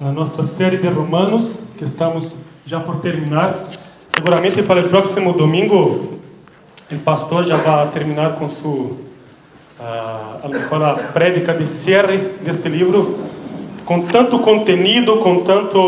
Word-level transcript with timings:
a 0.00 0.12
nossa 0.12 0.44
série 0.44 0.76
de 0.76 0.86
Romanos, 0.86 1.58
que 1.76 1.82
estamos 1.82 2.36
já 2.64 2.78
por 2.78 3.00
terminar. 3.00 3.56
Seguramente 4.06 4.62
para 4.62 4.80
o 4.80 4.88
próximo 4.88 5.32
domingo, 5.32 6.20
o 6.90 6.98
pastor 7.00 7.44
já 7.44 7.56
vai 7.56 7.88
terminar 7.88 8.36
com 8.36 8.48
sua, 8.48 8.92
a 9.80 10.94
prédica 11.12 11.52
de 11.52 11.66
cierre 11.66 12.18
deste 12.42 12.68
livro, 12.68 13.18
com 13.84 14.02
tanto 14.02 14.38
conteúdo, 14.38 15.16
com 15.16 15.42
tanto 15.42 15.78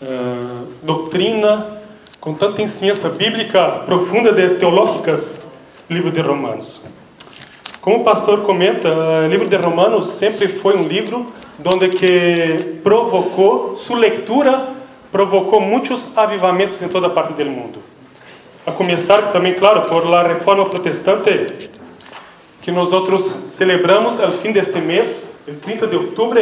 uh, 0.00 0.66
doutrina, 0.84 1.66
com 2.20 2.32
tanta 2.32 2.66
ciência 2.68 3.08
bíblica 3.08 3.82
profunda 3.86 4.32
de 4.32 4.54
teológicas, 4.54 5.44
livro 5.90 6.12
de 6.12 6.20
Romanos. 6.20 6.80
Como 7.80 8.02
o 8.02 8.04
pastor 8.04 8.42
comenta, 8.42 8.88
o 9.24 9.26
livro 9.26 9.48
de 9.48 9.56
Romanos 9.56 10.10
sempre 10.10 10.46
foi 10.46 10.76
um 10.76 10.84
livro 10.84 11.26
onde 11.64 11.88
que 11.88 12.80
provocou, 12.82 13.76
sua 13.76 13.98
leitura 13.98 14.68
provocou 15.10 15.60
muitos 15.60 16.16
avivamentos 16.16 16.80
em 16.82 16.88
toda 16.88 17.10
parte 17.10 17.34
do 17.34 17.44
mundo. 17.44 17.78
A 18.66 18.72
começar 18.72 19.32
também, 19.32 19.54
claro, 19.54 19.82
por 19.82 20.08
la 20.08 20.22
reforma 20.22 20.66
protestante, 20.66 21.70
que 22.62 22.70
nós 22.70 22.92
outros 22.92 23.24
celebramos 23.50 24.20
ao 24.20 24.32
fim 24.32 24.52
deste 24.52 24.78
mês, 24.78 25.30
el 25.46 25.56
30 25.56 25.86
de 25.88 25.96
outubro, 25.96 26.40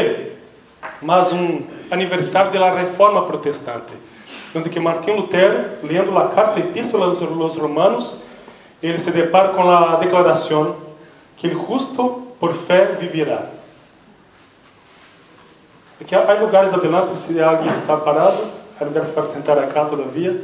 mais 1.00 1.32
um 1.32 1.62
aniversário 1.90 2.52
da 2.52 2.70
reforma 2.72 3.24
protestante, 3.24 3.92
onde 4.54 4.68
que 4.68 4.78
Martim 4.78 5.12
Lutero, 5.12 5.64
lendo 5.82 6.16
a 6.18 6.28
carta 6.28 6.60
epístola 6.60 7.06
aos 7.06 7.56
romanos, 7.56 8.22
ele 8.82 8.98
se 8.98 9.10
depara 9.10 9.48
com 9.50 9.62
a 9.70 9.96
declaração 9.96 10.76
que 11.36 11.48
o 11.48 11.66
justo 11.66 12.22
por 12.38 12.54
fé 12.54 12.96
viverá. 13.00 13.59
Aqui 16.00 16.14
há 16.14 16.32
lugares 16.34 16.72
adelante, 16.72 17.16
se 17.18 17.40
alguém 17.40 17.70
está 17.72 17.96
parado, 17.96 18.38
há 18.80 18.84
lugares 18.84 19.10
para 19.10 19.24
sentar 19.24 19.58
acá 19.58 19.84
todavia. 19.84 20.34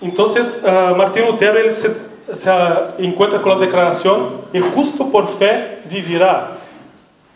Então, 0.00 0.26
uh, 0.26 0.96
Martin 0.96 1.20
Lutero 1.20 1.58
ele 1.58 1.72
se, 1.72 1.88
se 2.34 2.48
uh, 2.48 2.94
encontra 3.00 3.38
com 3.40 3.50
a 3.50 3.58
declaração: 3.58 4.40
"E 4.52 4.60
justo 4.60 5.06
por 5.06 5.26
fé 5.38 5.80
viverá", 5.86 6.52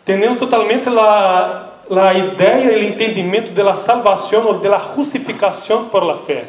tendo 0.05 0.37
totalmente 0.37 0.87
a 0.87 1.65
a 1.97 2.13
ideia 2.13 2.77
e 2.77 2.85
o 2.85 2.87
entendimento 2.87 3.51
da 3.51 3.73
salvação 3.73 4.45
ou 4.45 4.53
da 4.59 4.77
justificação 4.95 5.85
por 5.85 6.03
la 6.03 6.17
fé, 6.17 6.45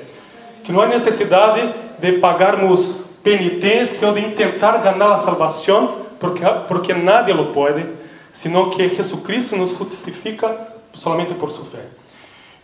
que 0.63 0.71
não 0.71 0.83
há 0.83 0.87
necessidade 0.87 1.73
de 1.99 2.13
pagarmos 2.13 3.07
penitência 3.23 4.09
ou 4.09 4.15
de 4.15 4.23
tentar 4.33 4.79
ganhar 4.79 5.15
a 5.15 5.19
salvação, 5.19 5.97
porque, 6.19 6.45
porque 6.69 6.93
nadie 6.93 7.33
lo 7.33 7.47
pode, 7.47 7.87
senão 8.33 8.71
que 8.71 8.89
Jesucristo 8.89 9.57
nos 9.57 9.77
justifica 9.77 10.69
somente 10.95 11.35
por 11.35 11.51
sua 11.51 11.65
fé. 11.67 11.85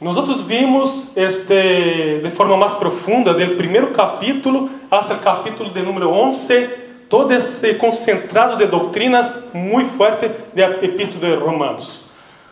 Nós 0.01 0.43
vimos 0.43 1.17
este 1.17 2.21
de 2.23 2.31
forma 2.33 2.57
mais 2.57 2.75
profunda, 2.75 3.33
do 3.33 3.57
primeiro 3.57 3.93
capítulo 3.93 4.69
até 4.91 5.15
o 5.15 5.19
capítulo 5.19 5.71
de 5.71 5.81
número 5.81 6.11
11, 6.11 6.69
todo 7.09 7.33
esse 7.33 7.75
concentrado 7.75 8.57
de 8.59 8.67
doutrinas 8.67 9.45
muito 9.55 9.97
forte 9.97 10.31
da 10.55 10.85
Epístola 10.85 11.37
de 11.37 11.43
Romanos. 11.43 12.07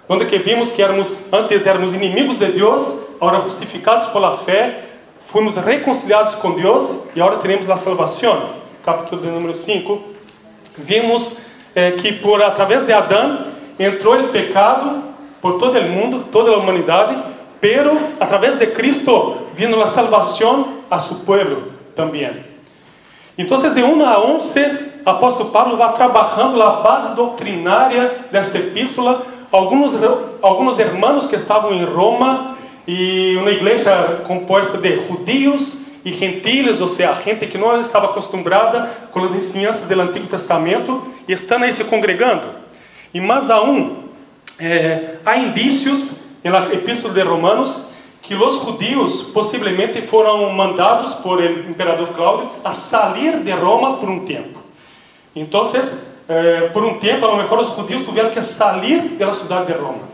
Onde 0.09 0.25
que 0.25 0.39
vimos 0.39 0.73
que 0.73 0.83
éramos, 0.83 1.33
antes 1.33 1.67
éramos 1.67 1.95
inimigos 1.95 2.39
de 2.39 2.47
Deus, 2.47 2.99
agora 3.21 3.43
justificados 3.43 4.07
pela 4.07 4.39
fé, 4.39 4.81
fomos 5.27 5.57
reconciliados 5.57 6.35
com 6.37 6.53
Deus 6.53 7.09
e 7.15 7.21
agora 7.21 7.39
teremos 7.39 7.69
a 7.69 7.77
salvação. 7.77 8.51
Capítulo 8.85 9.21
de 9.21 9.29
número 9.29 9.55
5. 9.55 10.03
Vimos 10.79 11.33
eh, 11.75 11.93
que 11.93 12.13
por 12.13 12.43
através 12.43 12.85
de 12.87 12.93
Adão 12.93 13.47
entrou 13.79 14.21
o 14.21 14.29
pecado 14.29 15.03
por 15.41 15.59
todo 15.59 15.79
o 15.79 15.83
mundo, 15.83 16.27
toda 16.31 16.51
a 16.51 16.57
humanidade, 16.57 17.17
pero 17.61 17.99
através 18.19 18.59
de 18.59 18.67
Cristo 18.69 19.39
vino 19.55 19.83
a 19.83 19.89
salvação 19.89 20.69
a 20.91 20.99
seu 21.01 21.19
povo 21.19 21.73
também. 21.95 22.31
Então, 23.37 23.59
de 23.59 23.83
1 23.83 24.07
a 24.07 24.25
11, 24.25 24.79
apóstolo 25.05 25.51
Pablo 25.51 25.77
vai 25.77 25.93
trabalhando 25.95 26.63
a 26.63 26.83
base 26.83 27.15
doutrinária 27.17 28.27
desta 28.31 28.59
epístola. 28.59 29.23
Alguns, 29.51 29.93
alguns 30.41 30.79
irmãos 30.79 31.27
que 31.27 31.37
estavam 31.37 31.73
em 31.73 31.85
Roma 31.85 32.57
e 32.87 33.37
uma 33.41 33.51
igreja 33.51 34.23
composta 34.27 34.79
de 34.79 35.07
judios 35.07 35.84
e 36.05 36.13
gentiles, 36.13 36.81
ou 36.81 36.89
seja, 36.89 37.15
gente 37.25 37.47
que 37.47 37.57
não 37.57 37.81
estava 37.81 38.07
acostumada 38.07 38.91
com 39.11 39.25
as 39.25 39.35
ensinanças 39.35 39.89
do 39.89 40.01
Antigo 40.01 40.27
Testamento 40.27 41.03
e 41.27 41.33
estão 41.33 41.63
aí 41.63 41.73
se 41.73 41.85
congregando. 41.85 42.45
E 43.13 43.21
mais 43.21 43.51
aún, 43.51 44.05
é, 44.59 45.17
há 45.25 45.39
indícios 45.39 46.13
na 46.43 46.73
Epístola 46.73 47.15
de 47.15 47.23
Romanos 47.23 47.95
que 48.25 48.35
os 48.35 48.63
judios 48.63 49.23
possivelmente 49.35 50.01
foram 50.03 50.51
mandados 50.51 51.13
por 51.15 51.39
o 51.39 51.71
imperador 51.71 52.09
Cláudio 52.09 52.49
a 52.65 52.73
sair 52.73 53.39
de 53.41 53.53
Roma 53.53 53.99
por 53.99 54.09
um 54.09 54.25
tempo. 54.25 54.59
Então, 55.37 55.63
eh, 56.29 56.71
por 56.73 56.85
um 56.85 56.99
tempo, 56.99 57.27
a 57.27 57.29
lo 57.29 57.37
mejor 57.37 57.59
os 57.59 57.77
judios 57.77 58.03
tiveram 58.03 58.31
que 58.31 58.41
sair 58.41 59.01
da 59.19 59.35
cidade 59.35 59.67
de 59.67 59.73
Roma. 59.73 60.09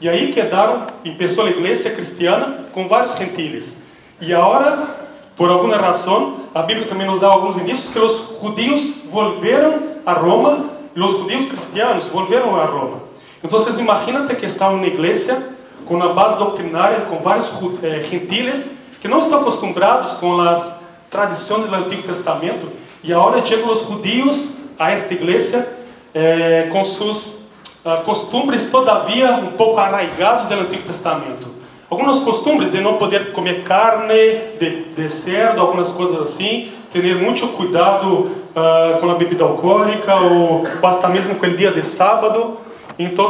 E 0.00 0.08
aí 0.08 0.32
quedaram, 0.32 0.86
começou 1.04 1.44
a 1.44 1.50
igreja 1.50 1.90
cristiana 1.90 2.64
com 2.72 2.88
vários 2.88 3.14
gentiles. 3.16 3.80
E 4.20 4.34
agora, 4.34 5.01
por 5.36 5.50
alguma 5.50 5.76
razão, 5.76 6.36
a 6.54 6.62
Bíblia 6.62 6.86
também 6.86 7.06
nos 7.06 7.20
dá 7.20 7.28
alguns 7.28 7.56
indícios 7.56 7.88
que 7.88 7.98
os 7.98 8.40
judios 8.40 8.94
volveram 9.10 9.80
a 10.04 10.12
Roma, 10.12 10.70
e 10.94 11.00
os 11.00 11.12
judios 11.12 11.46
cristianos 11.46 12.06
volveram 12.06 12.54
a 12.60 12.64
Roma. 12.64 12.98
Então, 13.42 13.58
imagínate 13.78 14.36
que 14.36 14.46
está 14.46 14.68
uma 14.68 14.86
igreja 14.86 15.42
com 15.86 15.94
uma 15.94 16.12
base 16.12 16.36
doutrinária, 16.36 17.00
com 17.06 17.16
vários 17.18 17.50
eh, 17.82 18.02
gentiles 18.02 18.72
que 19.00 19.08
não 19.08 19.18
estão 19.18 19.40
acostumados 19.40 20.14
com 20.14 20.40
as 20.40 20.80
tradições 21.10 21.68
do 21.68 21.74
Antigo 21.74 22.02
Testamento, 22.02 22.68
e 23.02 23.12
agora 23.12 23.44
chegam 23.44 23.70
os 23.70 23.80
judios 23.80 24.50
a 24.78 24.92
esta 24.92 25.12
igreja 25.14 25.66
eh, 26.14 26.68
com 26.70 26.84
suas 26.84 27.42
uh, 27.84 28.02
costumes 28.04 28.70
todavia 28.70 29.32
um 29.32 29.52
pouco 29.52 29.78
arraigados 29.78 30.48
do 30.48 30.54
Antigo 30.54 30.82
Testamento. 30.82 31.51
Alguns 31.92 32.20
costumes 32.20 32.72
de 32.72 32.80
não 32.80 32.94
poder 32.94 33.32
comer 33.32 33.64
carne 33.64 34.14
de, 34.58 34.84
de 34.96 35.10
cerdo, 35.10 35.60
algumas 35.60 35.92
coisas 35.92 36.22
assim, 36.22 36.72
ter 36.90 37.14
muito 37.16 37.46
cuidado 37.48 38.06
uh, 38.08 38.98
com 38.98 39.10
a 39.10 39.14
bebida 39.14 39.44
alcoólica 39.44 40.16
ou, 40.16 40.66
até 40.82 41.08
mesmo 41.08 41.34
com 41.34 41.44
o 41.44 41.50
dia 41.54 41.70
de 41.70 41.86
sábado. 41.86 42.56
Então, 42.98 43.26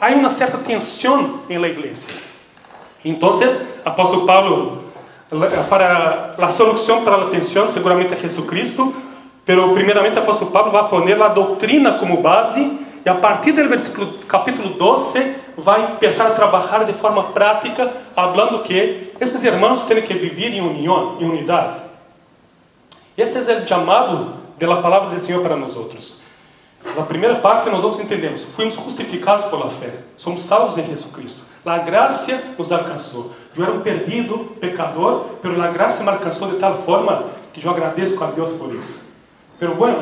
há 0.00 0.08
uma 0.14 0.30
certa 0.30 0.56
tensão 0.56 1.40
na 1.46 1.68
igreja. 1.68 2.06
Então, 3.04 3.38
apóstolo 3.84 4.24
Paulo, 4.24 4.78
para 5.68 6.36
a 6.40 6.48
solução 6.48 7.04
para 7.04 7.16
a 7.16 7.28
tensão, 7.28 7.70
seguramente 7.70 8.14
é 8.14 8.16
Jesus 8.16 8.48
Cristo, 8.48 8.94
pero 9.44 9.74
primeiramente 9.74 10.18
apóstolo 10.18 10.50
Paulo 10.50 10.70
vai 10.70 10.88
poner 10.88 11.20
a 11.20 11.28
doutrina 11.28 11.98
como 11.98 12.22
base 12.22 12.78
e 13.04 13.08
a 13.10 13.14
partir 13.14 13.52
do 13.52 13.68
versículo 13.68 14.06
capítulo 14.26 14.70
12 14.70 15.49
vai 15.60 15.96
começar 15.96 16.26
a 16.26 16.30
trabalhar 16.30 16.84
de 16.84 16.92
forma 16.92 17.24
prática, 17.24 17.92
falando 18.14 18.62
que 18.62 19.12
esses 19.20 19.42
irmãos 19.44 19.84
têm 19.84 20.02
que 20.02 20.14
viver 20.14 20.54
em 20.54 20.60
união, 20.60 21.16
em 21.20 21.24
unidade. 21.24 21.78
Esse 23.16 23.38
é 23.38 23.56
o 23.56 23.68
chamado 23.68 24.34
da 24.58 24.76
palavra 24.76 25.10
do 25.10 25.20
Senhor 25.20 25.42
para 25.42 25.56
nós 25.56 25.76
outros. 25.76 26.20
Na 26.96 27.02
primeira 27.02 27.36
parte 27.36 27.68
nós 27.68 28.00
entendemos, 28.00 28.44
fomos 28.44 28.74
justificados 28.74 29.44
pela 29.46 29.68
fé, 29.68 29.90
somos 30.16 30.42
salvos 30.42 30.78
em 30.78 30.86
Jesus 30.86 31.12
Cristo. 31.12 31.42
A 31.64 31.78
graça 31.78 32.40
nos 32.56 32.72
alcançou. 32.72 33.32
Eu 33.54 33.64
era 33.64 33.72
um 33.74 33.80
perdido, 33.80 34.56
pecador, 34.58 35.26
mas 35.42 35.60
a 35.60 35.68
graça 35.68 36.02
me 36.02 36.08
alcançou 36.08 36.48
de 36.48 36.56
tal 36.56 36.82
forma 36.82 37.24
que 37.52 37.64
eu 37.64 37.70
agradeço 37.70 38.22
a 38.24 38.28
Deus 38.28 38.50
por 38.52 38.74
isso. 38.74 39.02
Pero 39.58 39.74
bueno, 39.74 39.98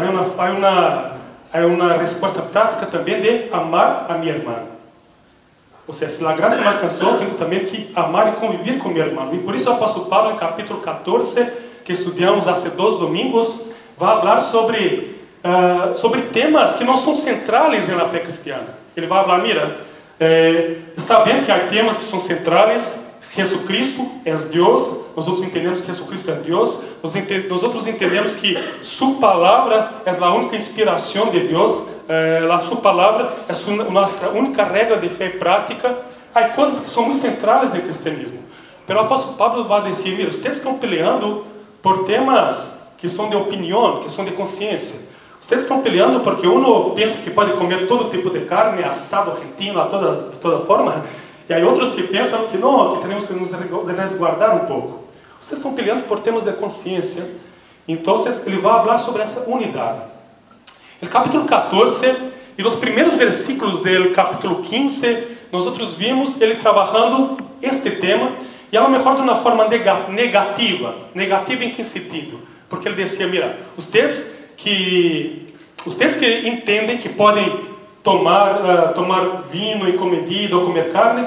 há 1.52 1.66
uma 1.66 1.92
resposta 1.94 2.40
prática 2.42 2.86
também 2.86 3.20
de 3.20 3.52
amar 3.52 4.06
a 4.08 4.14
minha 4.14 4.32
irmã. 4.32 4.77
Ou 5.88 5.94
seja, 5.94 6.16
se 6.16 6.26
a 6.26 6.32
graça 6.32 6.58
me 6.58 6.66
alcançou, 6.66 7.16
tenho 7.16 7.30
também 7.30 7.64
que 7.64 7.90
amar 7.96 8.28
e 8.28 8.32
conviver 8.32 8.76
com 8.78 8.90
minha 8.90 9.06
irmã. 9.06 9.30
E 9.32 9.38
por 9.38 9.54
isso 9.54 9.70
o 9.70 9.72
apóstolo 9.72 10.04
Paulo, 10.04 10.32
em 10.32 10.36
capítulo 10.36 10.80
14, 10.80 11.50
que 11.82 11.92
estudamos 11.92 12.46
há 12.46 12.52
dois 12.68 12.96
domingos, 12.96 13.70
vai 13.96 14.18
falar 14.18 14.42
sobre, 14.42 15.16
uh, 15.42 15.96
sobre 15.96 16.20
temas 16.22 16.74
que 16.74 16.84
não 16.84 16.98
são 16.98 17.14
centrais 17.14 17.88
na 17.88 18.04
fé 18.04 18.18
cristiana. 18.18 18.66
Ele 18.94 19.06
vai 19.06 19.24
falar, 19.24 19.38
mira, 19.38 19.78
eh, 20.20 20.74
está 20.96 21.20
bem 21.20 21.42
que 21.42 21.50
há 21.50 21.60
temas 21.66 21.96
que 21.96 22.04
são 22.04 22.20
centrais, 22.20 22.98
Jesucristo 23.34 24.08
é 24.24 24.34
Deus, 24.34 24.96
nós 25.14 25.26
outros 25.26 25.46
entendemos 25.46 25.80
que 25.80 25.86
Jesus 25.86 26.28
é 26.28 26.32
Deus, 26.32 26.78
nós, 27.02 27.14
ente 27.14 27.46
nós 27.48 27.62
outros 27.62 27.86
entendemos 27.86 28.34
que 28.34 28.56
Sua 28.82 29.14
palavra 29.14 30.02
é 30.06 30.10
a 30.10 30.34
única 30.34 30.56
inspiração 30.56 31.30
de 31.30 31.40
Deus, 31.40 31.82
eh, 32.08 32.48
a 32.50 32.58
Sua 32.58 32.78
palavra 32.78 33.32
é 33.48 33.52
a 33.52 33.90
nossa 33.90 34.28
única 34.30 34.64
regra 34.64 34.96
de 34.96 35.08
fé 35.08 35.28
prática. 35.28 35.96
Há 36.34 36.48
coisas 36.48 36.80
que 36.80 36.90
são 36.90 37.04
muito 37.04 37.18
centrais 37.18 37.74
no 37.74 37.82
cristianismo. 37.82 38.38
Pero 38.86 39.00
o 39.00 39.02
apóstolo 39.02 39.36
Pablo 39.36 39.64
vai 39.64 39.82
dizer: 39.82 40.16
mira, 40.16 40.32
vocês 40.32 40.56
estão 40.56 40.78
peleando 40.78 41.44
por 41.82 42.04
temas 42.04 42.78
que 42.96 43.08
são 43.08 43.28
de 43.28 43.36
opinião, 43.36 44.00
que 44.00 44.10
são 44.10 44.24
de 44.24 44.32
consciência. 44.32 45.08
Vocês 45.40 45.62
estão 45.62 45.82
peleando 45.82 46.20
porque 46.20 46.46
um 46.46 46.90
pensa 46.90 47.18
que 47.18 47.30
pode 47.30 47.52
comer 47.52 47.86
todo 47.86 48.10
tipo 48.10 48.28
de 48.30 48.40
carne, 48.40 48.82
assado 48.82 49.30
argentino, 49.30 49.80
a 49.80 49.86
toda, 49.86 50.30
de 50.30 50.36
toda 50.38 50.64
forma, 50.66 51.04
e 51.48 51.54
aí 51.54 51.64
outros 51.64 51.92
que 51.92 52.02
pensam 52.02 52.46
que 52.48 52.56
não, 52.58 52.96
que 52.96 53.06
temos 53.06 53.26
que 53.26 53.32
nos 53.32 53.50
resguardar 53.96 54.54
um 54.56 54.66
pouco. 54.66 55.04
Vocês 55.40 55.58
estão 55.58 55.72
peleando 55.72 56.02
por 56.02 56.20
temas 56.20 56.44
de 56.44 56.52
consciência. 56.52 57.24
Então, 57.86 58.16
ele 58.44 58.58
vai 58.58 58.80
falar 58.80 58.98
sobre 58.98 59.22
essa 59.22 59.48
unidade. 59.48 60.00
No 61.00 61.08
capítulo 61.08 61.46
14 61.46 62.16
e 62.58 62.62
nos 62.62 62.74
primeiros 62.74 63.14
versículos 63.14 63.80
do 63.80 64.10
capítulo 64.10 64.62
15, 64.62 65.38
nós 65.50 65.64
outros 65.64 65.94
vimos 65.94 66.38
ele 66.40 66.56
trabalhando 66.56 67.38
este 67.62 67.92
tema, 67.92 68.32
e 68.70 68.76
a 68.76 68.82
lo 68.82 68.90
mejor 68.90 69.14
de 69.14 69.22
uma 69.22 69.36
forma 69.36 69.66
negativa. 70.10 70.94
Negativa 71.14 71.64
em 71.64 71.70
que 71.70 71.82
sentido? 71.82 72.38
Porque 72.68 72.86
ele 72.86 73.02
dizia, 73.02 73.26
mira, 73.26 73.56
vocês 73.74 74.34
que 74.56 75.46
vocês 75.84 76.16
que 76.16 76.46
entendem 76.46 76.98
que 76.98 77.08
podem 77.08 77.50
tomar 78.02 78.90
uh, 78.90 78.94
tomar 78.94 79.44
vinho 79.50 79.88
e 79.88 79.94
comedida 79.94 80.56
ou 80.56 80.66
comer 80.66 80.90
carne, 80.90 81.26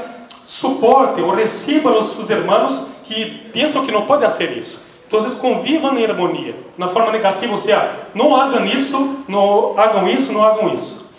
suportem 0.51 1.23
ou 1.23 1.33
recebam 1.33 1.97
os 1.97 2.13
seus 2.13 2.29
irmãos 2.29 2.85
que 3.05 3.25
pensam 3.53 3.85
que 3.85 3.91
não 3.91 4.05
podem 4.05 4.29
fazer 4.29 4.51
isso. 4.51 4.81
Então, 5.07 5.17
vocês 5.17 5.33
convivam 5.33 5.97
em 5.97 6.03
harmonia. 6.03 6.53
Na 6.77 6.89
forma 6.89 7.09
negativa, 7.09 7.53
ou 7.53 7.57
seja, 7.57 7.89
não 8.13 8.35
hagam 8.35 8.65
isso, 8.65 9.23
não 9.29 9.79
hagam 9.79 10.09
isso, 10.09 10.33
não 10.33 10.43
hagam 10.43 10.73
isso. 10.73 11.09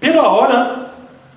Pero 0.00 0.18
agora, 0.20 0.90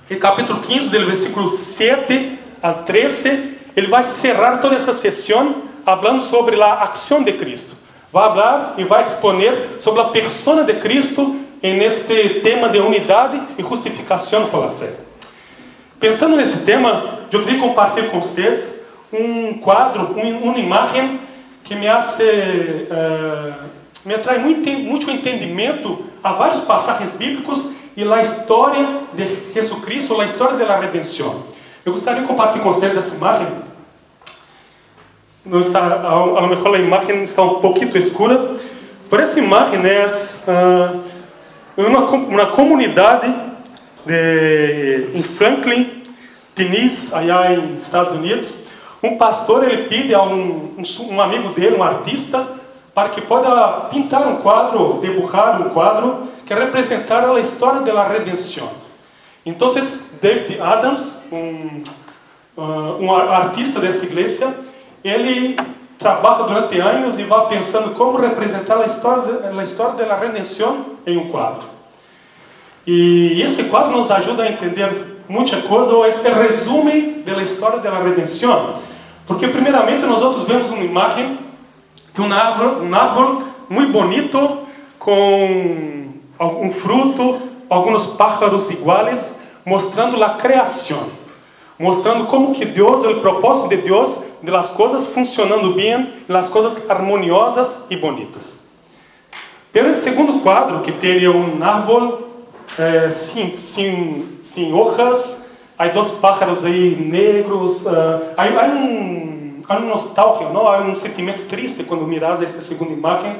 no 0.10 0.18
capítulo 0.18 0.62
15, 0.62 0.90
do 0.90 1.06
versículo 1.06 1.48
7 1.48 2.40
ao 2.60 2.74
13, 2.86 3.56
ele 3.76 3.88
vai 3.88 4.04
cerrar 4.04 4.60
toda 4.60 4.76
essa 4.76 4.92
sessão 4.92 5.56
falando 5.86 6.24
sobre 6.24 6.60
a 6.60 6.74
ação 6.82 7.22
de 7.22 7.34
Cristo. 7.34 7.76
Vai 8.12 8.30
falar 8.30 8.74
e 8.78 8.84
vai 8.84 9.06
exponer 9.06 9.78
sobre 9.80 10.02
a 10.02 10.06
persona 10.06 10.64
de 10.64 10.74
Cristo 10.74 11.40
neste 11.62 12.42
tema 12.42 12.68
de 12.70 12.80
unidade 12.80 13.40
e 13.60 13.62
justificação 13.62 14.48
pela 14.48 14.72
fé. 14.72 14.90
Pensando 16.04 16.36
nesse 16.36 16.58
tema, 16.66 17.18
eu 17.32 17.42
queria 17.46 17.62
compartilhar 17.62 18.10
com 18.10 18.20
vocês 18.20 18.82
um 19.14 19.54
quadro, 19.54 20.14
uma 20.44 20.58
imagem 20.58 21.18
que 21.64 21.76
me 21.76 21.88
hace, 21.88 22.22
uh, 22.22 23.54
me 24.04 24.14
atrai 24.14 24.38
muito, 24.40 24.70
muito 24.70 25.10
entendimento 25.10 26.04
a 26.22 26.34
vários 26.34 26.60
passagens 26.66 27.14
bíblicos 27.14 27.72
e 27.96 28.04
a 28.04 28.22
história 28.22 28.86
de 29.14 29.54
Jesus 29.54 29.82
Cristo, 29.86 30.20
a 30.20 30.26
história 30.26 30.58
da 30.58 30.78
redenção. 30.78 31.42
Eu 31.86 31.94
gostaria 31.94 32.22
de 32.22 32.28
compartilhar 32.28 32.64
com 32.64 32.74
vocês 32.74 32.98
essa 32.98 33.16
imagem. 33.16 33.48
Não 35.46 35.62
está, 35.62 35.80
a, 35.80 36.12
a 36.12 36.42
lo 36.42 36.48
mejor 36.50 36.76
a 36.76 36.80
imagem 36.80 37.24
está 37.24 37.44
um 37.44 37.62
pouquinho 37.62 37.98
escura, 37.98 38.58
por 39.10 39.22
essa 39.22 39.40
imagem 39.40 39.80
é 39.86 40.06
uh, 40.06 41.02
uma, 41.78 42.02
uma 42.10 42.48
comunidade 42.48 43.53
de, 44.06 45.10
em 45.14 45.24
Franklin, 45.24 46.04
Tennessee, 46.56 47.14
allá 47.14 47.54
em 47.54 47.78
Estados 47.78 48.14
Unidos. 48.14 48.60
Um 49.02 49.18
pastor 49.18 49.64
ele 49.64 49.84
pede 49.84 50.14
a 50.14 50.22
um, 50.24 50.76
um, 50.78 51.14
um 51.14 51.22
amigo 51.22 51.50
dele, 51.50 51.76
um 51.76 51.84
artista, 51.84 52.48
para 52.94 53.10
que 53.10 53.22
possa 53.22 53.88
pintar 53.90 54.28
um 54.28 54.38
quadro, 54.38 55.00
debujar 55.02 55.62
um 55.62 55.70
quadro 55.70 56.30
que 56.46 56.54
representar 56.54 57.28
a 57.28 57.40
história 57.40 57.82
da 57.82 58.08
redenção. 58.08 58.70
Então, 59.46 59.70
David 60.22 60.62
Adams, 60.62 61.28
um, 61.32 61.84
uh, 62.56 62.98
um 63.02 63.14
artista 63.14 63.80
dessa 63.80 64.06
igreja, 64.06 64.54
ele 65.04 65.58
trabalha 65.98 66.44
durante 66.46 66.80
anos 66.80 67.20
e 67.20 67.24
vai 67.24 67.48
pensando 67.50 67.94
como 67.96 68.18
representar 68.18 68.80
a 68.80 68.86
história, 68.86 69.50
a 69.58 69.64
história 69.64 70.06
da 70.06 70.16
redenção 70.16 70.98
em 71.06 71.18
um 71.18 71.30
quadro. 71.30 71.73
E 72.86 73.42
esse 73.42 73.64
quadro 73.66 73.98
nos 73.98 74.12
ajuda 74.12 74.44
a 74.44 74.50
entender 74.50 75.24
muita 75.28 75.58
coisa, 75.62 75.94
ou 75.94 76.06
esse 76.06 76.22
resumo 76.28 76.92
da 77.26 77.42
história 77.42 77.80
da 77.80 77.98
redenção. 78.00 78.76
Porque, 79.26 79.48
primeiramente, 79.48 80.04
nós 80.06 80.22
outros 80.22 80.44
vemos 80.44 80.70
uma 80.70 80.84
imagem 80.84 81.38
de 82.14 82.22
um 82.22 82.32
árvore, 82.32 82.86
um 82.86 82.94
árvore 82.94 83.46
muito 83.70 83.92
bonito, 83.92 84.60
com 85.00 86.08
algum 86.38 86.72
fruto, 86.72 87.42
alguns 87.70 88.08
pássaros 88.08 88.70
iguais, 88.70 89.40
mostrando 89.66 90.22
a 90.24 90.32
criação, 90.32 91.06
mostrando 91.80 92.26
como 92.26 92.54
que 92.54 92.66
Deus, 92.66 93.04
o 93.04 93.16
propósito 93.22 93.70
de 93.70 93.78
Deus, 93.78 94.20
de 94.42 94.52
las 94.52 94.70
coisas 94.70 95.08
funcionando 95.08 95.74
bem, 95.74 96.10
las 96.28 96.50
coisas 96.50 96.90
harmoniosas 96.90 97.86
e 97.90 97.96
bonitas. 97.96 98.60
Pelo 99.72 99.96
segundo 99.98 100.42
quadro, 100.42 100.82
que 100.82 100.92
teria 100.92 101.32
um 101.32 101.64
árvore 101.64 102.23
eh, 102.78 103.10
sem, 103.12 103.62
sem, 103.62 104.26
sem 104.42 104.74
hojas, 104.74 105.46
há 105.78 105.88
dois 105.90 106.10
pájaros 106.12 106.66
aí 106.66 106.96
negros, 106.96 107.86
uh, 107.86 108.34
há, 108.36 108.66
um, 108.66 109.62
há 109.68 109.78
um 109.78 109.90
nostalgia, 109.90 110.50
não? 110.50 110.68
há 110.68 110.80
um 110.80 110.96
sentimento 110.96 111.44
triste 111.48 111.84
quando 111.84 112.08
miras 112.08 112.42
esta 112.42 112.62
segunda 112.62 112.92
imagem 112.92 113.36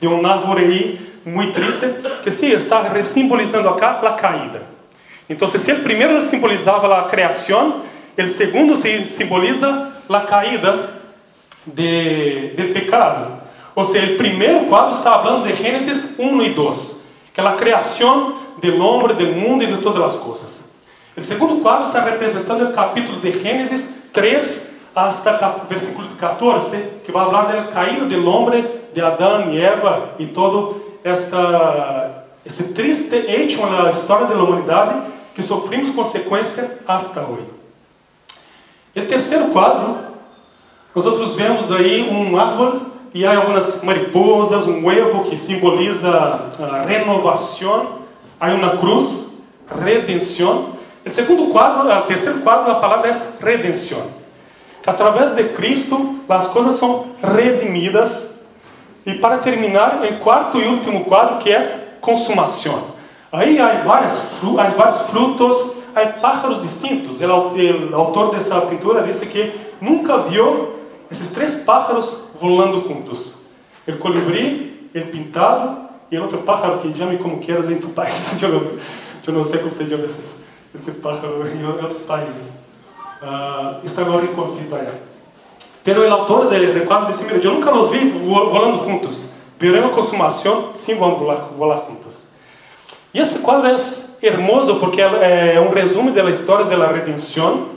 de 0.00 0.06
uma 0.06 0.26
árvore 0.30 0.64
aí 0.64 1.12
muito 1.24 1.52
triste, 1.52 1.86
que 2.22 2.30
sim, 2.30 2.50
está 2.52 2.82
simbolizando 3.04 3.68
acá 3.68 4.00
a 4.02 4.12
caída. 4.12 4.62
Então, 5.28 5.46
se 5.48 5.72
o 5.72 5.82
primeiro 5.82 6.22
simbolizava 6.22 7.00
a 7.00 7.04
criação, 7.04 7.82
o 8.16 8.26
segundo 8.26 8.76
simboliza 8.76 9.92
a 10.08 10.20
caída 10.22 10.94
de, 11.66 12.54
de 12.56 12.64
pecado. 12.72 13.38
Ou 13.74 13.84
seja, 13.84 14.14
o 14.14 14.16
primeiro 14.16 14.64
quadro 14.66 14.96
está 14.96 15.12
falando 15.22 15.46
de 15.46 15.54
Gênesis 15.54 16.18
1 16.18 16.42
e 16.42 16.50
2, 16.50 17.00
que 17.34 17.40
é 17.40 17.46
a 17.46 17.52
criação 17.52 18.47
do 18.60 18.82
homem, 18.82 19.16
do 19.16 19.26
mundo 19.26 19.64
e 19.64 19.66
de 19.66 19.78
todas 19.78 20.02
as 20.02 20.16
coisas. 20.16 20.68
O 21.16 21.20
segundo 21.20 21.62
quadro 21.62 21.86
está 21.86 22.00
representando 22.00 22.68
o 22.68 22.72
capítulo 22.72 23.20
de 23.20 23.32
Gênesis 23.32 23.88
3 24.12 24.68
hasta 24.94 25.64
versículo 25.68 26.08
14, 26.18 26.76
que 27.04 27.12
vai 27.12 27.24
falar 27.24 27.44
da 27.44 27.62
caída 27.64 28.04
do 28.04 28.28
homem, 28.28 28.64
de 28.92 29.00
Adão 29.00 29.52
e 29.52 29.60
Eva 29.60 30.10
e 30.18 30.26
todo 30.26 30.80
esta, 31.04 32.24
triste 32.74 33.14
hecho 33.14 33.64
na 33.66 33.90
história 33.90 34.26
da 34.26 34.34
humanidade 34.34 35.00
que 35.34 35.42
sofrimos 35.42 35.90
consequência 35.90 36.78
hasta 36.86 37.20
hoje. 37.20 37.46
O 38.96 39.06
terceiro 39.06 39.50
quadro, 39.50 39.96
nós 40.94 41.34
vemos 41.36 41.70
aí 41.70 42.08
um 42.10 42.38
árvore 42.38 42.80
e 43.14 43.24
há 43.24 43.36
algumas 43.36 43.82
mariposas, 43.82 44.66
um 44.66 44.84
huevo 44.84 45.22
que 45.22 45.36
simboliza 45.36 46.10
a 46.10 46.82
renovação, 46.86 47.98
há 48.40 48.54
uma 48.54 48.76
cruz, 48.76 49.42
redenção. 49.82 50.78
O 51.04 51.10
segundo 51.10 51.46
quadro, 51.52 51.88
o 51.88 52.02
terceiro 52.02 52.40
quadro, 52.40 52.70
a 52.70 52.76
palavra 52.76 53.10
é 53.10 53.44
redenção. 53.44 54.02
Através 54.86 55.34
de 55.34 55.44
Cristo 55.50 56.18
as 56.28 56.48
coisas 56.48 56.74
são 56.76 57.06
redimidas 57.22 58.38
e 59.06 59.14
para 59.14 59.38
terminar, 59.38 60.04
em 60.04 60.18
quarto 60.18 60.58
e 60.58 60.66
último 60.66 61.04
quadro, 61.04 61.38
que 61.38 61.50
é 61.50 61.60
consumação. 62.00 62.98
Aí 63.32 63.58
há, 63.58 63.80
várias, 63.82 64.20
há 64.58 64.64
vários 64.68 65.00
frutos, 65.02 65.56
há 65.94 66.06
pájaros 66.06 66.60
distintos. 66.60 67.20
O 67.20 67.96
autor 67.96 68.30
dessa 68.30 68.60
pintura 68.62 69.02
disse 69.02 69.24
que 69.26 69.52
nunca 69.80 70.18
viu 70.18 70.74
esses 71.10 71.28
três 71.28 71.54
pájaros 71.56 72.28
voando 72.38 72.86
juntos. 72.86 73.46
O 73.86 73.96
colibri, 73.96 74.90
o 74.94 75.00
pintado 75.06 75.87
e 76.10 76.18
outro 76.18 76.38
pájaro 76.38 76.78
que 76.78 76.96
chame 76.96 77.18
como 77.18 77.38
queiras 77.38 77.70
em 77.70 77.78
tu 77.78 77.88
país. 77.88 78.36
eu, 78.42 78.48
não, 78.48 78.62
eu 79.26 79.32
não 79.32 79.44
sei 79.44 79.60
como 79.60 79.72
se 79.72 79.86
chama 79.88 80.04
esse, 80.04 80.18
esse 80.74 80.90
pájaro 80.92 81.46
em 81.46 81.64
outros 81.66 82.02
países. 82.02 82.54
Uh, 83.20 83.84
está 83.84 84.02
agora 84.02 84.24
em 84.24 84.74
allá. 84.74 84.92
Pero 85.82 86.04
el 86.04 86.12
autor 86.12 86.50
del 86.50 86.74
de 86.74 86.80
quadro 86.82 87.08
disse, 87.08 87.24
mira, 87.24 87.40
eu 87.42 87.52
nunca 87.52 87.70
los 87.70 87.90
vi 87.90 88.10
volando 88.10 88.78
juntos, 88.80 89.24
pero 89.58 89.76
en 89.76 89.82
la 89.82 89.90
consumación 89.90 90.72
sim 90.74 90.96
vão 90.96 91.14
volar, 91.14 91.48
volar 91.56 91.84
juntos. 91.88 92.24
E 93.12 93.18
esse 93.18 93.38
quadro 93.38 93.68
é 93.68 93.76
hermoso 94.22 94.76
porque 94.76 95.00
é 95.00 95.58
um 95.60 95.70
resumo 95.70 96.10
da 96.10 96.28
história 96.30 96.66
da 96.66 96.86
redenção, 96.88 97.68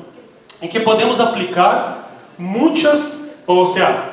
em 0.62 0.68
que 0.68 0.82
podemos 0.82 1.22
aplicar 1.22 2.12
muitas, 2.38 3.30
ou 3.48 3.66
seja, 3.66 4.04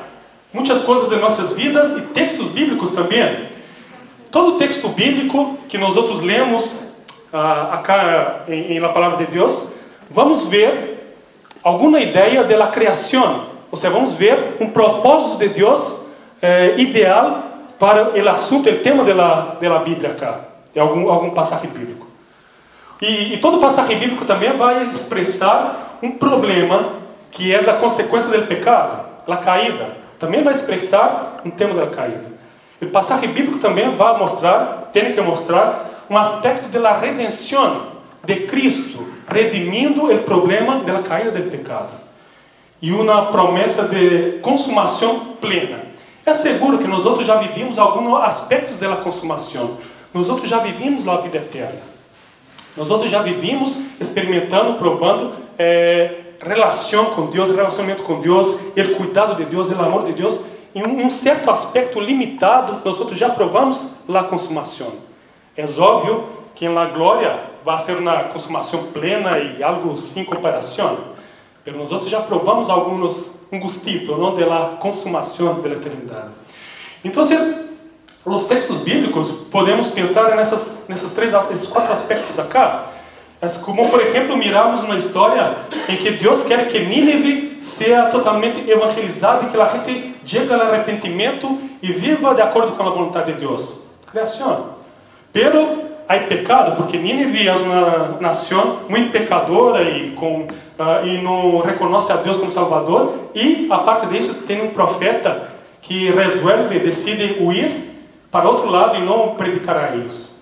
muitas 0.53 0.81
coisas 0.81 1.09
de 1.09 1.17
nossas 1.17 1.51
vidas 1.51 1.91
e 1.97 2.01
textos 2.01 2.47
bíblicos 2.47 2.93
também. 2.93 3.48
Todo 4.31 4.57
texto 4.57 4.89
bíblico 4.89 5.57
que 5.67 5.77
nós 5.77 5.95
outros 5.95 6.21
lemos 6.21 6.79
ah, 7.33 7.69
acá 7.73 8.43
em, 8.47 8.73
em 8.73 8.79
la 8.79 8.89
palavra 8.89 9.25
de 9.25 9.31
Deus, 9.31 9.73
vamos 10.09 10.45
ver 10.47 11.15
alguma 11.63 11.99
ideia 11.99 12.43
da 12.43 12.67
criação 12.67 13.49
ou 13.71 13.77
seja, 13.77 13.93
vamos 13.93 14.15
ver 14.15 14.57
um 14.59 14.69
propósito 14.69 15.37
de 15.37 15.49
Deus 15.49 16.05
eh, 16.41 16.75
ideal 16.77 17.43
para 17.77 18.11
o 18.11 18.29
assunto, 18.29 18.69
o 18.69 18.79
tema 18.79 19.03
da 19.03 19.55
da 19.59 19.79
Bíblia 19.79 20.15
cá, 20.15 20.39
de 20.73 20.79
algum 20.79 21.09
algum 21.09 21.29
passagem 21.29 21.69
bíblico. 21.69 22.07
E, 23.01 23.33
e 23.33 23.37
todo 23.37 23.59
passagem 23.59 23.97
bíblico 23.99 24.25
também 24.25 24.51
vai 24.53 24.89
expressar 24.89 25.99
um 26.01 26.11
problema 26.11 26.93
que 27.31 27.53
é 27.53 27.59
a 27.59 27.73
consequência 27.73 28.29
do 28.29 28.47
pecado, 28.47 29.05
a 29.27 29.37
caída. 29.37 29.97
Também 30.17 30.43
vai 30.43 30.53
expressar 30.53 31.41
um 31.45 31.49
tema 31.49 31.73
da 31.75 31.87
caída. 31.87 32.38
O 32.81 32.87
pasaje 32.87 33.27
bíblico 33.27 33.59
também 33.59 33.89
vai 33.91 34.17
mostrar, 34.17 34.89
tem 34.93 35.11
que 35.11 35.21
mostrar, 35.21 36.05
um 36.09 36.17
aspecto 36.17 36.67
da 36.69 36.97
redenção 36.97 37.87
de 38.23 38.35
Cristo, 38.41 39.05
redimindo 39.27 40.11
o 40.11 40.19
problema 40.19 40.79
da 40.79 41.01
caída 41.01 41.31
do 41.31 41.49
pecado. 41.49 41.89
E 42.81 42.91
uma 42.91 43.25
promessa 43.27 43.83
de 43.83 44.39
consumação 44.41 45.19
plena. 45.41 45.79
É 46.25 46.33
seguro 46.33 46.77
que 46.77 46.87
nós 46.87 47.05
outros 47.05 47.27
já 47.27 47.35
vivimos 47.35 47.77
alguns 47.77 48.13
aspectos 48.23 48.77
da 48.77 48.95
consumação. 48.95 49.77
Nós 50.13 50.29
outros 50.29 50.49
já 50.49 50.59
vivimos 50.59 51.07
a 51.07 51.17
vida 51.17 51.37
eterna. 51.37 51.81
Nós 52.77 52.89
outros 52.89 53.11
já 53.11 53.21
vivimos 53.21 53.77
experimentando, 53.99 54.75
provando 54.75 55.33
é, 55.57 56.15
relação 56.41 57.05
com 57.07 57.25
Deus, 57.25 57.53
relacionamento 57.53 58.03
com 58.03 58.21
Deus, 58.21 58.47
o 58.47 58.95
cuidado 58.95 59.35
de 59.35 59.45
Deus, 59.45 59.69
o 59.69 59.81
amor 59.81 60.05
de 60.05 60.13
Deus. 60.13 60.41
Em 60.73 60.83
um 60.83 61.09
certo 61.09 61.49
aspecto 61.49 61.99
limitado, 61.99 62.81
nós 62.85 62.99
outros 62.99 63.17
já 63.17 63.29
provamos 63.29 63.95
a 64.07 64.23
consumação. 64.23 64.93
É 65.57 65.65
óbvio 65.79 66.27
que 66.53 66.67
na 66.69 66.85
glória 66.85 67.39
vai 67.65 67.77
ser 67.77 67.97
uma 67.97 68.25
consumação 68.25 68.83
plena 68.93 69.37
e 69.37 69.63
algo 69.63 69.97
sem 69.97 70.23
comparação. 70.23 70.97
Mas 71.65 71.75
nós 71.75 71.91
outros 71.91 72.09
já 72.09 72.21
provamos 72.21 72.69
alguns 72.69 73.39
um 73.51 73.59
gustito, 73.59 74.15
não 74.15 74.35
de 74.35 74.45
la 74.45 74.77
consumação 74.79 75.61
da 75.61 75.69
eternidade. 75.69 76.29
Então, 77.03 77.23
os 78.25 78.45
textos 78.45 78.77
bíblicos 78.77 79.31
podemos 79.51 79.87
pensar 79.87 80.35
nessas 80.35 80.85
nessas 80.87 81.11
três 81.11 81.33
esses 81.51 81.67
quatro 81.67 81.91
aspectos 81.91 82.37
acá. 82.37 82.85
Como, 83.63 83.89
por 83.89 84.01
exemplo, 84.01 84.35
miramos 84.35 84.81
uma 84.81 84.97
história 84.97 85.55
em 85.87 85.95
que 85.95 86.11
Deus 86.11 86.43
quer 86.43 86.67
que 86.67 86.79
Nínive 86.79 87.57
seja 87.61 88.07
totalmente 88.07 88.69
evangelizada 88.69 89.45
e 89.45 89.47
que 89.47 89.59
a 89.59 89.65
gente 89.69 90.15
chegue 90.29 90.53
ao 90.53 90.61
arrependimento 90.61 91.59
e 91.81 91.91
viva 91.91 92.35
de 92.35 92.41
acordo 92.41 92.73
com 92.73 92.83
a 92.83 92.91
vontade 92.91 93.33
de 93.33 93.39
Deus. 93.39 93.83
Criação. 94.05 94.75
Pero 95.33 95.83
há 96.07 96.17
pecado, 96.17 96.75
porque 96.75 96.97
Nínive 96.97 97.47
é 97.47 97.55
uma 97.55 98.17
nação 98.21 98.81
muito 98.87 99.11
pecadora 99.11 99.81
e, 99.81 100.11
com, 100.11 100.41
uh, 100.43 101.05
e 101.05 101.21
não 101.21 101.59
reconhece 101.61 102.11
a 102.11 102.17
Deus 102.17 102.37
como 102.37 102.51
Salvador. 102.51 103.29
E, 103.33 103.67
a 103.71 103.79
parte 103.79 104.05
disso, 104.07 104.35
tem 104.45 104.61
um 104.61 104.69
profeta 104.69 105.49
que 105.81 106.11
resolve, 106.11 106.79
decide 106.79 107.23
ir 107.23 107.89
para 108.31 108.47
outro 108.47 108.69
lado 108.69 108.97
e 108.97 109.01
não 109.01 109.35
predicar 109.35 109.77
a 109.77 109.95
eles. 109.95 110.39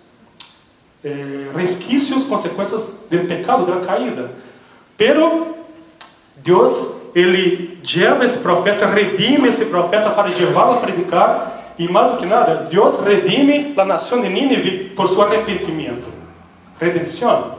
É, 1.03 1.51
resquícios, 1.55 2.25
consequências 2.25 3.05
do 3.09 3.19
pecado, 3.27 3.65
da 3.65 3.85
caída. 3.85 4.31
Pero 4.97 5.55
Deus, 6.37 6.91
ele 7.15 7.76
leva 7.95 8.25
esse 8.25 8.39
profeta, 8.39 8.85
redime 8.85 9.47
esse 9.47 9.65
profeta 9.65 10.09
para 10.09 10.29
levá-lo 10.29 10.73
a 10.73 10.77
predicar 10.77 11.73
e 11.77 11.87
mais 11.87 12.11
do 12.11 12.17
que 12.17 12.25
nada, 12.25 12.67
Deus 12.69 12.99
redime 12.99 13.73
a 13.77 13.85
nação 13.85 14.21
de 14.21 14.29
Nínive 14.29 14.91
por 14.95 15.07
seu 15.07 15.21
arrependimento. 15.21 16.07
Redenção. 16.79 17.55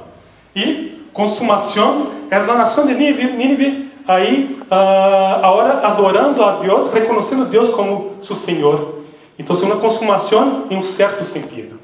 E 0.54 1.04
consumação 1.12 2.08
é 2.30 2.36
a 2.36 2.44
nação 2.46 2.86
de 2.86 2.94
Nínive, 2.94 3.32
Nínive 3.32 3.88
aí 4.06 4.58
uh, 4.62 5.44
agora 5.44 5.86
adorando 5.86 6.42
a 6.42 6.56
Deus, 6.58 6.92
reconhecendo 6.92 7.44
Deus 7.44 7.68
como 7.68 8.16
seu 8.22 8.34
Senhor. 8.34 9.02
Então, 9.38 9.54
é 9.54 9.64
uma 9.64 9.76
consumação 9.76 10.64
em 10.68 10.76
um 10.76 10.82
certo 10.82 11.24
sentido. 11.24 11.78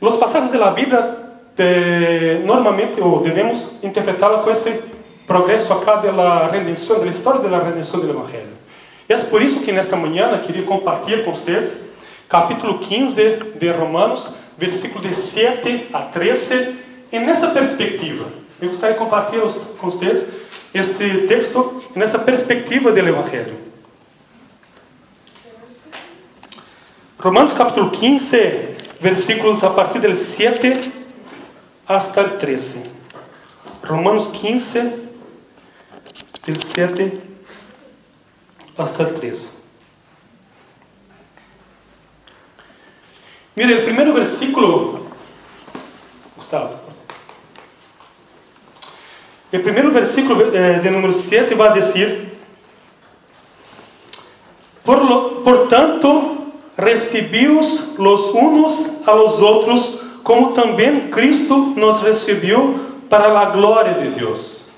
Os 0.00 0.16
passagens 0.16 0.52
da 0.52 0.70
Bíblia 0.70 1.16
de, 1.56 2.44
normalmente 2.44 3.00
ou 3.00 3.20
devemos 3.20 3.82
interpretá-la 3.82 4.38
com 4.38 4.50
esse 4.50 4.80
progresso 5.26 5.72
acá 5.72 5.96
da 5.96 6.48
redenção, 6.48 7.00
da 7.00 7.06
história 7.06 7.40
da 7.40 7.58
redenção 7.58 8.00
do 8.00 8.08
Evangelho. 8.08 8.52
E 9.08 9.12
é 9.12 9.18
por 9.18 9.42
isso 9.42 9.60
que 9.60 9.72
nesta 9.72 9.96
manhã 9.96 10.38
queria 10.40 10.62
compartilhar 10.64 11.24
com 11.24 11.34
vocês 11.34 11.90
capítulo 12.28 12.78
15 12.78 13.54
de 13.58 13.70
Romanos, 13.70 14.36
versículo 14.56 15.06
de 15.06 15.14
7 15.14 15.88
a 15.92 16.02
13, 16.02 16.76
e 17.12 17.18
nessa 17.18 17.48
perspectiva. 17.48 18.24
Eu 18.60 18.68
gostaria 18.68 18.94
de 18.94 18.98
compartilhar 18.98 19.42
com 19.78 19.90
vocês 19.90 20.26
este 20.72 21.26
texto 21.26 21.82
nessa 21.94 22.18
perspectiva 22.18 22.90
do 22.90 22.98
Evangelho. 22.98 23.56
Romanos 27.18 27.52
capítulo 27.52 27.90
15, 27.90 28.36
versículos 29.00 29.62
a 29.62 29.70
partir 29.70 30.00
del 30.00 30.16
7 30.16 30.90
hasta 31.86 32.20
el 32.22 32.38
13. 32.38 32.80
Romanos 33.84 34.28
15, 34.28 35.11
del 36.46 36.60
7 36.60 37.12
hasta 38.76 39.02
el 39.04 39.14
3. 39.14 39.58
Mire, 43.54 43.72
el 43.74 43.84
primer 43.84 44.12
versículo, 44.12 45.00
Gustavo, 46.36 46.70
el 49.52 49.60
primer 49.60 49.90
versículo 49.90 50.52
eh, 50.54 50.80
de 50.82 50.90
número 50.90 51.12
7 51.12 51.54
va 51.54 51.70
a 51.70 51.74
decir, 51.74 52.32
por, 54.82 55.04
lo, 55.04 55.44
por 55.44 55.68
tanto, 55.68 56.46
recibimos 56.76 57.94
los 57.98 58.30
unos 58.30 58.88
a 59.06 59.14
los 59.14 59.34
otros, 59.34 60.00
como 60.22 60.50
también 60.50 61.10
Cristo 61.10 61.74
nos 61.76 62.02
recibió 62.02 62.74
para 63.10 63.32
la 63.32 63.50
gloria 63.50 63.92
de 63.94 64.10
Dios. 64.12 64.71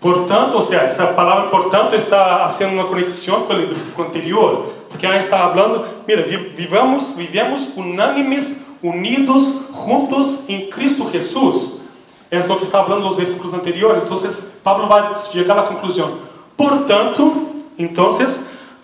Portanto, 0.00 0.54
ou 0.54 0.62
seja, 0.62 0.82
essa 0.82 1.08
palavra 1.08 1.50
portanto 1.50 1.94
está 1.94 2.40
fazendo 2.40 2.74
uma 2.74 2.84
conexão 2.84 3.42
com 3.42 3.52
o 3.52 3.66
versículo 3.66 4.06
anterior, 4.08 4.72
porque 4.88 5.04
ela 5.04 5.16
está 5.16 5.38
falando, 5.48 5.84
mira, 6.06 6.22
vivamos, 6.22 7.10
vivemos 7.16 7.76
unânimes, 7.76 8.64
unidos, 8.80 9.44
juntos 9.74 10.48
em 10.48 10.70
Cristo 10.70 11.10
Jesus. 11.10 11.82
É 12.30 12.38
o 12.38 12.56
que 12.56 12.64
está 12.64 12.84
falando 12.84 13.04
nos 13.04 13.16
versículos 13.16 13.54
anteriores. 13.54 14.02
Então, 14.04 14.18
Pablo 14.62 14.86
vai 14.86 15.14
chegar 15.14 15.58
à 15.58 15.62
conclusão. 15.62 16.18
Portanto, 16.56 17.48
então, 17.78 18.10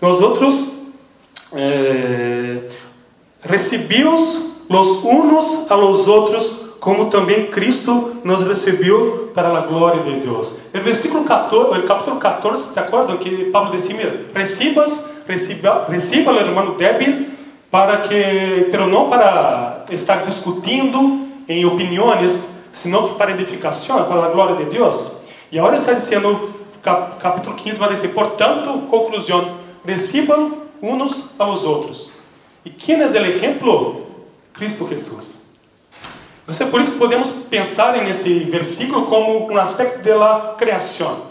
nós 0.00 0.20
outros 0.20 0.68
eh, 1.52 2.70
recebemos 3.42 4.54
los 4.68 5.04
unos 5.04 5.70
a 5.70 5.74
los 5.74 6.08
outros 6.08 6.63
como 6.84 7.06
também 7.06 7.46
Cristo 7.46 8.20
nos 8.22 8.46
recebeu 8.46 9.32
para 9.34 9.48
a 9.56 9.62
glória 9.62 10.02
de 10.02 10.20
Deus. 10.20 10.52
O 10.52 10.80
versículo 10.82 11.24
14, 11.24 11.80
o 11.80 11.82
capítulo 11.84 12.18
14, 12.18 12.74
¿te 12.74 12.80
acuerdan 12.80 13.16
que 13.16 13.46
Pablo 13.46 13.70
decía, 13.70 13.96
mira, 13.96 14.26
recibas, 14.34 15.02
reciba, 15.26 15.86
reciba 15.88 16.32
o 16.32 16.36
irmão 16.36 16.76
débil 16.76 17.28
para 17.70 18.02
que, 18.02 18.68
pero 18.70 18.86
não 18.86 19.08
para 19.08 19.86
estar 19.90 20.26
discutindo 20.26 21.26
em 21.48 21.64
opiniões, 21.64 22.48
sino 22.70 23.08
que 23.08 23.14
para 23.14 23.30
edificação, 23.30 24.04
para 24.04 24.26
a 24.26 24.28
glória 24.28 24.56
de 24.56 24.66
Deus. 24.66 25.10
E 25.50 25.58
agora 25.58 25.78
está 25.78 25.94
dizendo, 25.94 26.38
capítulo 26.82 27.56
15 27.56 27.78
vai 27.78 27.94
dizer, 27.94 28.08
portanto, 28.08 28.86
conclusão, 28.90 29.56
recibam 29.86 30.52
uns 30.82 31.34
aos 31.38 31.64
outros. 31.64 32.10
E 32.62 32.68
quem 32.68 33.00
é 33.00 33.06
o 33.06 33.24
exemplo? 33.26 34.02
Cristo 34.52 34.86
Jesus. 34.86 35.43
Então, 36.46 36.66
é 36.66 36.70
por 36.70 36.80
isso 36.80 36.92
que 36.92 36.98
podemos 36.98 37.30
pensar 37.48 37.96
nesse 37.96 38.40
versículo 38.40 39.06
como 39.06 39.50
um 39.50 39.58
aspecto 39.58 40.02
da 40.02 40.54
criação, 40.58 41.22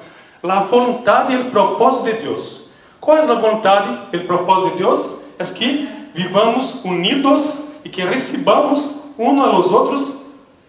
a 0.42 0.60
vontade 0.64 1.34
e 1.34 1.38
o 1.38 1.46
propósito 1.52 2.06
de 2.06 2.14
Deus. 2.14 2.72
Qual 3.00 3.18
é 3.18 3.22
a 3.22 3.34
vontade 3.36 4.00
e 4.12 4.18
o 4.18 4.26
propósito 4.26 4.72
de 4.72 4.78
Deus? 4.78 5.18
É 5.38 5.44
que 5.46 5.90
vivamos 6.16 6.84
unidos 6.84 7.70
e 7.86 7.90
que 7.90 8.02
recebamos 8.02 8.96
uns 9.18 9.40
aos 9.40 9.72
outros. 9.72 10.14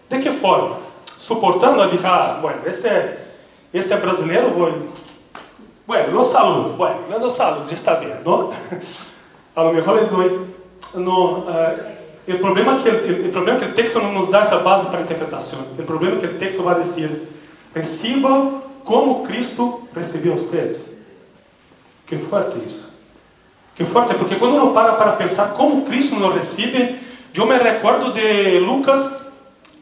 De 0.09 0.19
que 0.19 0.31
forma? 0.31 0.77
Suportando 1.17 1.81
a 1.81 1.87
dizer, 1.87 2.07
ah, 2.07 2.39
bueno, 2.41 2.59
este 2.67 2.89
é, 2.89 3.19
este 3.73 3.95
é 3.95 3.97
brasileiro, 3.97 4.51
bueno, 4.51 4.89
bueno, 5.87 6.13
lo 6.13 6.25
saludo, 6.25 6.75
bueno, 6.77 6.99
lo 7.19 7.31
saludo, 7.31 7.67
já 7.69 7.75
está 7.75 7.95
bem, 7.95 8.13
não? 8.25 8.53
A 9.57 9.63
lo 9.63 9.73
mejor 9.73 9.95
le 9.95 10.07
doy, 10.07 10.47
no, 10.95 11.39
uh, 11.39 11.94
o 12.33 12.39
problema, 12.39 12.77
é 12.77 12.79
que, 12.79 13.29
o 13.29 13.31
problema 13.31 13.59
é 13.59 13.65
que 13.65 13.71
o 13.71 13.75
texto 13.75 13.99
não 14.01 14.13
nos 14.13 14.31
dá 14.31 14.41
essa 14.41 14.59
base 14.59 14.87
para 14.87 15.01
a 15.01 15.03
interpretação. 15.03 15.61
O 15.79 15.83
problema 15.83 16.17
é 16.17 16.21
que 16.21 16.27
o 16.27 16.39
texto 16.39 16.63
vai 16.63 16.81
dizer: 16.81 17.29
receba 17.75 18.63
como 18.85 19.25
Cristo 19.27 19.87
recebeu 19.95 20.33
vocês. 20.33 21.05
Que 22.07 22.17
forte 22.17 22.59
isso. 22.67 22.95
Que 23.75 23.85
forte, 23.85 24.15
porque 24.15 24.37
quando 24.37 24.57
uno 24.57 24.73
para 24.73 24.93
para 24.93 25.13
pensar 25.13 25.49
como 25.55 25.83
Cristo 25.83 26.15
nos 26.15 26.35
recebe, 26.35 26.99
eu 27.35 27.47
me 27.47 27.59
recordo 27.59 28.13
de 28.13 28.61
Lucas 28.61 29.25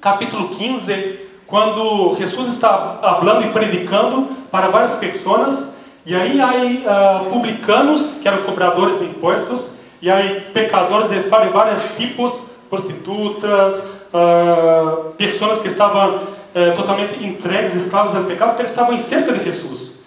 capítulo 0.00 0.48
15, 0.48 1.20
quando 1.46 2.16
Jesus 2.16 2.48
está 2.48 2.98
falando 3.00 3.46
e 3.46 3.52
predicando 3.52 4.26
para 4.50 4.68
várias 4.68 4.96
pessoas, 4.96 5.72
e 6.04 6.12
aí 6.12 6.40
há 6.40 7.20
uh, 7.22 7.30
publicanos, 7.30 8.14
que 8.20 8.26
eram 8.26 8.42
cobradores 8.42 8.98
de 8.98 9.04
impostos, 9.04 9.74
e 10.02 10.10
aí 10.10 10.40
pecadores 10.52 11.08
de 11.08 11.20
vários 11.20 11.84
tipos, 11.96 12.42
prostitutas, 12.68 13.78
uh, 14.12 15.12
pessoas 15.12 15.60
que 15.60 15.68
estavam 15.68 16.16
uh, 16.16 16.74
totalmente 16.74 17.24
entregues, 17.24 17.74
escravos 17.76 18.16
ao 18.16 18.24
pecado, 18.24 18.56
que 18.56 18.62
eles 18.62 18.72
estavam 18.72 18.98
cerca 18.98 19.32
de 19.32 19.44
Jesus. 19.44 20.02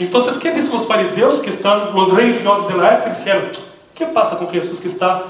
Então, 0.00 0.20
que 0.22 0.50
dizem 0.50 0.74
os 0.74 0.86
fariseus, 0.86 1.40
que 1.40 1.50
estão, 1.50 1.94
os 1.94 2.12
religiosos 2.14 2.66
da 2.74 2.86
época, 2.86 3.10
disseram, 3.10 3.48
O 3.48 3.94
que 3.94 4.06
passa 4.06 4.34
com 4.36 4.50
Jesus 4.50 4.80
que 4.80 4.86
está 4.86 5.22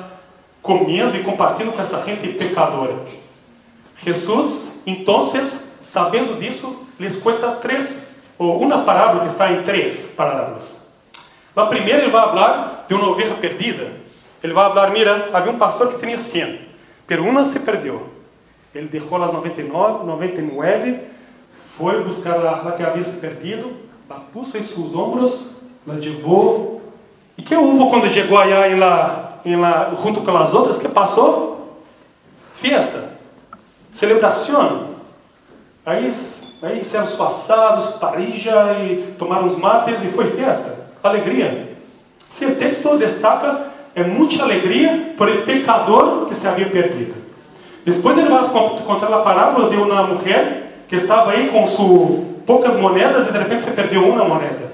comendo 0.62 1.16
e 1.16 1.22
compartilhando 1.22 1.74
com 1.74 1.82
essa 1.82 2.02
gente 2.04 2.28
pecadora? 2.28 2.94
Jesus, 4.02 4.68
então, 4.86 5.22
sabendo 5.82 6.38
disso, 6.38 6.86
lhes 7.00 7.16
conta 7.16 7.50
três, 7.52 8.06
ou 8.38 8.62
uma 8.62 8.84
parábola 8.84 9.20
que 9.20 9.26
está 9.26 9.50
em 9.52 9.62
três 9.62 10.12
parábolas. 10.16 10.88
Na 11.54 11.66
primeira, 11.66 12.02
ele 12.02 12.10
vai 12.10 12.24
falar 12.24 12.84
de 12.88 12.94
uma 12.94 13.10
ovelha 13.10 13.34
perdida. 13.34 14.03
Ele 14.44 14.52
vai 14.52 14.68
falar: 14.68 14.90
mira, 14.90 15.30
havia 15.32 15.50
um 15.50 15.58
pastor 15.58 15.88
que 15.88 15.98
tinha 15.98 16.18
100, 16.18 16.60
pero 17.06 17.24
uma 17.24 17.46
se 17.46 17.60
perdeu. 17.60 18.10
Ele 18.74 18.88
deixou 18.88 19.22
as 19.22 19.32
99, 19.32 20.04
99, 20.04 20.98
foi 21.78 22.04
buscar 22.04 22.36
a, 22.44 22.68
a 22.68 22.72
que 22.72 22.82
havia 22.82 23.02
se 23.02 23.16
perdido, 23.16 23.72
la 24.08 24.16
puso 24.16 24.56
em 24.58 24.62
seus 24.62 24.94
ombros, 24.94 25.56
la 25.86 25.94
levou. 25.94 26.82
E 27.38 27.42
que 27.42 27.56
houve 27.56 27.88
quando 27.88 28.12
chegou 28.12 28.36
aí 28.36 28.72
em 28.72 28.78
la, 28.78 29.38
em 29.46 29.56
junto 30.02 30.20
com 30.20 30.36
as 30.36 30.52
outras? 30.52 30.78
que 30.78 30.88
passou? 30.88 31.80
Fiesta, 32.54 33.12
celebração. 33.90 34.94
Aí, 35.86 36.10
aí 36.62 36.84
serão 36.84 37.06
passados, 37.16 37.96
parija 37.96 38.78
e 38.80 39.14
tomaram 39.18 39.48
os 39.48 39.56
mates 39.56 40.02
e 40.02 40.08
foi 40.08 40.30
festa, 40.30 40.90
alegria. 41.02 41.76
Se 42.28 42.44
o 42.46 42.56
texto 42.56 42.96
destaca, 42.96 43.73
é 43.94 44.02
muita 44.02 44.42
alegria 44.42 45.12
por 45.16 45.28
el 45.28 45.42
pecador 45.42 46.26
que 46.26 46.34
se 46.34 46.46
havia 46.48 46.68
perdido. 46.68 47.14
Depois 47.84 48.16
ele 48.16 48.28
vai 48.28 48.48
contar 48.48 49.12
a 49.12 49.18
parábola 49.18 49.68
de 49.68 49.76
uma 49.76 50.02
mulher 50.04 50.84
que 50.88 50.96
estava 50.96 51.32
aí 51.32 51.48
com 51.48 51.66
suas 51.66 52.24
poucas 52.46 52.74
moedas 52.76 53.28
e 53.28 53.32
de 53.32 53.38
repente 53.38 53.62
se 53.62 53.70
perdeu 53.70 54.02
uma 54.08 54.24
moeda. 54.24 54.68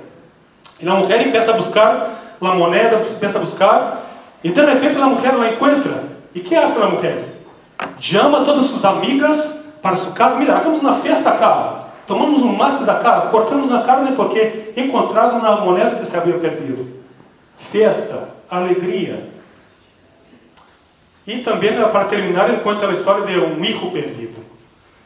E 0.81 0.89
a 0.89 0.95
mulher 0.95 1.25
começa 1.25 1.51
a 1.51 1.55
buscar 1.55 2.37
a 2.41 2.55
moeda, 2.55 2.97
começa 2.99 3.39
a 3.39 3.41
buscar 3.41 4.07
e 4.43 4.51
de 4.51 4.65
repente 4.65 4.97
a 4.97 5.07
mulher 5.07 5.35
la 5.35 5.51
encontra. 5.51 6.05
E 6.35 6.41
que 6.41 6.55
é 6.55 6.63
essa 6.63 6.87
mulher? 6.87 7.25
Chama 7.99 8.45
todas 8.45 8.67
suas 8.67 8.85
amigas 8.85 9.61
para 9.83 9.97
sua 9.97 10.13
casa, 10.13 10.37
mira, 10.37 10.57
hagamos 10.57 10.81
uma 10.81 10.93
festa 10.95 11.33
cá, 11.33 11.87
tomamos 12.07 12.43
um 12.43 12.53
mates 12.53 12.87
cá, 12.87 13.29
cortamos 13.31 13.69
na 13.69 13.83
carne 13.83 14.13
porque 14.13 14.73
encontrado 14.77 15.41
na 15.43 15.57
moneda 15.57 15.97
que 15.97 16.07
se 16.07 16.17
havia 16.17 16.35
perdido. 16.35 16.87
Festa, 17.71 18.29
alegria. 18.51 19.29
E 21.27 21.39
também, 21.39 21.73
para 21.91 22.05
terminar, 22.05 22.49
ele 22.49 22.61
conta 22.61 22.89
a 22.89 22.93
história 22.93 23.25
de 23.25 23.39
um 23.39 23.63
hijo 23.65 23.91
perdido. 23.91 24.39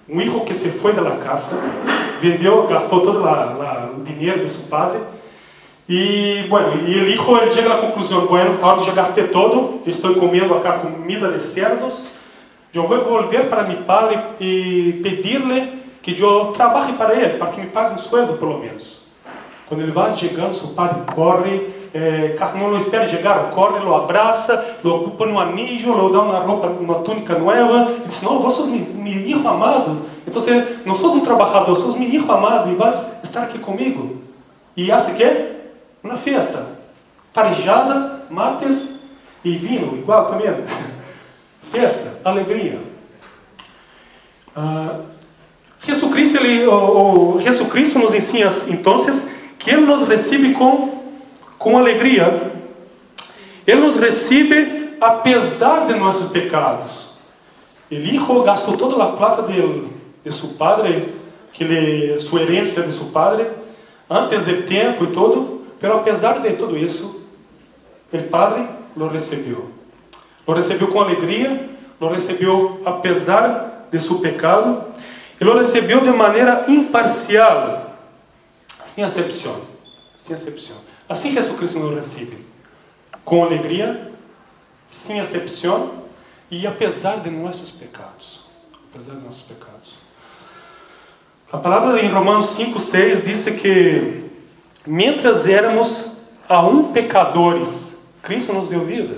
Um 0.08 0.20
hijo 0.20 0.40
que 0.40 0.54
se 0.54 0.68
foi 0.68 0.92
da 0.92 1.02
casa, 1.12 1.56
vendeu, 2.20 2.66
gastou 2.66 3.00
todo 3.00 3.22
o 3.22 4.02
dinheiro 4.04 4.40
de 4.40 4.50
seu 4.50 4.62
padre. 4.68 5.00
E, 5.88 6.46
bueno, 6.48 6.88
e 6.88 6.98
o 6.98 7.08
hijo 7.08 7.36
ele 7.36 7.52
chega 7.52 7.74
à 7.74 7.78
conclusão, 7.78 8.26
bueno, 8.26 8.54
agora 8.54 8.82
já 8.84 8.92
gastei 8.92 9.28
todo, 9.28 9.82
estou 9.86 10.14
comendo 10.14 10.54
acá 10.54 10.78
comida 10.78 11.30
de 11.30 11.42
cerdos, 11.42 12.08
eu 12.72 12.88
vou 12.88 13.04
volver 13.04 13.48
para 13.48 13.64
meu 13.64 13.82
padre 13.82 14.18
e 14.40 15.00
pedir-lhe 15.02 15.84
que 16.02 16.18
eu 16.20 16.52
trabalhe 16.56 16.94
para 16.94 17.14
ele, 17.14 17.38
para 17.38 17.48
que 17.48 17.60
me 17.60 17.66
pague 17.66 17.94
um 17.94 17.98
sueldo, 17.98 18.38
pelo 18.38 18.58
menos. 18.58 19.04
Quando 19.66 19.82
ele 19.82 19.92
vai 19.92 20.16
chegando, 20.16 20.54
seu 20.54 20.68
padre 20.68 21.02
corre, 21.14 21.73
eh, 21.94 22.36
não 22.56 22.70
lo 22.70 22.76
espera 22.76 23.08
chegar, 23.08 23.50
corre, 23.50 23.78
lo 23.78 23.94
abraça, 23.94 24.78
lo 24.82 25.10
põe 25.10 25.30
um 25.30 25.38
anillo, 25.38 25.96
lo 25.96 26.10
dá 26.10 26.22
uma 26.22 26.40
roupa, 26.40 26.66
uma 26.66 26.96
túnica 26.96 27.38
nova, 27.38 27.92
e 28.04 28.08
diz: 28.08 28.20
Não, 28.20 28.40
vós 28.40 28.54
sos 28.54 28.66
meu, 28.66 28.84
meu 28.94 29.12
hijo 29.12 29.46
amado. 29.46 30.02
Então, 30.26 30.42
não 30.84 30.94
sos 30.94 31.14
um 31.14 31.20
trabalhador, 31.20 31.74
sos 31.76 31.94
meu 31.94 32.08
hijo 32.08 32.30
amado 32.32 32.70
e 32.72 32.74
vais 32.74 33.06
estar 33.22 33.44
aqui 33.44 33.60
comigo. 33.60 34.20
E 34.76 34.90
hace 34.90 35.12
que? 35.12 35.52
Uma 36.02 36.16
festa. 36.16 36.66
Parejada, 37.32 38.24
mates 38.28 38.98
e 39.44 39.56
vinho, 39.56 39.96
igual 39.96 40.26
também. 40.26 40.52
festa, 41.70 42.18
alegria. 42.24 42.78
Uh, 44.56 45.02
Jesus 45.80 46.12
Cristo, 46.12 46.38
ele, 46.38 46.66
o, 46.66 47.34
o, 47.36 47.40
Jesus 47.40 47.70
Cristo 47.70 47.98
nos 47.98 48.14
ensina 48.14 48.52
então 48.68 48.96
que 49.58 49.70
Ele 49.70 49.82
nos 49.82 50.06
recebe 50.08 50.52
com, 50.52 50.93
com 51.58 51.78
alegria. 51.78 52.52
Ele 53.66 53.80
nos 53.80 53.96
recebe 53.96 54.96
apesar 55.00 55.86
de 55.86 55.94
nossos 55.94 56.30
pecados. 56.30 57.08
El 57.90 58.14
hijo 58.14 58.42
gastou 58.42 58.76
toda 58.76 59.02
a 59.02 59.12
plata 59.12 59.42
de, 59.42 59.84
de 60.24 60.32
seu 60.32 60.50
padre, 60.50 61.14
que 61.52 61.64
ele, 61.64 62.18
sua 62.18 62.42
herança 62.42 62.82
de 62.82 62.92
seu 62.92 63.06
padre, 63.06 63.46
antes 64.08 64.44
do 64.44 64.62
tempo 64.62 65.04
e 65.04 65.06
todo, 65.08 65.62
pero 65.80 65.96
apesar 65.96 66.40
de 66.40 66.52
tudo 66.54 66.76
isso, 66.76 67.22
o 68.12 68.22
padre 68.24 68.66
lo 68.96 69.08
recebeu. 69.08 69.70
Lo 70.46 70.54
recebeu 70.54 70.88
com 70.88 71.00
alegria, 71.00 71.68
lo 72.00 72.08
recebeu 72.08 72.80
apesar 72.84 73.88
de 73.90 74.00
seu 74.00 74.18
pecado, 74.18 74.84
e 75.40 75.44
lo 75.44 75.56
recebeu 75.58 76.00
de 76.00 76.10
maneira 76.10 76.64
imparcial, 76.68 77.96
sem 78.84 79.04
acepção. 79.04 79.60
Sem 80.14 80.34
acepção. 80.34 80.76
Assim 81.08 81.32
Jesus 81.32 81.58
Cristo 81.58 81.78
nos 81.78 81.94
recebe, 81.94 82.38
com 83.24 83.44
alegria, 83.44 84.10
sem 84.90 85.20
acepção 85.20 86.04
e 86.50 86.66
apesar 86.66 87.20
de 87.20 87.30
nossos 87.30 87.70
pecados. 87.70 88.46
Apesar 88.90 89.14
de 89.14 89.24
nossos 89.24 89.42
pecados. 89.42 89.98
A 91.52 91.58
palavra 91.58 92.00
em 92.02 92.08
Romanos 92.08 92.46
5, 92.48 92.80
6 92.80 93.24
diz 93.24 93.44
que, 93.60 94.24
mientras 94.86 95.46
éramos 95.46 96.22
aún 96.48 96.92
pecadores, 96.92 97.98
Cristo 98.22 98.52
nos 98.52 98.68
deu 98.68 98.84
vida. 98.84 99.16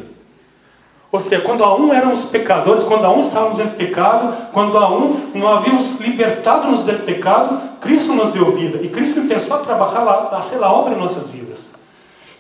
Ou 1.13 1.21
seja, 1.21 1.43
quando 1.43 1.63
a 1.63 1.77
um 1.77 1.93
éramos 1.93 2.25
pecadores, 2.25 2.83
quando 2.83 3.05
a 3.05 3.13
um 3.13 3.21
estávamos 3.21 3.59
em 3.59 3.69
pecado, 3.69 4.51
quando 4.53 4.77
a 4.77 4.91
um 4.91 5.31
não 5.35 5.49
havíamos 5.49 6.01
libertado-nos 6.01 6.83
do 6.85 6.93
pecado, 7.05 7.61
Cristo 7.81 8.13
nos 8.13 8.33
deu 8.33 8.53
vida. 8.53 8.83
E 8.83 8.89
Cristo 8.89 9.23
começou 9.23 9.57
a 9.57 9.61
trabalhar, 9.61 10.03
a 10.03 10.43
fazer 10.43 10.63
a 10.63 10.71
obra 10.71 10.95
em 10.95 10.99
nossas 10.99 11.31
vidas. 11.31 11.76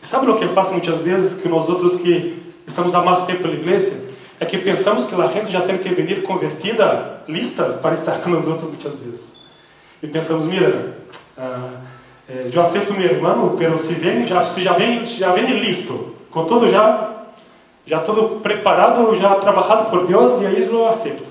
Sabe 0.07 0.31
o 0.31 0.37
que 0.37 0.47
passa 0.47 0.71
muitas 0.71 1.01
vezes 1.01 1.35
que 1.35 1.49
nós 1.49 1.69
outros 1.69 1.97
que 1.97 2.41
estamos 2.65 2.95
há 2.95 3.03
mais 3.03 3.23
tempo 3.23 3.49
na 3.49 3.55
igreja? 3.55 4.05
É 4.39 4.45
que 4.45 4.57
pensamos 4.57 5.05
que 5.05 5.21
a 5.21 5.27
gente 5.27 5.51
já 5.51 5.63
tem 5.63 5.79
que 5.79 5.89
vir 5.89 6.23
convertida, 6.23 7.23
lista, 7.29 7.65
para 7.83 7.97
estar 7.97 8.13
com 8.23 8.31
nós 8.31 8.47
outros 8.47 8.69
muitas 8.69 8.97
vezes. 8.99 9.33
E 10.01 10.07
pensamos, 10.07 10.47
mira, 10.47 10.97
ah, 11.37 11.81
eh, 12.29 12.51
eu 12.55 12.63
aceito 12.63 12.93
meu 12.93 13.03
irmão, 13.03 13.57
pero 13.59 13.77
se 13.77 13.95
vem, 13.95 14.25
já, 14.25 14.45
se 14.45 14.61
já 14.61 14.75
vem, 14.75 15.05
já 15.05 15.33
vem 15.33 15.59
listo, 15.59 16.15
com 16.31 16.45
todo 16.45 16.69
já 16.69 17.25
já 17.85 17.99
todo 17.99 18.41
preparado, 18.41 19.13
já 19.17 19.35
trabalhado 19.35 19.91
por 19.91 20.07
Deus 20.07 20.41
e 20.41 20.47
aí 20.47 20.63
eu 20.63 20.87
aceito. 20.87 21.25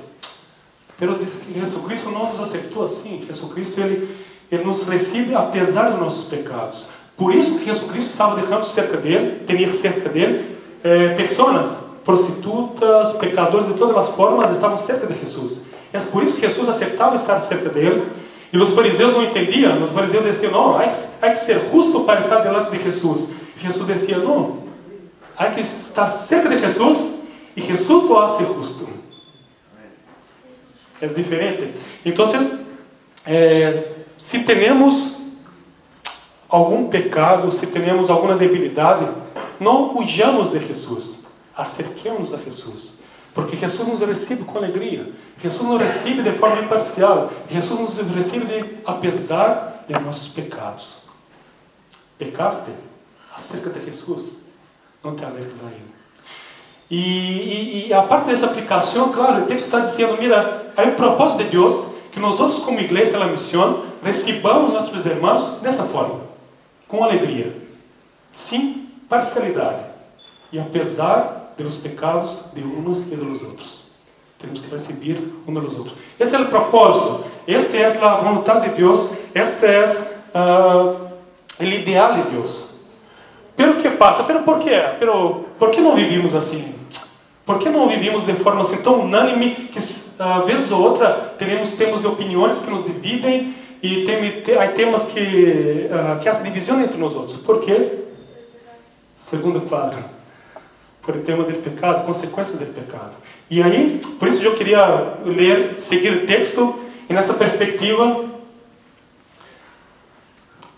Pero 0.97 1.17
Jesus 1.53 1.85
Cristo 1.85 2.11
não 2.11 2.27
nos 2.27 2.41
aceitou 2.41 2.83
assim. 2.83 3.23
Jesus 3.25 3.53
Cristo 3.53 3.79
ele, 3.79 4.13
ele 4.51 4.65
nos 4.65 4.83
recebe 4.83 5.33
apesar 5.33 5.91
dos 5.91 5.99
nossos 6.01 6.27
pecados. 6.27 6.89
Por 7.17 7.33
isso 7.33 7.57
que 7.57 7.65
Jesus 7.65 7.89
Cristo 7.89 8.09
estava 8.09 8.35
deixando 8.35 8.65
cerca 8.65 8.97
dele, 8.97 9.43
tinha 9.45 9.73
cerca 9.73 10.09
dele 10.09 10.57
eh, 10.83 11.13
pessoas, 11.15 11.73
prostitutas, 12.03 13.13
pecadores 13.13 13.67
de 13.67 13.73
todas 13.73 13.95
as 13.97 14.15
formas 14.15 14.51
estavam 14.51 14.77
cerca 14.77 15.07
de 15.07 15.19
Jesus. 15.19 15.61
É 15.93 15.99
por 15.99 16.23
isso 16.23 16.35
que 16.35 16.41
Jesus 16.41 16.67
aceitava 16.67 17.15
estar 17.15 17.39
cerca 17.39 17.69
dele. 17.69 18.03
E 18.51 18.57
os 18.57 18.71
fariseus 18.71 19.13
não 19.13 19.23
entendiam. 19.23 19.81
Os 19.81 19.91
fariseus 19.91 20.23
diziam: 20.25 20.51
não, 20.51 20.77
há 20.77 20.83
que, 20.83 20.97
há 21.21 21.29
que 21.29 21.37
ser 21.37 21.59
justo 21.71 22.01
para 22.01 22.19
estar 22.19 22.41
diante 22.41 22.69
de 22.69 22.83
Jesus. 22.83 23.31
E 23.57 23.63
Jesus 23.63 23.87
dizia: 23.87 24.17
não, 24.17 24.65
Há 25.37 25.47
que 25.47 25.61
estar 25.61 26.07
cerca 26.07 26.47
de 26.47 26.57
Jesus 26.59 27.15
e 27.55 27.61
Jesus 27.61 28.07
pode 28.07 28.37
ser 28.37 28.45
justo. 28.45 28.87
É 31.01 31.07
diferente. 31.07 31.71
Então, 32.05 32.25
é, 33.25 33.83
se 34.17 34.39
temos 34.39 35.17
algum 36.49 36.87
pecado, 36.87 37.51
se 37.51 37.67
temos 37.67 38.09
alguma 38.09 38.35
debilidade, 38.35 39.07
não 39.59 39.97
huyamos 39.97 40.51
de 40.51 40.59
Jesus. 40.59 41.25
Acerquemos 41.55 42.33
a 42.33 42.37
Jesus. 42.37 42.95
Porque 43.33 43.55
Jesus 43.55 43.87
nos 43.87 43.99
recebe 43.99 44.43
com 44.43 44.57
alegria. 44.57 45.11
Jesus 45.41 45.67
nos 45.67 45.81
recebe 45.81 46.21
de 46.23 46.31
forma 46.31 46.61
imparcial. 46.61 47.31
Jesus 47.49 47.79
nos 47.79 47.97
recebe 48.15 48.45
de, 48.45 48.77
apesar 48.85 49.83
de 49.87 49.93
nossos 49.99 50.29
pecados. 50.29 51.03
Pecaste? 52.17 52.71
Acerca 53.35 53.69
de 53.69 53.83
Jesus 53.83 54.45
não 55.05 55.15
te 55.15 55.23
alejes 55.23 55.59
daí. 55.61 55.81
E, 56.89 56.97
e, 56.97 57.87
e, 57.87 57.93
a 57.93 58.03
parte 58.03 58.27
dessa 58.27 58.45
aplicação, 58.45 59.11
claro, 59.11 59.43
o 59.43 59.45
texto 59.45 59.65
está 59.65 59.79
dizendo, 59.79 60.17
mira, 60.19 60.67
há 60.75 60.83
um 60.83 60.91
propósito 60.91 61.43
de 61.43 61.49
Deus 61.49 61.87
que 62.11 62.19
nós 62.19 62.37
como 62.59 62.79
igreja, 62.79 63.21
a 63.21 63.27
missão, 63.27 63.83
recebamos 64.03 64.71
nossos 64.71 65.05
irmãos 65.05 65.59
dessa 65.61 65.83
forma, 65.83 66.21
com 66.87 67.03
alegria, 67.03 67.55
sem 68.31 68.89
parcialidade 69.09 69.85
e 70.51 70.59
apesar 70.59 71.53
dos 71.57 71.77
pecados 71.77 72.45
de 72.53 72.61
uns 72.61 73.11
e 73.11 73.15
dos 73.15 73.41
outros. 73.43 73.85
Temos 74.39 74.59
que 74.59 74.69
receber 74.69 75.21
um 75.47 75.53
dos 75.53 75.75
outros. 75.75 75.95
Esse 76.19 76.35
é 76.35 76.39
o 76.39 76.45
propósito, 76.45 77.23
esta 77.47 77.77
é 77.77 77.85
a 77.85 78.15
vontade 78.15 78.69
de 78.69 78.75
Deus, 78.75 79.13
este 79.33 79.65
é 79.65 79.83
uh, 79.83 81.09
o 81.59 81.63
ideal 81.63 82.13
de 82.15 82.31
Deus. 82.31 82.75
Pero 83.55 83.75
que 83.75 83.89
passa? 83.91 84.23
Pero 84.23 84.43
por 84.43 84.59
quê? 84.59 84.81
Pero 84.99 85.45
por 85.57 85.71
que 85.71 85.79
não 85.79 85.95
vivimos 85.95 86.35
assim? 86.35 86.75
Por 87.45 87.59
que 87.59 87.69
não 87.69 87.87
vivimos 87.87 88.25
de 88.25 88.33
forma 88.33 88.61
assim 88.61 88.77
tão 88.77 89.01
unânime 89.01 89.69
que 89.71 89.79
a 90.19 90.39
vez 90.39 90.71
ou 90.71 90.81
outra 90.81 91.33
temos 91.37 91.71
temos 91.71 92.03
opiniões 92.03 92.59
que 92.59 92.69
nos 92.69 92.83
dividem 92.83 93.55
e 93.85 94.03
tem, 94.03 94.41
tem, 94.41 94.57
há 94.57 94.67
temas 94.69 95.05
que 95.05 95.19
uh, 95.91 96.19
que 96.19 96.27
há 96.27 96.31
divisão 96.31 96.81
entre 96.81 96.97
nós 96.97 97.15
outros? 97.15 97.37
Por 97.37 97.61
quê? 97.61 97.99
Segundo 99.15 99.61
quadro, 99.61 100.03
por 101.03 101.15
tema 101.21 101.43
do 101.43 101.53
pecado, 101.59 102.03
consequências 102.03 102.57
do 102.57 102.65
pecado. 102.65 103.15
E 103.47 103.61
aí, 103.61 104.01
por 104.17 104.27
isso 104.27 104.41
eu 104.41 104.55
queria 104.55 105.19
ler, 105.23 105.75
seguir 105.77 106.11
o 106.13 106.25
texto 106.25 106.79
e 107.07 107.13
nessa 107.13 107.35
perspectiva, 107.35 108.25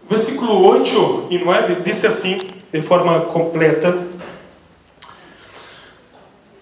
versículo 0.09 0.61
8 0.67 1.27
e 1.29 1.37
9 1.37 1.75
diz 1.75 2.03
assim, 2.03 2.39
de 2.73 2.81
forma 2.81 3.21
completa: 3.21 3.97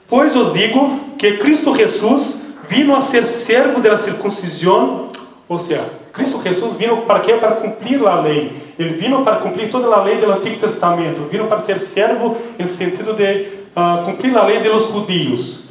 Pois 0.08 0.36
os 0.36 0.54
digo 0.54 1.16
que 1.18 1.38
Cristo 1.38 1.76
Jesus 1.76 2.46
vino 2.70 2.96
a 2.96 3.02
ser 3.02 3.26
servo 3.26 3.82
da 3.82 3.98
circuncisão, 3.98 5.10
ou 5.50 5.58
seja, 5.58 6.05
Cristo 6.16 6.42
Jesus 6.42 6.76
vino 6.76 6.98
para 7.04 7.20
quê? 7.20 7.34
Para 7.34 7.52
cumprir 7.52 8.04
a 8.08 8.20
lei. 8.20 8.74
Ele 8.80 8.96
vino 8.96 9.24
para 9.24 9.38
cumprir 9.38 9.70
toda 9.70 9.94
a 9.94 10.02
lei 10.02 10.18
do 10.18 10.32
Antigo 10.32 10.58
Testamento. 10.58 11.28
Vino 11.30 11.46
para 11.46 11.60
ser 11.60 11.80
servo 11.80 12.36
no 12.58 12.68
sentido 12.68 13.14
de 13.14 13.48
uh, 13.76 14.04
cumprir 14.06 14.36
a 14.36 14.44
lei 14.44 14.60
dos 14.62 14.88
judios. 14.88 15.66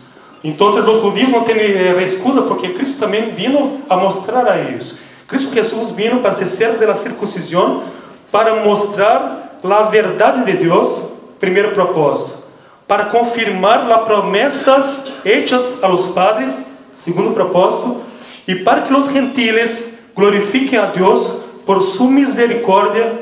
Então, 0.44 0.66
os 0.66 1.02
judios 1.02 1.30
não 1.30 1.42
têm 1.42 1.56
excusa 2.04 2.42
porque 2.42 2.68
Cristo 2.68 3.00
também 3.00 3.30
vino 3.30 3.80
a 3.88 3.96
mostrar 3.96 4.46
a 4.46 4.58
eles. 4.58 4.98
Cristo 5.26 5.52
Jesus 5.52 5.90
vino 5.90 6.20
para 6.20 6.32
ser 6.32 6.46
servo 6.46 6.86
da 6.86 6.94
circuncisão 6.94 7.82
para 8.30 8.62
mostrar 8.62 9.58
a 9.64 9.82
verdade 9.84 10.44
de 10.44 10.64
Deus, 10.64 11.12
primeiro 11.40 11.70
propósito 11.70 12.44
para 12.86 13.06
confirmar 13.06 13.90
as 13.90 14.04
promessas 14.04 15.12
hechas 15.24 15.82
a 15.82 15.88
los 15.88 16.08
padres, 16.08 16.66
segundo 16.94 17.32
propósito, 17.32 18.02
e 18.46 18.56
para 18.56 18.82
que 18.82 18.92
os 18.92 19.10
gentiles 19.10 19.93
glorifiquem 20.14 20.78
a 20.78 20.86
Deus 20.86 21.42
por 21.66 21.82
sua 21.82 22.10
misericórdia, 22.10 23.12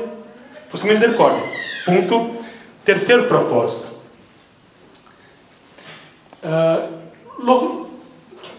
por 0.69 0.77
sua 0.77 0.89
misericórdia. 0.89 1.43
Ponto. 1.85 2.43
Terceiro 2.85 3.27
propósito. 3.27 3.93
Uh, 6.43 6.89
lo, 7.39 7.87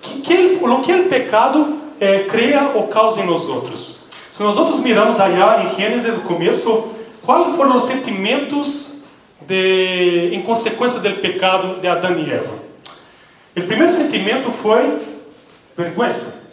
que, 0.00 0.22
que, 0.22 0.58
lo 0.62 0.80
que 0.80 0.92
o 0.92 1.08
pecado 1.10 1.78
é, 2.00 2.20
cria 2.20 2.72
ou 2.74 2.88
causa 2.88 3.20
em 3.20 3.26
nós 3.26 3.46
outros. 3.48 4.04
Se 4.30 4.42
nós 4.42 4.56
outros 4.56 4.80
miramos 4.80 5.20
allá 5.20 5.62
em 5.62 5.76
Gênesis 5.76 6.12
do 6.12 6.22
começo, 6.22 6.94
quais 7.22 7.54
foram 7.54 7.76
os 7.76 7.84
sentimentos 7.84 9.02
de, 9.42 10.30
em 10.32 10.42
consequência 10.42 10.98
do 11.00 11.10
pecado 11.20 11.80
de 11.80 11.86
Adão 11.86 12.18
e 12.18 12.30
Eva. 12.30 12.64
O 13.56 13.62
primeiro 13.62 13.92
sentimento 13.92 14.50
foi 14.50 14.98
vergonha. 15.76 16.43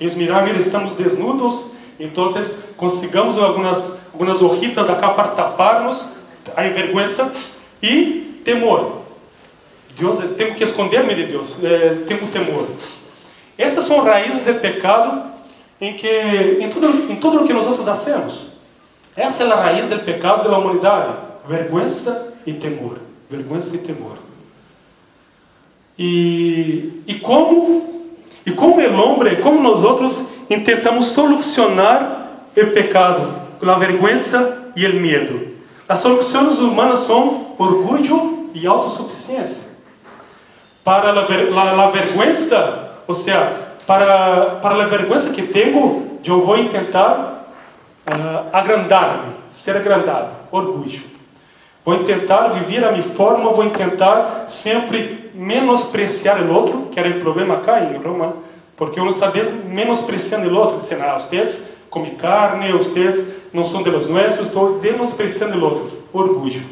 Eles 0.00 0.14
miraram, 0.14 0.46
mira, 0.46 0.58
estamos 0.58 0.94
desnudos, 0.94 1.72
então 1.98 2.32
consigamos 2.76 3.36
algumas, 3.38 3.92
algumas 4.12 4.40
hojitas 4.40 4.88
acá 4.88 5.10
para 5.10 5.28
tapar-nos, 5.28 6.06
a 6.56 6.62
vergonha 6.62 7.06
e 7.82 8.40
temor. 8.44 9.02
Deus, 9.98 10.18
tenho 10.36 10.54
que 10.54 10.62
esconder-me 10.62 11.14
de 11.14 11.26
Deus, 11.26 11.56
é, 11.62 12.04
tenho 12.06 12.26
temor. 12.28 12.68
Essas 13.56 13.84
são 13.84 14.00
raízes 14.00 14.44
do 14.44 14.54
pecado 14.60 15.24
em 15.80 15.94
que 15.94 16.08
em 16.60 16.68
tudo 16.70 17.12
em 17.12 17.16
tudo 17.16 17.42
o 17.42 17.46
que 17.46 17.52
nós 17.52 17.66
outros 17.66 17.84
fazemos. 17.84 18.46
Essa 19.16 19.42
é 19.42 19.50
a 19.50 19.56
raiz 19.56 19.88
do 19.88 19.98
pecado 19.98 20.48
da 20.48 20.56
humanidade, 20.56 21.12
vergonha 21.46 21.86
e 22.46 22.52
temor. 22.52 22.98
Vergonha 23.28 23.60
e 23.72 23.78
temor. 23.78 24.16
E, 25.98 27.02
e 27.06 27.14
como 27.16 27.97
e 28.48 28.52
como 28.52 28.80
el 28.80 28.98
hombre, 28.98 29.36
como 29.36 29.60
nós 29.60 29.84
outros 29.84 30.24
tentamos 30.48 31.08
solucionar 31.08 32.30
o 32.56 32.66
pecado 32.68 33.34
com 33.60 33.70
a 33.70 33.74
vergonha 33.74 34.16
e 34.74 34.86
o 34.86 34.94
medo. 34.94 35.48
As 35.86 35.98
soluções 35.98 36.58
humanas 36.58 37.00
são 37.00 37.48
orgulho 37.58 38.48
e 38.54 38.66
autossuficiência. 38.66 39.64
Para 40.82 41.10
a, 41.10 41.26
ver, 41.26 41.52
a, 41.52 41.84
a 41.84 41.90
vergonha, 41.90 42.32
ou 43.06 43.14
seja, 43.14 43.52
para, 43.86 44.56
para 44.62 44.82
a 44.82 44.86
vergonha 44.86 45.28
que 45.28 45.42
tenho, 45.42 46.18
eu 46.24 46.40
vou 46.40 46.56
tentar 46.68 47.52
uh, 48.06 48.48
agrandar-me, 48.50 49.34
ser 49.50 49.76
agrandado, 49.76 50.30
orgulho. 50.50 51.02
Vou 51.88 52.04
tentar 52.04 52.48
viver 52.48 52.84
a 52.84 52.92
minha 52.92 53.02
forma, 53.02 53.50
vou 53.50 53.70
tentar 53.70 54.44
sempre 54.46 55.30
menospreciar 55.32 56.42
o 56.42 56.52
outro, 56.52 56.88
que 56.92 57.00
era 57.00 57.08
o 57.08 57.18
problema 57.18 57.60
cá 57.60 57.80
em 57.80 57.96
Roma, 57.96 58.34
porque 58.76 59.00
uno 59.00 59.08
está 59.08 59.32
menospreciando 59.64 60.50
o 60.50 60.54
outro, 60.54 60.80
dizendo, 60.80 61.04
ah, 61.04 61.14
vocês 61.14 61.70
comem 61.88 62.14
carne, 62.14 62.72
vocês 62.72 63.36
não 63.54 63.64
são 63.64 63.82
de 63.82 63.88
los 63.88 64.06
nuestros, 64.06 64.48
estou 64.48 64.78
menospreciando 64.82 65.56
o 65.56 65.64
outro. 65.64 65.90
Orgulho. 66.12 66.62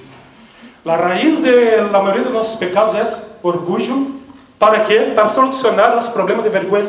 A 0.85 0.97
raiz 0.97 1.41
da 1.41 1.99
maioria 2.03 2.25
dos 2.25 2.35
nossos 2.35 2.57
pecados 2.57 2.95
é 2.95 3.23
orgulho. 3.43 4.17
Para 4.59 4.81
quê? 4.81 5.13
Para 5.15 5.29
solucionar 5.29 5.97
nosso 5.97 6.13
problema 6.13 6.43
de 6.43 6.51
vergonha 6.51 6.85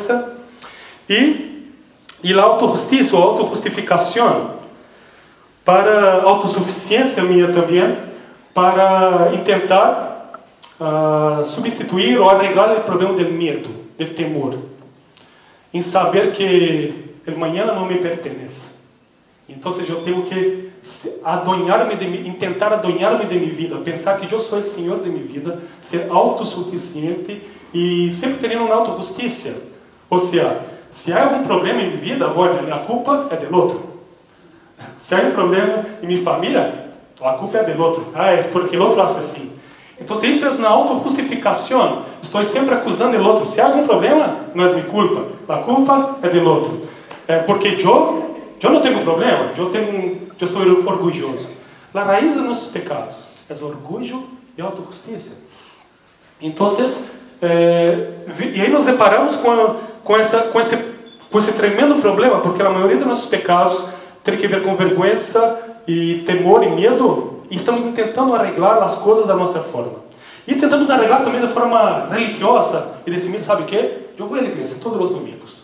e, 1.09 1.71
e 2.21 2.33
a 2.33 2.43
autojustiça, 2.43 3.15
ou 3.15 3.23
autojustificação. 3.23 4.57
Para 5.63 6.23
autossuficiência 6.23 7.23
minha 7.23 7.53
também, 7.53 8.05
para 8.57 9.29
tentar 9.45 10.41
uh, 10.81 11.45
substituir 11.45 12.19
ou 12.19 12.27
arreglar 12.27 12.75
o 12.75 12.81
problema 12.81 13.13
do 13.13 13.31
medo, 13.31 13.69
do 13.95 14.09
temor, 14.15 14.57
em 15.71 15.79
saber 15.79 16.31
que 16.31 17.13
o 17.27 17.35
amanhã 17.35 17.67
não 17.67 17.85
me 17.85 17.99
pertence. 17.99 18.63
Então, 19.47 19.71
eu 19.87 20.01
tenho 20.01 20.23
que 20.23 20.71
adonhar-me 21.23 21.95
de 21.95 22.31
tentar 22.31 22.73
adonhar-me 22.73 23.27
de 23.27 23.37
minha 23.37 23.53
vida, 23.53 23.75
pensar 23.75 24.17
que 24.17 24.33
eu 24.33 24.39
sou 24.39 24.57
o 24.57 24.67
Senhor 24.67 25.01
de 25.03 25.09
minha 25.11 25.23
vida, 25.23 25.61
ser 25.79 26.07
autossuficiente 26.09 27.43
e 27.71 28.11
sempre 28.11 28.49
tendo 28.49 28.63
uma 28.63 28.73
autojustiça. 28.73 29.53
Ou 30.09 30.17
seja, 30.17 30.65
se 30.89 31.13
há 31.13 31.25
algum 31.25 31.43
problema 31.43 31.79
em 31.79 31.89
minha 31.89 31.97
vida, 31.97 32.25
a 32.25 32.79
culpa 32.79 33.27
é 33.29 33.35
do 33.35 33.55
outro. 33.55 33.83
Se 34.97 35.13
há 35.13 35.19
um 35.19 35.31
problema 35.31 35.85
em 36.01 36.07
minha 36.07 36.23
família, 36.23 36.86
a 37.21 37.33
culpa 37.33 37.57
é 37.57 37.63
do 37.63 37.81
outro. 37.81 38.07
Ah, 38.13 38.31
é 38.31 38.41
porque 38.43 38.77
o 38.77 38.81
outro 38.81 38.97
faz 38.97 39.15
assim. 39.17 39.51
Então, 39.99 40.15
isso 40.23 40.45
é 40.45 40.49
uma 40.49 40.69
auto-justificação. 40.69 42.03
Estou 42.21 42.43
sempre 42.45 42.75
acusando 42.75 43.17
o 43.17 43.23
outro. 43.25 43.45
Se 43.45 43.59
há 43.59 43.65
algum 43.65 43.83
problema, 43.83 44.35
não 44.53 44.65
é 44.65 44.71
minha 44.71 44.85
culpa. 44.85 45.25
A 45.47 45.57
culpa 45.57 46.17
é 46.21 46.29
do 46.29 46.47
outro. 46.47 46.87
É 47.27 47.39
porque 47.39 47.69
eu, 47.83 48.35
eu 48.61 48.69
não 48.69 48.81
tenho 48.81 49.01
problema. 49.01 49.51
Eu, 49.57 49.69
tenho, 49.69 50.21
eu 50.39 50.47
sou 50.47 50.61
orgulhoso. 50.61 51.49
A 51.93 52.03
raiz 52.03 52.35
dos 52.35 52.43
nossos 52.43 52.71
pecados 52.71 53.29
é 53.49 53.53
orgulho 53.63 54.23
e 54.55 54.61
autojustiça. 54.61 55.31
Então, 56.39 56.69
é, 57.41 58.11
e 58.53 58.61
aí 58.61 58.69
nos 58.69 58.83
deparamos 58.83 59.35
com, 59.37 59.77
com, 60.03 60.15
essa, 60.15 60.43
com, 60.43 60.59
esse, 60.59 60.77
com 61.31 61.39
esse 61.39 61.53
tremendo 61.53 61.99
problema, 62.01 62.39
porque 62.39 62.61
a 62.61 62.69
maioria 62.69 62.97
dos 62.97 63.07
nossos 63.07 63.25
pecados 63.25 63.83
tem 64.23 64.37
que 64.37 64.47
ver 64.47 64.61
com 64.61 64.75
vergonha 64.75 65.15
e 65.87 66.23
temor 66.25 66.63
e 66.63 66.69
medo, 66.69 67.41
e 67.49 67.55
estamos 67.55 67.83
tentando 67.93 68.35
arreglar 68.35 68.83
as 68.83 68.95
coisas 68.95 69.25
da 69.25 69.35
nossa 69.35 69.61
forma. 69.61 70.07
E 70.45 70.55
tentamos 70.55 70.89
arreglar 70.89 71.23
também 71.23 71.41
da 71.41 71.49
forma 71.49 72.07
religiosa 72.07 72.97
e 73.05 73.11
decidir, 73.11 73.41
sabe 73.41 73.63
o 73.63 73.65
que? 73.65 73.75
Eu 74.17 74.27
vou 74.27 74.37
à 74.37 74.41
igreja 74.41 74.75
todos 74.81 74.99
os 74.99 75.17
domingos. 75.17 75.57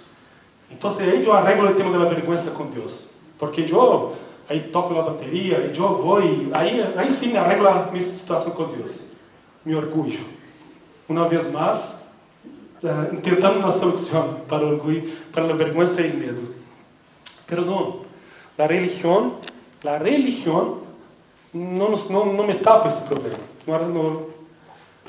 Então, 0.71 0.89
aí 0.99 1.23
eu 1.23 1.33
arreglo 1.33 1.69
o 1.69 1.75
tema 1.75 1.97
da 1.97 2.05
vergonha 2.05 2.39
com 2.51 2.65
Deus. 2.67 3.09
Porque 3.38 3.65
eu 3.69 4.15
aí 4.49 4.59
toco 4.59 4.97
a 4.97 5.01
bateria, 5.01 5.71
e 5.73 5.77
eu 5.77 5.97
vou 6.01 6.21
e 6.21 6.49
aí, 6.53 6.81
aí 6.95 7.12
sim 7.12 7.36
arreglo 7.38 7.67
a 7.67 7.88
minha 7.91 8.03
situação 8.03 8.51
com 8.51 8.65
Deus. 8.65 9.01
Me 9.65 9.75
orgulho. 9.75 10.19
Uma 11.07 11.27
vez 11.27 11.51
mais, 11.51 12.07
uh, 12.83 13.15
tentando 13.17 13.59
uma 13.59 13.71
solução 13.71 14.41
para 14.47 14.65
o 14.65 14.69
orgulho, 14.69 15.09
para 15.31 15.45
a 15.45 15.55
vergonha 15.55 15.88
e 15.99 16.12
o 16.12 16.17
medo. 16.17 16.55
Pero 17.47 17.65
não, 17.65 18.01
a 18.57 18.65
religião 18.65 19.36
a 19.86 19.98
religião 19.98 20.80
não, 21.54 21.91
não, 22.10 22.26
não 22.34 22.48
me 22.48 22.56
tapa 22.56 22.88
esse 22.88 23.02
problema. 23.02 23.38
Não, 23.67 24.28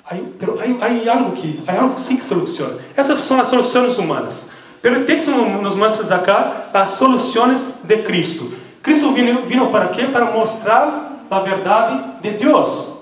hay, 0.04 0.34
pero 0.38 0.58
hay, 0.60 0.78
hay 0.80 1.08
algo 1.08 1.32
que, 1.32 1.62
hay 1.66 1.78
algo 1.78 1.98
sim 1.98 2.16
que 2.16 2.24
soluciona. 2.24 2.78
Essas 2.96 3.24
são 3.24 3.40
as 3.40 3.48
soluções 3.48 3.96
humanas. 3.98 4.50
Pero 4.82 5.06
texto 5.06 5.30
nos 5.30 5.74
mostra 5.74 6.14
acá 6.14 6.66
as 6.74 6.90
soluções 6.90 7.80
de 7.84 8.02
Cristo. 8.02 8.52
Cristo 8.82 9.12
vino, 9.12 9.70
para 9.70 9.88
quê? 9.88 10.04
Para 10.04 10.26
mostrar 10.26 11.24
a 11.30 11.40
verdade 11.40 12.20
de 12.20 12.36
Deus. 12.36 12.92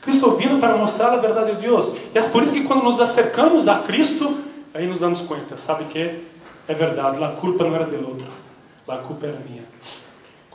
Cristo 0.00 0.30
vino 0.30 0.58
para 0.58 0.78
mostrar 0.78 1.12
a 1.12 1.16
verdade 1.16 1.56
de 1.56 1.60
Deus. 1.60 1.92
E 2.14 2.18
é 2.18 2.22
por 2.22 2.42
isso 2.42 2.54
que 2.54 2.62
quando 2.62 2.84
nos 2.84 3.00
acercamos 3.00 3.68
a 3.68 3.80
Cristo, 3.80 4.38
aí 4.72 4.86
nos 4.86 5.00
damos 5.00 5.20
conta, 5.20 5.58
sabe 5.58 5.84
que 5.84 6.22
é 6.68 6.74
verdade, 6.74 7.22
a 7.22 7.28
culpa 7.28 7.64
não 7.64 7.74
era 7.74 7.84
do 7.84 7.96
outro, 8.08 8.28
a 8.88 8.96
culpa 8.96 9.26
era 9.26 9.38
minha. 9.46 9.62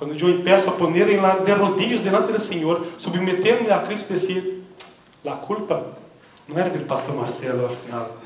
Quando 0.01 0.19
eu 0.19 0.29
empeço 0.31 0.67
a 0.67 0.71
poner 0.71 1.21
lá 1.21 1.37
de 1.37 1.51
rodillas 1.51 2.01
delante 2.01 2.31
do 2.31 2.41
Senhor, 2.41 2.87
submetendo-me 2.97 3.69
a 3.69 3.77
Cristo 3.77 4.11
e 4.11 4.15
dizer, 4.15 4.63
a 5.23 5.33
culpa 5.33 5.85
não 6.47 6.57
era 6.57 6.71
do 6.71 6.79
pastor 6.87 7.13
Marcelo 7.13 7.67
ao 7.67 7.69
final, 7.69 8.17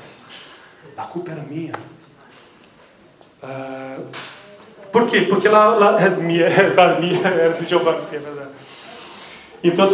a 0.96 1.02
culpa 1.02 1.32
era 1.32 1.42
minha. 1.42 1.74
Uh, 3.42 4.06
por 4.90 5.06
quê? 5.06 5.26
Porque 5.28 5.50
lá, 5.50 5.74
lá 5.74 6.00
é 6.00 6.08
minha, 6.08 6.46
era 6.46 6.98
minha, 6.98 7.20
era 7.28 7.52
de 7.62 7.74
é 7.74 7.78
verdade. 7.78 8.50
Então, 9.62 9.84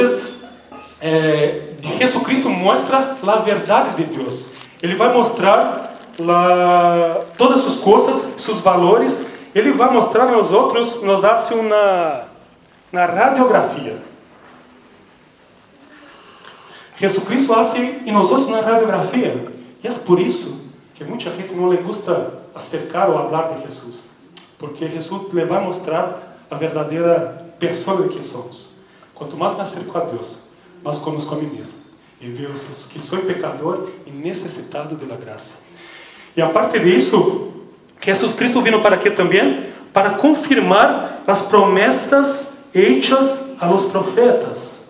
é, 1.00 1.62
Jesus 1.98 2.22
Cristo 2.22 2.48
mostra 2.48 3.16
a 3.26 3.36
verdade 3.40 3.96
de 3.96 4.04
Deus. 4.04 4.50
Ele 4.80 4.94
vai 4.94 5.12
mostrar 5.12 5.98
la, 6.16 7.24
todas 7.36 7.66
as 7.66 7.74
coisas, 7.78 8.40
seus 8.40 8.60
valores. 8.60 9.31
Ele 9.54 9.72
vai 9.72 9.92
mostrar 9.92 10.24
a 10.24 10.32
nós 10.32 10.50
outros, 10.50 11.02
nos 11.02 11.24
hace 11.24 11.52
uma, 11.54 12.24
uma 12.92 13.04
radiografia. 13.04 13.98
Jesus 16.96 17.26
Cristo 17.26 17.52
hace 17.54 17.78
em 17.78 18.12
nós 18.12 18.30
uma 18.30 18.60
radiografia. 18.60 19.50
E 19.82 19.86
é 19.86 19.90
por 19.90 20.20
isso 20.20 20.60
que 20.94 21.04
muita 21.04 21.30
gente 21.30 21.54
não 21.54 21.70
lhe 21.70 21.78
gusta 21.78 22.32
acercar 22.54 23.10
ou 23.10 23.18
falar 23.28 23.54
de 23.54 23.62
Jesus. 23.62 24.08
Porque 24.58 24.88
Jesus 24.88 25.32
lhe 25.32 25.44
vai 25.44 25.64
mostrar 25.64 26.38
a 26.50 26.54
verdadeira 26.54 27.44
pessoa 27.58 28.08
que 28.08 28.22
somos. 28.22 28.76
Quanto 29.14 29.36
mais 29.36 29.54
me 29.54 29.60
acerco 29.60 29.96
a 29.98 30.02
Deus, 30.02 30.44
mais 30.82 30.98
conosco 30.98 31.34
a 31.34 31.38
mim 31.38 31.46
mesmo. 31.46 31.78
E 32.20 32.28
vejo 32.28 32.52
que 32.88 33.00
sou 33.00 33.18
pecador 33.20 33.88
e 34.06 34.10
necessitado 34.10 34.94
da 34.94 35.16
graça. 35.16 35.54
E 36.36 36.40
a 36.40 36.48
parte 36.48 36.78
disso, 36.78 37.51
Jesus 38.04 38.34
Cristo 38.34 38.60
vino 38.60 38.80
para 38.80 38.96
aqui 38.96 39.10
também? 39.10 39.66
Para 39.92 40.10
confirmar 40.10 41.22
as 41.26 41.42
promessas 41.42 42.58
hechas 42.74 43.52
a 43.60 43.66
los 43.66 43.84
profetas. 43.86 44.82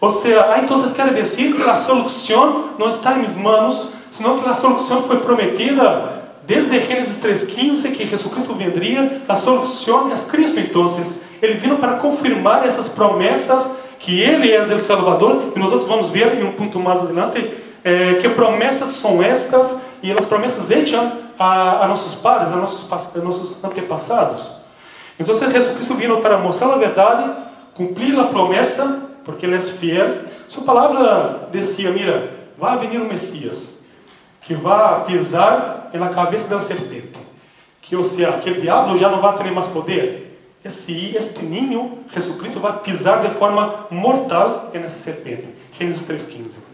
Ou 0.00 0.10
seja, 0.10 0.44
ah, 0.50 0.58
então 0.58 0.82
quer 0.92 1.14
dizer 1.14 1.54
que 1.54 1.62
a 1.62 1.76
solução 1.76 2.70
não 2.78 2.88
está 2.88 3.12
em 3.12 3.18
minhas 3.18 3.36
mãos, 3.36 3.94
senão 4.10 4.38
que 4.38 4.48
a 4.48 4.54
solução 4.54 5.04
foi 5.04 5.18
prometida 5.18 6.24
desde 6.46 6.78
Gênesis 6.80 7.18
3.15, 7.22 7.92
que 7.92 8.06
Jesus 8.06 8.32
Cristo 8.32 8.52
vendria, 8.54 9.22
a 9.28 9.36
solução 9.36 10.12
é 10.12 10.30
Cristo. 10.30 10.60
Então, 10.60 10.94
ele 11.40 11.54
vino 11.54 11.76
para 11.76 11.94
confirmar 11.94 12.66
essas 12.66 12.88
promessas 12.88 13.70
que 13.98 14.20
ele 14.20 14.52
é 14.52 14.60
o 14.60 14.80
Salvador, 14.80 15.52
e 15.54 15.58
nós 15.58 15.84
vamos 15.84 16.10
ver 16.10 16.38
em 16.38 16.44
um 16.44 16.52
ponto 16.52 16.78
mais 16.78 17.00
adiante 17.00 17.63
eh, 17.84 18.14
que 18.14 18.28
promessas 18.30 18.90
são 18.90 19.22
estas 19.22 19.76
e 20.02 20.12
as 20.12 20.24
promessas 20.24 20.70
hechas 20.70 21.12
a, 21.38 21.84
a 21.84 21.88
nossos 21.88 22.14
pais, 22.14 22.52
a 22.52 22.56
nossos, 22.56 22.90
a 23.14 23.18
nossos 23.18 23.62
antepassados. 23.62 24.50
Então, 25.18 25.34
Jesus 25.34 25.76
Cristo 25.76 25.94
vino 25.94 26.20
para 26.20 26.38
mostrar 26.38 26.72
a 26.72 26.76
verdade, 26.76 27.30
cumprir 27.74 28.18
a 28.18 28.24
promessa, 28.24 29.02
porque 29.24 29.46
Ele 29.46 29.56
é 29.56 29.60
fiel. 29.60 30.22
Sua 30.48 30.64
palavra 30.64 31.48
dizia: 31.52 31.90
Mira, 31.90 32.30
vai 32.58 32.78
vir 32.78 33.00
o 33.00 33.04
Messias, 33.04 33.84
que 34.40 34.54
vai 34.54 35.04
pisar 35.04 35.90
na 35.92 36.08
cabeça 36.08 36.48
da 36.48 36.60
serpente, 36.60 37.20
que, 37.80 37.94
ou 37.94 38.02
seja, 38.02 38.32
que 38.32 38.50
o 38.50 38.60
diabo 38.60 38.96
já 38.96 39.08
não 39.08 39.20
vai 39.20 39.34
ter 39.36 39.50
mais 39.52 39.68
poder 39.68 40.24
esse, 40.64 41.14
este 41.14 41.44
ninho, 41.44 41.98
Jesus 42.12 42.40
Cristo 42.40 42.58
vai 42.58 42.72
pisar 42.78 43.20
de 43.20 43.34
forma 43.34 43.86
mortal 43.90 44.70
nessa 44.72 44.96
serpente. 44.96 45.46
Gênesis 45.78 46.08
3,15. 46.08 46.73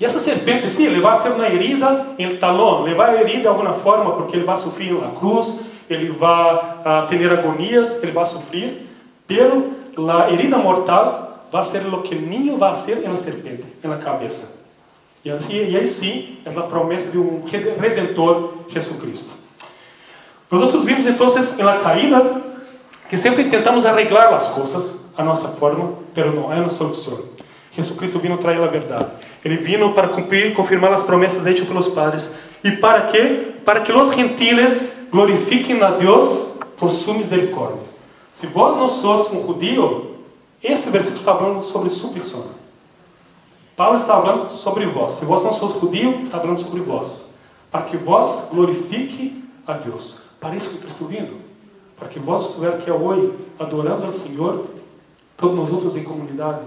E 0.00 0.04
essa 0.04 0.18
serpente, 0.18 0.70
sim, 0.70 0.86
ele 0.86 1.00
vai 1.00 1.16
ser 1.16 1.30
uma 1.30 1.48
herida 1.48 2.06
em 2.18 2.36
talão, 2.36 2.86
ele 2.86 2.94
vai 2.94 3.20
herir 3.20 3.40
de 3.40 3.48
alguma 3.48 3.72
forma, 3.72 4.12
porque 4.12 4.36
ele 4.36 4.44
vai 4.44 4.56
sofrer 4.56 4.92
na 4.92 5.10
cruz, 5.10 5.60
ele 5.90 6.10
vai 6.10 6.54
uh, 6.54 7.06
ter 7.08 7.30
agonias, 7.32 8.02
ele 8.02 8.12
vai 8.12 8.24
sofrer, 8.24 8.86
pero 9.26 9.72
a 10.08 10.30
herida 10.30 10.56
mortal 10.56 11.46
vai 11.50 11.64
ser 11.64 11.84
o 11.86 12.02
que 12.02 12.14
o 12.14 12.20
ninho 12.20 12.56
vai 12.56 12.74
ser 12.74 13.08
na 13.08 13.16
serpente, 13.16 13.64
na 13.82 13.96
cabeça. 13.96 14.58
E, 15.24 15.30
assim, 15.30 15.54
e 15.54 15.76
aí 15.76 15.88
sim, 15.88 16.38
é 16.44 16.50
a 16.56 16.62
promessa 16.62 17.10
de 17.10 17.18
um 17.18 17.42
redentor, 17.44 18.54
Jesus 18.68 19.00
Cristo. 19.00 19.34
Nós 20.50 20.84
vimos 20.84 21.06
então 21.06 21.26
na 21.58 21.78
caída 21.78 22.40
que 23.10 23.16
sempre 23.16 23.44
tentamos 23.44 23.84
arreglar 23.84 24.32
as 24.32 24.48
coisas 24.48 25.12
a 25.16 25.24
nossa 25.24 25.48
forma, 25.48 25.94
pero 26.14 26.32
não 26.32 26.52
é 26.52 26.60
uma 26.60 26.70
solução. 26.70 27.18
Jesus 27.72 27.98
Cristo 27.98 28.18
vino 28.18 28.38
trazer 28.38 28.62
a 28.62 28.66
verdade. 28.66 29.06
Ele 29.44 29.56
vino 29.56 29.92
para 29.92 30.08
cumprir 30.08 30.54
confirmar 30.54 30.92
as 30.92 31.02
promessas 31.02 31.46
hechas 31.46 31.66
pelos 31.66 31.88
padres. 31.88 32.34
E 32.62 32.72
para 32.72 33.02
quê? 33.02 33.52
Para 33.64 33.80
que 33.80 33.92
os 33.92 34.14
gentiles 34.14 34.92
glorifiquem 35.10 35.82
a 35.82 35.90
Deus 35.92 36.48
por 36.76 36.90
sua 36.90 37.14
misericórdia. 37.14 37.82
Se 38.32 38.46
vós 38.46 38.76
não 38.76 38.88
sois 38.88 39.32
um 39.32 39.46
judío, 39.46 40.16
esse 40.62 40.90
versículo 40.90 41.18
está 41.18 41.34
falando 41.34 41.62
sobre 41.62 41.90
sua 41.90 42.10
pessoa. 42.10 42.46
Paulo 43.76 43.96
está 43.96 44.20
falando 44.20 44.50
sobre 44.50 44.86
vós. 44.86 45.12
Se 45.12 45.24
vós 45.24 45.42
não 45.44 45.52
sois 45.52 45.80
judío, 45.80 46.20
está 46.22 46.38
falando 46.40 46.58
sobre 46.58 46.80
vós. 46.80 47.34
Para 47.70 47.82
que 47.82 47.96
vós 47.96 48.48
glorifique 48.50 49.44
a 49.66 49.74
Deus. 49.74 50.18
Para 50.40 50.56
isso 50.56 50.70
que 50.70 50.78
Cristo 50.78 51.04
vindo 51.04 51.48
para 51.98 52.08
que 52.08 52.18
vós 52.18 52.42
estiver 52.42 52.68
aqui 52.68 52.90
hoje 52.90 53.32
adorando 53.58 54.04
ao 54.04 54.12
Senhor, 54.12 54.66
todos 55.36 55.56
nós 55.56 55.70
outros 55.70 55.96
em 55.96 56.04
comunidade, 56.04 56.62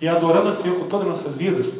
e 0.00 0.06
adorando 0.06 0.48
ao 0.48 0.54
Senhor 0.54 0.78
com 0.78 0.86
todas 0.86 1.06
as 1.06 1.10
nossas 1.10 1.36
vidas, 1.36 1.74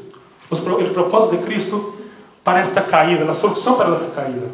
o 0.50 0.90
propósito 0.92 1.36
de 1.36 1.42
Cristo 1.42 1.96
para 2.44 2.60
esta 2.60 2.80
caída, 2.80 3.30
a 3.30 3.34
solução 3.34 3.74
para 3.74 3.94
essa 3.94 4.10
caída. 4.10 4.46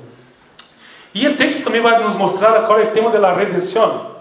E 1.15 1.27
o 1.27 1.37
texto 1.37 1.63
também 1.63 1.81
vai 1.81 2.03
nos 2.03 2.15
mostrar 2.15 2.63
qual 2.65 2.79
é 2.79 2.85
o 2.85 2.91
tema 2.91 3.11
da 3.11 3.33
redenção. 3.33 4.17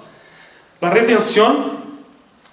A 0.81 0.89
redenção, 0.89 1.71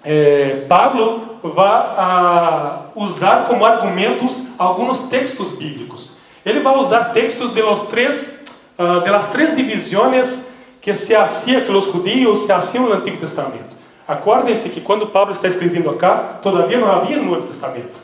eh, 0.04 0.64
Pablo 0.68 1.38
vai 1.42 2.82
usar 2.94 3.44
como 3.46 3.64
argumentos 3.64 4.40
alguns 4.58 5.02
textos 5.02 5.52
bíblicos. 5.52 6.12
Ele 6.44 6.60
vai 6.60 6.76
usar 6.76 7.12
textos 7.12 7.54
de 7.54 7.62
los 7.62 7.84
três, 7.84 8.42
uh, 8.78 9.00
de 9.02 9.10
las 9.10 9.28
três 9.28 9.54
divisões 9.54 10.46
que 10.80 10.92
se 10.92 11.14
hacía, 11.14 11.60
que 11.60 11.70
os 11.70 11.86
judíos 11.86 12.46
se 12.46 12.52
haciam 12.52 12.86
no 12.86 12.94
Antigo 12.94 13.18
Testamento. 13.18 13.76
Acordem-se 14.06 14.68
que 14.68 14.80
quando 14.80 15.06
Pablo 15.06 15.32
está 15.32 15.46
escrevendo 15.46 15.88
acá, 15.88 16.38
todavia 16.42 16.78
não 16.78 16.90
havia 16.90 17.16
no 17.16 17.30
Novo 17.30 17.46
Testamento. 17.46 18.01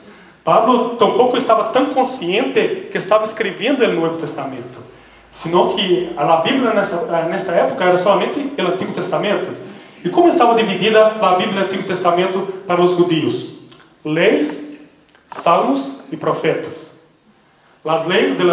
Pablo 0.48 0.96
tampouco 0.96 1.36
estava 1.36 1.64
tão 1.64 1.92
consciente 1.92 2.88
que 2.90 2.96
estava 2.96 3.22
escrevendo 3.22 3.84
o 3.84 3.92
Novo 3.92 4.16
Testamento, 4.16 4.78
senão 5.30 5.76
que 5.76 6.10
a 6.16 6.36
Bíblia 6.36 6.72
nessa, 6.72 7.22
nesta 7.24 7.52
época 7.52 7.84
era 7.84 7.98
somente 7.98 8.54
o 8.56 8.62
Antigo 8.62 8.94
Testamento. 8.94 9.50
E 10.02 10.08
como 10.08 10.28
estava 10.28 10.54
dividida 10.54 11.04
a 11.20 11.34
Bíblia 11.34 11.60
no 11.60 11.66
Antigo 11.66 11.82
Testamento 11.82 12.48
para 12.66 12.80
os 12.80 12.92
judeus? 12.92 13.58
Leis, 14.02 14.80
salmos 15.26 16.04
e 16.10 16.16
profetas. 16.16 16.98
As 17.84 18.06
leis 18.06 18.32
de, 18.34 18.44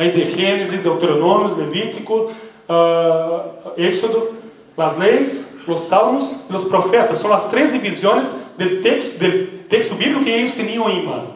de, 0.00 0.10
de 0.10 0.24
Gênesis, 0.32 0.82
Deuteronômio, 0.82 1.54
Levítico, 1.54 2.32
uh, 2.68 3.70
Éxodo, 3.76 4.32
as 4.76 4.96
leis, 4.96 5.58
os 5.64 5.82
salmos 5.82 6.44
e 6.50 6.56
os 6.56 6.64
profetas. 6.64 7.18
São 7.18 7.32
as 7.32 7.44
três 7.44 7.72
divisões 7.72 8.32
do 8.64 8.82
texto, 8.82 9.18
do 9.18 9.46
texto 9.68 9.94
bíblico 9.94 10.22
que 10.22 10.30
eles 10.30 10.52
tinham 10.52 10.90
em 10.90 11.04
mão. 11.04 11.28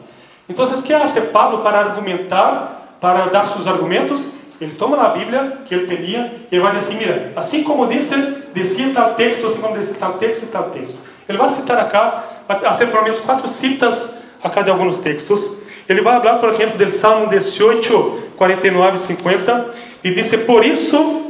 Então, 0.48 0.66
que 0.82 0.92
hace 0.92 1.20
Pablo 1.22 1.60
para 1.60 1.78
argumentar, 1.78 2.96
para 3.00 3.26
dar 3.26 3.46
seus 3.46 3.66
argumentos? 3.66 4.26
Ele 4.60 4.72
toma 4.72 5.02
a 5.02 5.08
Bíblia 5.08 5.58
que 5.64 5.74
ele 5.74 5.96
tinha 5.96 6.32
e 6.52 6.58
vai 6.58 6.76
dizer: 6.76 6.94
mira, 6.94 7.32
assim 7.34 7.64
como 7.64 7.86
disse, 7.86 8.14
dizia 8.54 8.92
tal 8.92 9.14
texto, 9.14 9.46
assim 9.46 9.60
como 9.60 9.76
disse 9.76 9.94
tal 9.94 10.14
texto, 10.14 10.46
tal 10.46 10.64
texto. 10.64 10.98
Ele 11.28 11.38
vai 11.38 11.48
citar 11.48 11.78
acá, 11.78 12.24
vai 12.46 12.74
ser 12.74 12.88
pelo 12.88 13.02
menos 13.02 13.20
quatro 13.20 13.48
citas 13.48 14.18
acá 14.42 14.62
de 14.62 14.70
alguns 14.70 14.98
textos. 14.98 15.58
Ele 15.88 16.02
vai 16.02 16.20
falar, 16.20 16.38
por 16.38 16.50
exemplo, 16.50 16.78
do 16.78 16.90
Salmo 16.90 17.28
18, 17.28 18.22
49 18.36 18.96
e 18.96 19.00
50, 19.00 19.70
e 20.04 20.10
disse: 20.10 20.38
Por 20.38 20.64
isso 20.64 21.22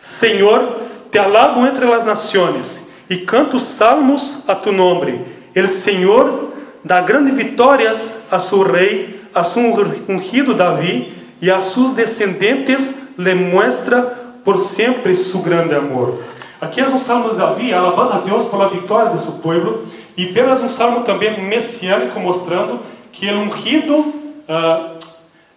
Senhor, 0.00 0.80
te 1.12 1.18
alabo 1.18 1.64
entre 1.66 1.90
as 1.92 2.04
nações 2.04 2.81
e 3.12 3.18
canto 3.18 3.60
salmos 3.60 4.42
a 4.48 4.54
tu 4.54 4.72
nome. 4.72 5.20
El 5.54 5.68
Senhor 5.68 6.48
dá 6.82 7.02
grandes 7.02 7.34
vitórias 7.34 8.22
a 8.30 8.38
seu 8.38 8.62
rei, 8.62 9.20
a 9.34 9.44
seu 9.44 9.62
ungido 10.08 10.54
Davi 10.54 11.12
e 11.38 11.50
a 11.50 11.60
seus 11.60 11.90
descendentes 11.90 13.18
lhe 13.18 13.34
mostra 13.34 14.00
por 14.42 14.58
sempre 14.58 15.14
seu 15.14 15.42
grande 15.42 15.74
amor. 15.74 16.22
Aqui 16.58 16.80
é 16.80 16.86
um 16.86 16.98
salmo 16.98 17.28
de 17.28 17.36
Davi 17.36 17.74
alabando 17.74 18.14
a 18.14 18.18
Deus 18.20 18.46
pela 18.46 18.70
vitória 18.70 19.10
de 19.10 19.20
seu 19.20 19.32
povo 19.32 19.82
e 20.16 20.30
apenas 20.30 20.62
um 20.62 20.70
salmo 20.70 21.02
também 21.02 21.38
messiânico 21.44 22.18
mostrando 22.18 22.80
que 23.12 23.26
ele 23.26 23.40
ungido 23.40 23.94
uh, 23.94 24.96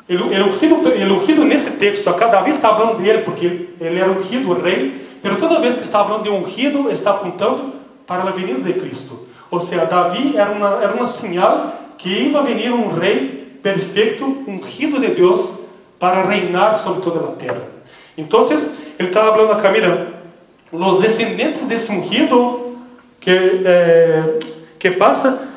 ele, 0.09 0.23
ele, 0.23 0.43
ungido, 0.43 0.89
ele 0.89 1.13
ungido 1.13 1.45
nesse 1.45 1.71
texto, 1.77 2.13
cada 2.15 2.41
vez 2.41 2.57
está 2.57 2.75
falando 2.75 3.01
dele, 3.01 3.19
porque 3.19 3.69
ele 3.79 3.99
era 3.99 4.11
ungido 4.11 4.53
rei, 4.61 5.04
mas 5.25 5.39
toda 5.39 5.59
vez 5.59 5.75
que 5.75 5.83
está 5.83 6.03
falando 6.05 6.23
de 6.23 6.29
ungido, 6.29 6.89
está 6.91 7.11
apontando 7.11 7.73
para 8.05 8.21
a 8.23 8.31
venida 8.31 8.59
de 8.61 8.73
Cristo. 8.79 9.27
Ou 9.49 9.59
seja, 9.59 9.85
Davi 9.85 10.37
era 10.37 10.51
uma, 10.51 10.83
era 10.83 10.93
uma 10.93 11.07
sinal 11.07 11.73
que 11.97 12.09
ia 12.09 12.41
venir 12.41 12.71
um 12.71 12.89
rei 12.89 13.59
perfeito, 13.63 14.43
ungido 14.47 14.99
de 14.99 15.07
Deus, 15.07 15.61
para 15.99 16.23
reinar 16.23 16.75
sobre 16.77 17.01
toda 17.01 17.25
a 17.25 17.31
terra. 17.31 17.63
Então, 18.15 18.47
ele 18.99 19.09
estava 19.09 19.31
falando 19.31 19.51
a 19.51 19.55
Camila, 19.55 20.07
os 20.71 20.99
descendentes 20.99 21.65
desse 21.65 21.91
ungido 21.91 22.77
que, 23.19 23.31
eh, 23.31 24.39
que 24.77 24.91
passa, 24.91 25.47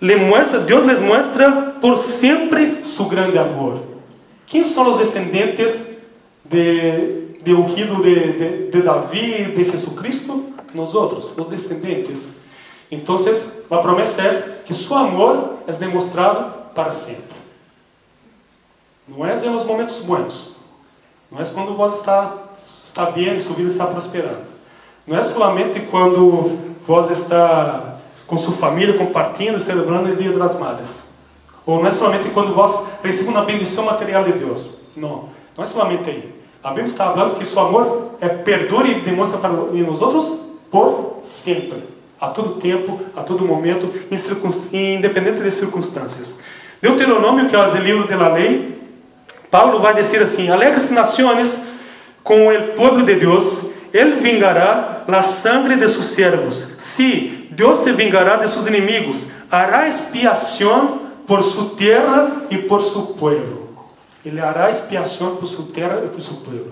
le 0.00 0.16
muestra, 0.16 0.58
Deus 0.58 0.84
les 0.84 1.00
muestra 1.00 1.76
por 1.80 1.96
sempre 1.96 2.84
su 2.84 3.04
grande 3.04 3.38
amor. 3.38 3.82
Quem 4.46 4.64
são 4.64 4.90
os 4.90 4.98
descendentes 4.98 5.91
de, 6.44 7.36
de 7.42 7.54
ungido 7.54 8.02
de, 8.02 8.32
de, 8.32 8.70
de 8.70 8.82
Davi, 8.82 9.52
de 9.52 9.64
Jesucristo? 9.70 10.52
Nós 10.74 10.94
outros, 10.94 11.36
os 11.36 11.48
descendentes. 11.48 12.36
Então, 12.90 13.16
a 13.70 13.78
promessa 13.78 14.22
é 14.22 14.62
que 14.64 14.74
seu 14.74 14.96
amor 14.96 15.58
é 15.66 15.72
demonstrado 15.72 16.52
para 16.74 16.92
sempre. 16.92 17.36
Não 19.08 19.26
é 19.26 19.34
nos 19.34 19.64
momentos 19.64 19.98
bons. 20.00 20.60
Não 21.30 21.40
é 21.40 21.44
quando 21.46 21.74
você 21.74 21.96
está, 21.96 22.36
está 22.56 23.06
bem, 23.06 23.38
sua 23.40 23.56
vida 23.56 23.70
está 23.70 23.86
prosperando. 23.86 24.44
Não 25.06 25.16
é 25.16 25.22
somente 25.22 25.80
quando 25.90 26.58
você 26.86 27.14
está 27.14 27.96
com 28.26 28.38
sua 28.38 28.54
família, 28.54 28.96
compartilhando 28.96 29.60
celebrando 29.60 30.12
o 30.12 30.16
Dia 30.16 30.32
das 30.32 30.58
Madres. 30.58 31.02
Ou 31.66 31.80
não 31.80 31.88
é 31.88 31.92
somente 31.92 32.28
quando 32.30 32.54
você 32.54 32.84
recebe 33.02 33.28
uma 33.30 33.44
bendição 33.44 33.84
material 33.84 34.24
de 34.24 34.32
Deus. 34.32 34.70
Não, 34.96 35.28
não 35.56 35.64
é 35.64 35.66
somente 35.66 36.08
aí. 36.08 36.31
A 36.62 36.68
Bíblia 36.68 36.86
está 36.86 37.06
falando 37.06 37.36
que 37.36 37.44
seu 37.44 37.60
amor 37.60 38.12
é 38.20 38.28
perdura 38.28 38.86
e 38.86 39.00
demonstra 39.00 39.38
para 39.38 39.50
nós 39.50 40.00
outros 40.00 40.40
por 40.70 41.18
sempre, 41.22 41.82
a 42.20 42.28
todo 42.28 42.60
tempo, 42.60 43.00
a 43.16 43.22
todo 43.22 43.44
momento, 43.44 43.92
independente 44.72 45.42
das 45.42 45.54
circunstâncias. 45.54 46.38
Deuteronômio, 46.80 47.48
que 47.48 47.56
é 47.56 47.58
o 47.58 47.76
livro 47.78 48.06
da 48.06 48.28
lei, 48.28 48.80
Paulo 49.50 49.80
vai 49.80 49.94
dizer 49.94 50.22
assim: 50.22 50.50
Alegra-se 50.50 50.92
nações 50.92 51.60
com 52.22 52.48
o 52.48 52.62
povo 52.76 53.02
de 53.02 53.16
Deus, 53.16 53.72
ele 53.92 54.16
vingará 54.16 55.02
a 55.06 55.22
sangre 55.22 55.76
de 55.76 55.88
seus 55.88 56.06
servos. 56.06 56.76
Si 56.78 57.48
Deus 57.50 57.80
se 57.80 57.92
vingará 57.92 58.36
de 58.36 58.48
seus 58.48 58.66
inimigos, 58.66 59.26
hará 59.50 59.88
expiação 59.88 61.00
por 61.26 61.42
sua 61.42 61.76
terra 61.76 62.46
e 62.50 62.58
por 62.58 62.82
seu 62.82 63.02
povo. 63.02 63.61
Ele 64.24 64.40
hará 64.40 64.70
expiação 64.70 65.36
por 65.36 65.46
sua 65.46 65.66
terra 65.72 66.02
e 66.04 66.08
por 66.08 66.20
seu 66.20 66.34
povo. 66.36 66.70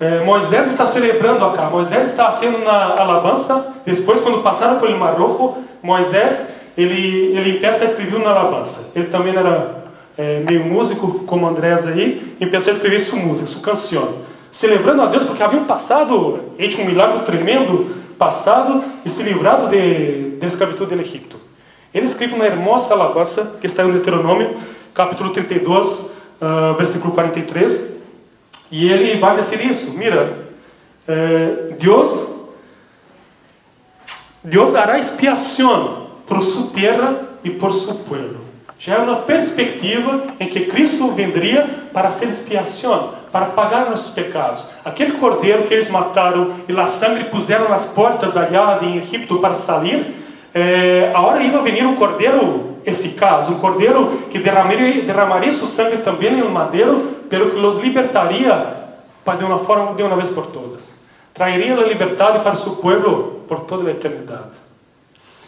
É, 0.00 0.20
Moisés 0.24 0.68
está 0.68 0.86
celebrando 0.86 1.44
acá. 1.44 1.68
Moisés 1.68 2.06
está 2.06 2.30
sendo 2.30 2.58
na 2.58 3.00
alabança. 3.00 3.74
Depois, 3.84 4.20
quando 4.20 4.42
passaram 4.42 4.78
pelo 4.78 4.96
Mar 4.96 5.14
Rojo, 5.18 5.56
Moisés 5.82 6.46
ele 6.76 7.36
ele 7.36 7.56
empieza 7.56 7.84
a 7.84 7.86
escrever 7.88 8.20
na 8.20 8.30
alabança. 8.30 8.90
Ele 8.94 9.06
também 9.06 9.34
era 9.34 9.84
é, 10.16 10.40
meio 10.48 10.64
músico, 10.64 11.20
como 11.24 11.46
Andrés 11.46 11.86
aí, 11.86 12.36
e 12.40 12.46
começou 12.46 12.72
a 12.72 12.76
escrever 12.76 13.00
sua 13.00 13.18
música, 13.18 13.46
sua 13.46 13.62
canção, 13.62 14.14
celebrando 14.50 15.02
a 15.02 15.06
Deus 15.06 15.24
porque 15.24 15.42
havia 15.42 15.60
um 15.60 15.64
passado, 15.64 16.40
hecho 16.58 16.80
um 16.82 16.84
milagre 16.84 17.20
tremendo 17.24 17.96
passado 18.18 18.82
e 19.04 19.10
se 19.10 19.22
livrado 19.22 19.68
de, 19.68 20.36
de 20.38 20.46
escravidão 20.46 20.86
do 20.86 20.94
Egito. 21.00 21.36
Ele 21.94 22.06
escreve 22.06 22.34
uma 22.34 22.44
hermosa 22.44 22.94
alabança 22.94 23.56
que 23.60 23.66
está 23.66 23.84
em 23.84 23.92
Deuteronômio, 23.92 24.56
capítulo 24.92 25.30
32, 25.30 26.10
ah, 26.40 26.74
versículo 26.76 27.14
43, 27.14 27.96
e 28.70 28.90
ele 28.90 29.18
vai 29.18 29.36
dizer 29.36 29.64
isso, 29.64 29.96
mira, 29.96 30.46
eh, 31.06 31.74
Deus 31.80 32.36
Deus 34.44 34.74
hará 34.74 34.98
expiação 34.98 36.08
por 36.26 36.42
sua 36.42 36.70
terra 36.70 37.28
e 37.42 37.50
por 37.50 37.72
seu 37.72 37.94
povo 37.94 38.48
já 38.78 38.94
é 38.94 38.98
uma 38.98 39.16
perspectiva 39.16 40.22
em 40.38 40.46
que 40.46 40.66
Cristo 40.66 41.10
vendria 41.10 41.68
para 41.92 42.10
ser 42.10 42.26
expiação, 42.28 43.14
para 43.32 43.46
pagar 43.46 43.90
nossos 43.90 44.14
pecados. 44.14 44.68
Aquele 44.84 45.12
cordeiro 45.12 45.64
que 45.64 45.74
eles 45.74 45.90
mataram 45.90 46.52
e 46.68 46.78
a 46.78 46.86
sangue 46.86 47.24
puseram 47.24 47.68
nas 47.68 47.86
portas 47.86 48.36
allá 48.36 48.78
em 48.82 48.98
Egipto 48.98 49.40
para 49.40 49.54
sair, 49.54 50.14
eh, 50.54 51.10
agora 51.12 51.42
ia 51.42 51.58
vir 51.60 51.84
um 51.84 51.96
cordeiro 51.96 52.67
eficaz, 52.88 53.48
um 53.48 53.58
cordeiro 53.58 54.22
que 54.30 54.38
derramaria, 54.38 55.02
derramaria 55.02 55.52
seu 55.52 55.66
sangue 55.66 55.98
também 55.98 56.36
no 56.36 56.50
madeiro, 56.50 57.16
pelo 57.28 57.50
que 57.50 57.56
os 57.56 57.78
libertaria 57.78 58.78
de 59.36 59.44
uma 59.44 59.58
forma 59.58 59.94
de 59.94 60.02
uma 60.02 60.16
vez 60.16 60.30
por 60.30 60.46
todas. 60.46 61.02
Traeria 61.34 61.76
a 61.76 61.86
liberdade 61.86 62.40
para 62.40 62.54
seu 62.54 62.72
povo 62.76 63.42
por 63.46 63.60
toda 63.60 63.88
a 63.88 63.92
eternidade. 63.92 64.68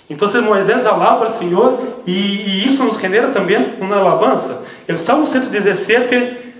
Então 0.08 0.28
Moisés 0.42 0.86
alaba 0.86 1.26
ao 1.26 1.32
Senhor 1.32 1.78
e, 2.06 2.12
e, 2.12 2.66
isso 2.66 2.82
nos 2.84 2.98
genera 2.98 3.28
também 3.28 3.74
uma 3.80 3.96
alabança. 3.96 4.66
O 4.88 4.96
Salmo 4.96 5.26
117, 5.26 6.08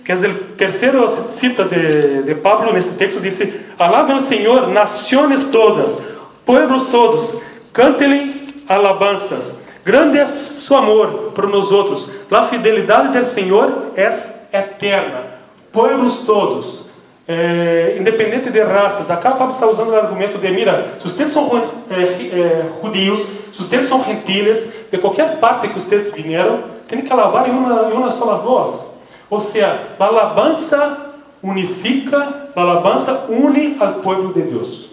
que 0.05 0.13
é 0.13 0.15
o 0.15 0.35
terceiro 0.57 1.09
cita 1.09 1.65
de, 1.65 2.23
de 2.23 2.35
Pablo 2.37 2.73
nesse 2.73 2.91
texto, 2.91 3.21
diz: 3.21 3.41
Alabem 3.77 4.15
ao 4.15 4.21
Senhor, 4.21 4.69
nações 4.69 5.45
todas, 5.45 6.01
pueblos 6.47 6.87
todos, 6.87 7.43
cantem 7.73 8.35
alabanças. 8.69 9.61
Grande 9.85 10.19
é 10.19 10.27
seu 10.27 10.77
amor 10.77 11.33
por 11.35 11.47
nós 11.49 11.71
outros. 11.71 12.11
A 12.31 12.43
fidelidade 12.43 13.19
do 13.19 13.27
Senhor 13.27 13.93
é 13.97 14.09
eterna. 14.53 15.25
Pueblos 15.73 16.21
todos 16.21 16.91
é, 17.31 17.97
independente 18.01 18.51
de 18.51 18.61
raças. 18.61 19.09
Acá 19.09 19.31
Pablo 19.31 19.55
está 19.55 19.65
usando 19.65 19.91
o 19.91 19.95
argumento 19.95 20.37
de, 20.37 20.51
mira, 20.51 20.97
se 20.99 21.09
vocês 21.09 21.31
são 21.31 21.49
é, 21.89 22.03
é, 22.03 22.71
judios, 22.83 23.21
se 23.53 23.63
vocês 23.63 23.87
são 23.87 24.03
gentiles, 24.03 24.73
de 24.91 24.99
qualquer 24.99 25.39
parte 25.39 25.69
que 25.69 25.79
vocês 25.79 26.11
vieram, 26.11 26.65
tem 26.89 27.01
que 27.03 27.13
alabar 27.13 27.49
em 27.49 27.53
uma, 27.53 27.89
em 27.89 27.93
uma 27.93 28.11
só 28.11 28.37
voz. 28.39 28.99
Ou 29.31 29.39
seja, 29.39 29.79
a 29.97 30.05
alabança 30.05 31.13
unifica, 31.41 32.51
a 32.57 32.61
alabança 32.61 33.27
une 33.29 33.77
ao 33.79 33.95
povo 33.95 34.33
de 34.33 34.43
Deus. 34.43 34.91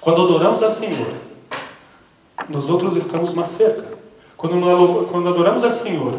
Quando 0.00 0.22
adoramos 0.22 0.60
ao 0.60 0.72
Senhor, 0.72 1.06
nós 2.48 2.68
outros 2.68 2.96
estamos 2.96 3.32
mais 3.32 3.48
cerca. 3.48 3.84
Quando, 4.36 5.08
quando 5.10 5.28
adoramos 5.28 5.64
ao 5.64 5.72
Senhor, 5.72 6.14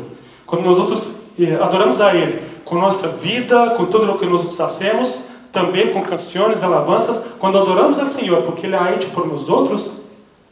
quando 0.45 0.65
nós 0.65 0.77
outros 0.77 1.15
eh, 1.39 1.57
adoramos 1.61 2.01
a 2.01 2.13
Ele, 2.13 2.41
com 2.65 2.75
nossa 2.75 3.07
vida, 3.07 3.71
com 3.71 3.85
tudo 3.85 4.11
o 4.11 4.17
que 4.17 4.25
nós 4.25 4.55
fazemos, 4.55 5.25
também 5.51 5.91
com 5.91 6.01
canções, 6.03 6.61
alabanças, 6.61 7.25
quando 7.39 7.57
adoramos 7.57 7.97
ao 7.97 8.09
Senhor, 8.09 8.43
porque 8.43 8.67
Ele 8.67 8.75
é 8.75 8.95
hecho 8.95 9.09
por 9.09 9.27
nós 9.27 9.49
outros, 9.49 10.03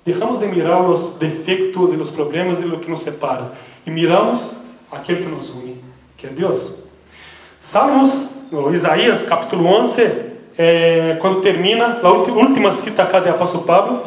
deixamos 0.06 0.40
de 0.40 0.48
mirar 0.48 0.82
os 0.82 1.16
defeitos 1.18 1.92
e 1.92 1.96
os 1.96 2.10
problemas 2.10 2.62
e 2.62 2.66
o 2.66 2.80
que 2.80 2.90
nos 2.90 3.02
separa, 3.02 3.52
e 3.86 3.92
miramos 3.92 4.62
aquele 4.92 5.24
que 5.24 5.30
nos 5.30 5.52
une, 5.52 5.82
que 6.16 6.26
é 6.26 6.30
Deus. 6.30 6.72
Salmos, 7.60 8.12
no 8.52 8.74
Isaías, 8.74 9.24
capítulo 9.24 9.66
11, 9.66 10.28
é, 10.58 11.18
quando 11.20 11.42
termina, 11.42 12.00
a 12.02 12.10
última 12.10 12.72
cita 12.72 13.04
acá 13.04 13.20
do 13.20 13.30
apóstolo 13.30 13.63
Pablo, 13.63 14.02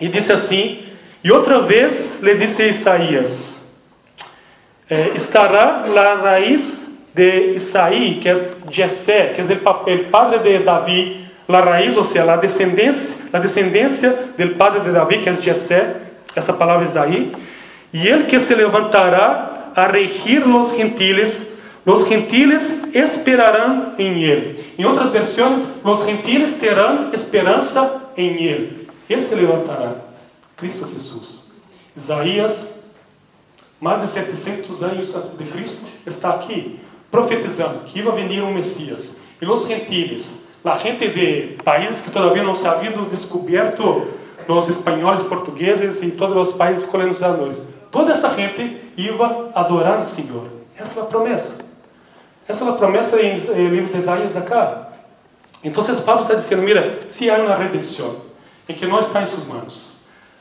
e 0.00 0.08
disse 0.08 0.32
assim, 0.32 0.84
e 1.22 1.32
outra 1.32 1.60
vez 1.60 2.18
lhe 2.22 2.34
disse 2.34 2.68
Isaías, 2.68 3.78
é, 4.88 5.10
estará 5.14 5.84
a 5.84 6.14
raiz 6.14 6.88
de 7.14 7.54
Isaí, 7.54 8.18
que 8.22 8.28
é 8.28 8.34
Jessé, 8.70 9.34
que 9.34 9.40
é 9.40 9.94
o 9.94 10.04
padre 10.04 10.38
de 10.38 10.64
Davi, 10.64 11.26
la 11.48 11.60
raiz, 11.60 11.96
ou 11.96 12.04
seja, 12.04 12.32
a 12.32 12.36
descendência, 12.36 13.16
a 13.32 13.38
descendência 13.38 14.16
do 14.36 14.48
padre 14.54 14.80
de 14.80 14.90
Davi, 14.90 15.18
que 15.18 15.28
é 15.28 15.34
Jessé, 15.34 15.96
essa 16.36 16.52
palavra 16.52 16.84
Isaí, 16.84 17.32
e 17.92 18.06
ele 18.06 18.24
que 18.24 18.38
se 18.38 18.54
levantará 18.54 19.72
a 19.74 19.86
regir 19.86 20.46
los 20.46 20.76
gentiles, 20.76 21.52
os 21.84 22.06
gentiles 22.06 22.94
esperarão 22.94 23.94
em 23.98 24.22
ele. 24.22 24.74
Em 24.78 24.84
outras 24.84 25.10
versões, 25.10 25.62
os 25.82 26.04
gentiles 26.04 26.54
terão 26.54 27.10
esperança 27.12 28.10
em 28.16 28.44
ele. 28.44 28.87
Ele 29.08 29.22
se 29.22 29.34
levantará, 29.34 29.96
Cristo 30.56 30.86
Jesus. 30.92 31.52
Isaías, 31.96 32.74
mais 33.80 34.02
de 34.02 34.08
700 34.08 34.82
anos 34.82 35.14
antes 35.14 35.38
de 35.38 35.44
Cristo, 35.44 35.80
está 36.06 36.30
aqui 36.30 36.78
profetizando 37.10 37.80
que 37.80 38.00
ia 38.00 38.10
vir 38.10 38.42
um 38.42 38.52
Messias. 38.52 39.16
E 39.40 39.46
os 39.46 39.66
gentiles, 39.66 40.40
a 40.64 40.76
gente 40.76 41.08
de 41.08 41.56
países 41.62 42.00
que 42.00 42.10
todavia 42.10 42.42
não 42.42 42.54
se 42.54 42.66
haviam 42.66 43.04
descoberto, 43.04 44.08
os 44.46 44.68
espanhóis, 44.68 45.22
portugueses 45.22 46.02
e 46.02 46.10
todos 46.10 46.50
os 46.50 46.54
países 46.54 46.86
colonizadores, 46.86 47.62
toda 47.90 48.12
essa 48.12 48.34
gente 48.34 48.78
ia 48.96 49.12
adorar 49.54 50.00
o 50.00 50.06
Senhor. 50.06 50.46
Essa 50.76 51.00
é 51.00 51.02
a 51.02 51.06
promessa. 51.06 51.64
Essa 52.46 52.64
é 52.64 52.68
a 52.68 52.72
promessa 52.72 53.20
em 53.20 53.68
livro 53.68 53.92
de 53.92 53.98
Isaías 53.98 54.36
acá. 54.36 54.88
Então, 55.62 55.84
Pablo 56.04 56.22
está 56.22 56.34
dizendo: 56.34 56.62
mira, 56.62 57.00
se 57.08 57.28
há 57.28 57.36
uma 57.36 57.56
redenção, 57.56 58.27
em 58.68 58.74
que 58.74 58.86
não 58.86 59.00
está 59.00 59.22
em 59.22 59.26
suas 59.26 59.46
mãos. 59.46 59.98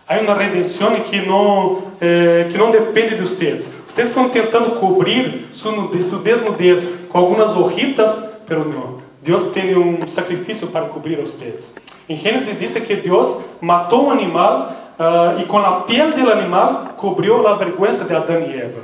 Há 0.08 0.20
uma 0.20 0.36
redenção 0.36 0.96
que 1.02 1.22
não, 1.26 1.84
eh, 2.00 2.48
que 2.50 2.58
não 2.58 2.72
depende 2.72 3.16
de 3.16 3.22
vocês. 3.22 3.68
Vocês 3.88 4.10
estão 4.10 4.30
tentando 4.30 4.80
cobrir 4.80 5.50
sua 5.52 5.90
desnudez 6.24 6.88
com 7.10 7.18
algumas 7.18 7.56
horritas, 7.56 8.18
pero 8.46 8.68
não. 8.68 9.00
Deus 9.22 9.46
tem 9.48 9.78
um 9.78 10.08
sacrifício 10.08 10.68
para 10.68 10.86
cobrir 10.86 11.18
vocês. 11.18 11.76
Em 12.08 12.16
Gênesis 12.16 12.58
diz 12.58 12.74
que 12.74 12.96
Deus 12.96 13.38
matou 13.60 14.06
um 14.06 14.12
animal 14.12 14.72
uh, 14.98 15.42
e 15.42 15.46
com 15.46 15.58
a 15.58 15.82
pele 15.82 16.14
do 16.14 16.32
animal 16.32 16.94
cobriu 16.96 17.46
a 17.46 17.56
vergonha 17.56 17.92
de 17.92 18.16
Adão 18.16 18.40
e 18.40 18.56
Eva. 18.56 18.82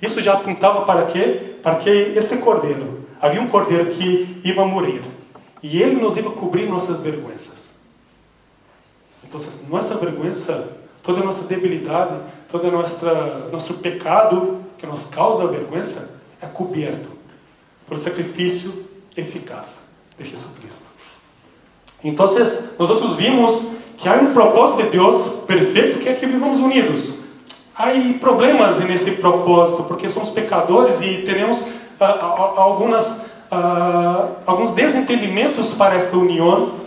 Isso 0.00 0.22
já 0.22 0.34
apontava 0.34 0.82
para 0.82 1.06
quê? 1.06 1.56
Para 1.62 1.74
que 1.76 1.90
este 1.90 2.36
cordeiro, 2.36 3.00
havia 3.20 3.40
um 3.40 3.48
cordeiro 3.48 3.86
que 3.86 4.40
ia 4.44 4.54
morrer 4.64 5.02
e 5.62 5.82
ele 5.82 5.96
nos 5.96 6.16
ia 6.16 6.22
cobrir 6.22 6.68
nossas 6.68 7.00
vergonhas. 7.00 7.59
Então, 9.30 9.40
nossa 9.68 9.94
vergüenza, 9.94 10.68
toda 11.04 11.22
nossa 11.22 11.44
debilidade, 11.44 12.16
todo 12.50 12.68
nossa, 12.70 13.48
nosso 13.52 13.74
pecado 13.74 14.58
que 14.76 14.84
nos 14.86 15.06
causa 15.06 15.46
vergüenza 15.46 16.10
é 16.42 16.46
coberto 16.46 17.08
por 17.86 17.96
sacrifício 17.98 18.86
eficaz 19.16 19.82
de 20.18 20.24
Jesus 20.24 20.58
Cristo. 20.58 20.86
Então, 22.02 22.26
nós 22.26 23.14
vimos 23.14 23.76
que 23.96 24.08
há 24.08 24.14
um 24.14 24.32
propósito 24.32 24.82
de 24.82 24.90
Deus 24.90 25.44
perfeito 25.46 26.00
que 26.00 26.08
é 26.08 26.14
que 26.14 26.26
vivamos 26.26 26.58
unidos. 26.58 27.20
Há 27.76 27.88
problemas 28.18 28.80
nesse 28.80 29.12
propósito, 29.12 29.84
porque 29.84 30.08
somos 30.08 30.30
pecadores 30.30 31.00
e 31.00 31.22
teremos 31.22 31.64
ah 32.00 32.24
algumas, 32.56 33.26
ah, 33.50 34.28
alguns 34.46 34.72
desentendimentos 34.72 35.74
para 35.74 35.94
esta 35.94 36.16
união. 36.16 36.79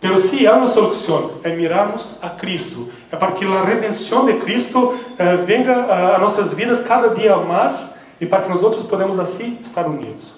Pero 0.00 0.18
se 0.18 0.46
há 0.46 0.54
uma 0.54 0.68
solução, 0.68 1.32
é 1.42 1.54
mirarmos 1.54 2.18
a 2.22 2.28
Cristo. 2.28 2.90
É 3.10 3.16
para 3.16 3.32
que 3.32 3.44
a 3.44 3.62
redenção 3.62 4.26
de 4.26 4.34
Cristo 4.34 4.98
eh, 5.18 5.36
venga 5.36 5.74
a, 5.74 6.16
a 6.16 6.18
nossas 6.18 6.52
vidas 6.52 6.80
cada 6.80 7.14
dia 7.14 7.36
mais 7.36 7.96
e 8.20 8.26
para 8.26 8.42
que 8.42 8.48
nós 8.48 8.62
outros 8.62 8.84
podemos 8.84 9.18
assim 9.18 9.58
estar 9.62 9.86
unidos. 9.86 10.34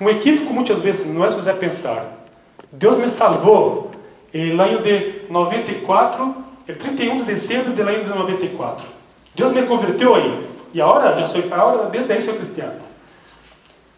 Um 0.00 0.08
equívoco 0.08 0.52
muitas 0.52 0.80
vezes 0.80 1.06
não 1.06 1.24
é 1.24 1.52
pensar, 1.52 2.24
Deus 2.70 2.98
me 2.98 3.08
salvou 3.08 3.92
no 4.32 4.62
ano 4.62 4.82
de 4.82 5.22
94, 5.30 6.34
el 6.66 6.76
31 6.76 7.18
de 7.18 7.24
dezembro 7.24 7.72
do 7.72 7.82
ano 7.82 8.02
de 8.02 8.08
94. 8.08 8.86
Deus 9.34 9.52
me 9.52 9.62
converteu 9.62 10.14
aí. 10.14 10.46
E 10.72 10.80
agora, 10.80 11.16
já 11.16 11.26
sou, 11.26 11.40
agora 11.52 11.88
desde 11.88 12.12
aí 12.12 12.20
sou 12.20 12.34
cristiano. 12.34 12.80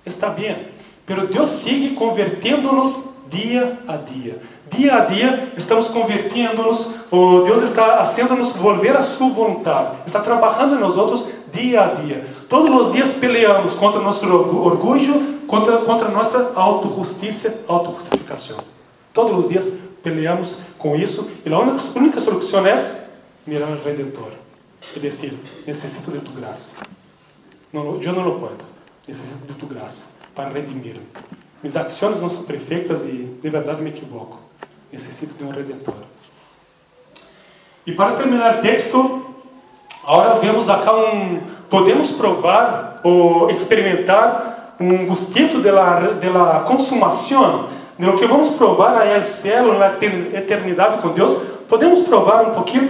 Está 0.04 0.28
bem. 0.28 0.68
Pero 1.06 1.26
Deus 1.26 1.48
sigue 1.50 1.94
convertendo-nos 1.94 3.15
dia 3.28 3.78
a 3.86 3.96
dia. 3.96 4.38
Dia 4.70 4.96
a 4.96 5.00
dia 5.04 5.52
estamos 5.56 5.88
convertendo-nos, 5.88 6.94
oh, 7.10 7.42
Deus 7.42 7.62
está 7.62 7.96
fazendo-nos 7.98 8.52
volver 8.52 8.96
a 8.96 9.02
sua 9.02 9.28
vontade, 9.28 9.92
está 10.06 10.20
trabalhando 10.20 10.76
em 10.76 10.80
nós 10.80 10.96
outros 10.96 11.26
dia 11.52 11.82
a 11.82 11.94
dia. 11.94 12.26
Todos 12.48 12.88
os 12.88 12.92
dias 12.92 13.12
peleamos 13.12 13.74
contra 13.74 14.00
nosso 14.00 14.26
orgulho, 14.26 15.38
contra, 15.46 15.78
contra 15.78 16.08
nossa 16.08 16.52
autojustiça, 16.54 17.62
autojustificação. 17.66 18.58
Todos 19.12 19.44
os 19.44 19.48
dias 19.48 19.72
peleamos 20.02 20.58
com 20.78 20.94
isso 20.94 21.30
e 21.44 21.52
a 21.52 21.58
única, 21.58 21.98
única 21.98 22.20
solução 22.20 22.66
é 22.66 22.76
mirar 23.46 23.68
ao 23.68 23.78
Redentor 23.78 24.30
e 24.94 25.00
dizer: 25.00 25.34
necessito 25.66 26.10
de 26.10 26.20
tu 26.20 26.32
graça. 26.32 26.74
Não, 27.72 28.00
eu 28.00 28.12
não 28.12 28.24
lo 28.24 28.38
puedo, 28.38 28.64
necessito 29.06 29.46
de 29.46 29.54
tu 29.54 29.66
graça 29.66 30.04
para 30.34 30.50
redimir. 30.50 31.00
Minhas 31.62 31.76
ações 31.76 32.20
não 32.20 32.28
são 32.28 32.44
perfeitas 32.44 33.04
e 33.04 33.38
de 33.42 33.50
verdade 33.50 33.82
me 33.82 33.90
equivoco. 33.90 34.38
Necessito 34.92 35.34
de 35.34 35.44
um 35.44 35.50
Redentor. 35.50 35.94
E 37.86 37.92
para 37.92 38.12
terminar 38.12 38.58
o 38.58 38.60
texto, 38.60 39.26
agora 40.04 40.38
vemos 40.38 40.68
acá 40.68 40.94
um. 40.94 41.40
Podemos 41.70 42.10
provar 42.10 43.00
ou 43.02 43.50
experimentar 43.50 44.74
um 44.78 45.06
gustito 45.06 45.60
de 45.60 45.70
la, 45.70 46.00
de 46.00 46.28
la 46.28 46.60
consumação, 46.60 47.68
de 47.98 48.04
lo 48.04 48.16
que 48.16 48.26
vamos 48.26 48.50
provar 48.50 49.00
aí 49.00 49.18
no 49.18 49.24
céu, 49.24 49.78
na 49.78 49.94
eternidade 50.38 50.98
com 50.98 51.08
Deus. 51.10 51.40
Podemos 51.68 52.00
provar 52.00 52.42
um 52.42 52.54
pouquinho 52.54 52.86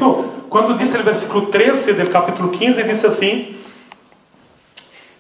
quando 0.48 0.76
diz 0.78 0.94
o 0.94 1.02
versículo 1.02 1.46
13 1.46 1.92
do 1.94 2.10
capítulo 2.10 2.50
15, 2.50 2.82
diz 2.82 3.04
assim: 3.04 3.54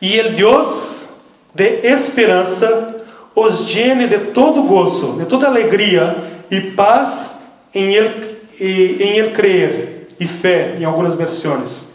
E 0.00 0.18
el 0.18 0.34
Deus 0.34 1.08
de 1.54 1.86
esperança 1.86 2.95
os 3.36 3.68
llene 3.68 4.08
de 4.08 4.18
todo 4.32 4.62
gozo, 4.62 5.18
de 5.18 5.26
toda 5.26 5.46
alegria 5.46 6.16
e 6.50 6.58
paz 6.72 7.32
em 7.74 7.94
ele, 7.94 8.38
em 8.58 9.18
ele 9.18 9.30
crer 9.32 10.08
e 10.18 10.26
fé, 10.26 10.74
em 10.78 10.84
algumas 10.84 11.14
versões, 11.14 11.92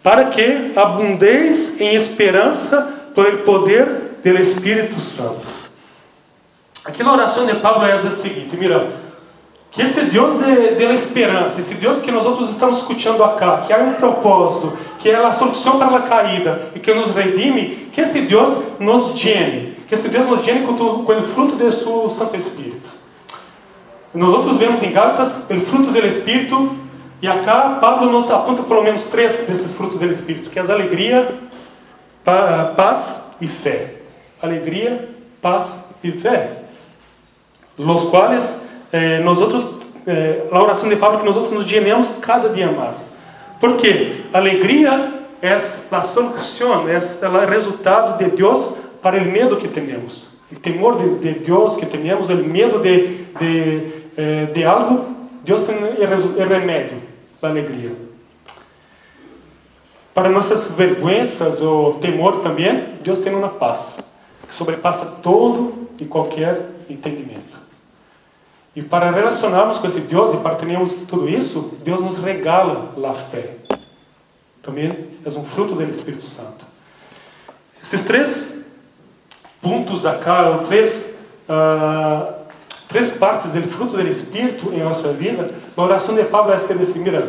para 0.00 0.26
que 0.26 0.70
abundeis 0.76 1.80
em 1.80 1.96
esperança 1.96 3.10
por 3.12 3.26
el 3.26 3.38
poder 3.38 3.86
do 4.22 4.38
Espírito 4.38 5.00
Santo. 5.00 5.44
Aqui 6.84 7.02
na 7.02 7.12
oração 7.12 7.46
de 7.46 7.54
Pablo 7.54 7.84
é 7.84 7.92
a 7.92 8.10
seguinte, 8.10 8.56
mira, 8.56 8.92
que 9.72 9.82
este 9.82 10.02
Deus 10.02 10.36
de, 10.42 10.76
de 10.76 10.84
esperança, 10.94 11.60
esse 11.60 11.74
Deus 11.74 11.98
que 11.98 12.12
nós 12.12 12.24
outros 12.24 12.50
estamos 12.50 12.78
escutando 12.78 13.24
acá, 13.24 13.58
que 13.66 13.72
há 13.72 13.78
um 13.78 13.94
propósito, 13.94 14.72
que 15.00 15.10
é 15.10 15.16
a 15.16 15.32
solução 15.32 15.78
para 15.78 15.96
a 15.96 16.02
caída 16.02 16.68
e 16.74 16.78
que 16.78 16.94
nos 16.94 17.12
redime, 17.12 17.88
que 17.92 18.00
este 18.00 18.20
Deus 18.22 18.78
nos 18.78 19.20
llene, 19.20 19.75
que 19.86 19.94
esse 19.94 20.08
Deus 20.08 20.26
nos 20.26 20.44
llene 20.44 20.66
com, 20.66 20.72
o 20.72 21.22
fruto 21.28 21.56
de 21.56 21.72
seu 21.72 22.10
Santo 22.10 22.36
Espírito. 22.36 22.90
Nós 24.12 24.32
outros 24.32 24.56
vemos 24.56 24.82
em 24.82 24.90
Gálatas 24.92 25.44
o 25.48 25.60
fruto 25.60 25.90
do 25.90 26.06
Espírito, 26.06 26.76
e 27.22 27.28
acá 27.28 27.78
Pablo 27.80 28.10
nos 28.10 28.30
aponta 28.30 28.62
pelo 28.62 28.82
menos 28.82 29.06
três 29.06 29.46
desses 29.46 29.74
frutos 29.74 29.98
do 29.98 30.06
Espírito, 30.06 30.50
que 30.50 30.58
é 30.58 30.62
alegria, 30.62 31.34
paz 32.76 33.30
e 33.40 33.46
fé. 33.46 33.94
Alegria, 34.42 35.08
paz 35.40 35.84
e 36.02 36.10
fé. 36.10 36.62
Los 37.78 38.06
quais 38.06 38.62
eh, 38.92 39.20
nós 39.20 39.40
outros, 39.40 39.68
eh, 40.06 40.42
a 40.50 40.62
oração 40.62 40.88
de 40.88 40.96
Pablo 40.96 41.18
que 41.18 41.26
nós 41.26 41.36
outros 41.36 41.54
nos 41.54 41.70
llenemos 41.70 42.18
cada 42.20 42.48
dia 42.48 42.70
mais. 42.70 43.14
Por 43.60 43.76
quê? 43.76 44.22
Alegria 44.32 45.12
é 45.42 45.54
a 45.54 46.02
solução, 46.02 46.88
é 46.88 46.96
o 46.96 47.46
resultado 47.46 48.18
de 48.18 48.30
Deus 48.30 48.85
para 49.02 49.18
o 49.18 49.24
medo 49.24 49.56
que 49.56 49.68
temos. 49.68 50.36
O 50.50 50.56
temor 50.56 50.96
de, 50.96 51.18
de 51.18 51.40
Deus 51.40 51.76
que 51.76 51.86
temos, 51.86 52.28
o 52.28 52.36
medo 52.36 52.80
de, 52.80 53.24
de, 53.38 53.92
eh, 54.16 54.46
de 54.46 54.64
algo, 54.64 55.04
Deus 55.44 55.62
tem 55.62 55.76
o 55.76 56.48
remédio 56.48 56.98
da 57.40 57.48
alegria. 57.48 57.92
Para 60.14 60.28
nossas 60.30 60.72
vergüenzas 60.72 61.60
ou 61.60 61.94
temor 61.94 62.40
também, 62.40 62.94
Deus 63.02 63.18
tem 63.18 63.34
uma 63.34 63.48
paz 63.48 64.00
que 64.48 64.54
sobrepassa 64.54 65.04
todo 65.22 65.88
e 66.00 66.04
qualquer 66.04 66.70
entendimento. 66.88 67.58
E 68.74 68.82
para 68.82 69.10
relacionarmos 69.10 69.78
com 69.78 69.86
esse 69.86 70.00
Deus 70.00 70.34
e 70.34 70.36
para 70.38 70.54
termos 70.54 71.02
tudo 71.02 71.28
isso, 71.28 71.78
Deus 71.82 72.00
nos 72.00 72.18
regala 72.18 72.92
a 73.04 73.14
fé. 73.14 73.50
Também 74.62 75.08
é 75.24 75.28
um 75.28 75.44
fruto 75.44 75.74
do 75.74 75.82
Espírito 75.84 76.26
Santo. 76.26 76.64
Esses 77.82 78.04
três 78.04 78.65
pontos 79.60 80.06
acá, 80.06 80.60
três, 80.66 81.16
uh, 81.48 82.32
três 82.88 83.10
partes 83.10 83.52
do 83.52 83.62
fruto 83.62 83.96
do 83.96 84.08
Espírito 84.08 84.72
em 84.72 84.82
nossa 84.82 85.08
vida, 85.12 85.50
a 85.76 85.82
oração 85.82 86.14
de 86.14 86.24
Pablo 86.24 86.52
é 86.52 86.56
que 86.56 86.74
diz, 86.74 86.94
mira, 86.94 87.28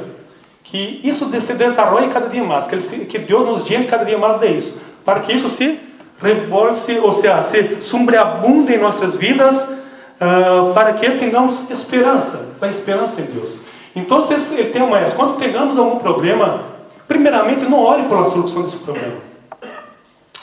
que 0.64 1.02
isso 1.04 1.30
se 1.42 1.54
desenvolve 1.54 2.08
cada 2.10 2.28
dia 2.28 2.44
mais, 2.44 2.68
que, 2.68 2.76
ele, 2.76 3.06
que 3.06 3.20
Deus 3.20 3.46
nos 3.46 3.70
llene 3.70 3.86
cada 3.86 4.04
dia 4.04 4.18
mais 4.18 4.40
de 4.40 4.48
isso, 4.48 4.80
para 5.06 5.22
que 5.22 5.34
isso 5.34 5.50
se 5.50 5.80
rebolse, 6.22 7.00
ou 7.00 7.12
seja, 7.12 7.42
se 7.42 7.82
sobreabunde 7.82 8.74
em 8.74 8.80
nossas 8.80 9.16
vidas, 9.16 9.62
uh, 9.64 10.74
para 10.74 10.94
que 10.94 11.10
tenhamos 11.12 11.70
esperança, 11.70 12.56
a 12.62 12.68
esperança 12.68 13.22
em 13.22 13.26
Deus. 13.26 13.62
Então, 13.96 14.22
ele 14.30 14.70
tem 14.70 14.82
uma 14.82 15.00
quando 15.12 15.38
tengamos 15.38 15.78
algum 15.78 15.98
problema, 15.98 16.62
primeiramente 17.08 17.64
não 17.64 17.84
ore 17.84 18.04
pela 18.04 18.26
solução 18.26 18.64
desse 18.64 18.78
problema. 18.78 19.16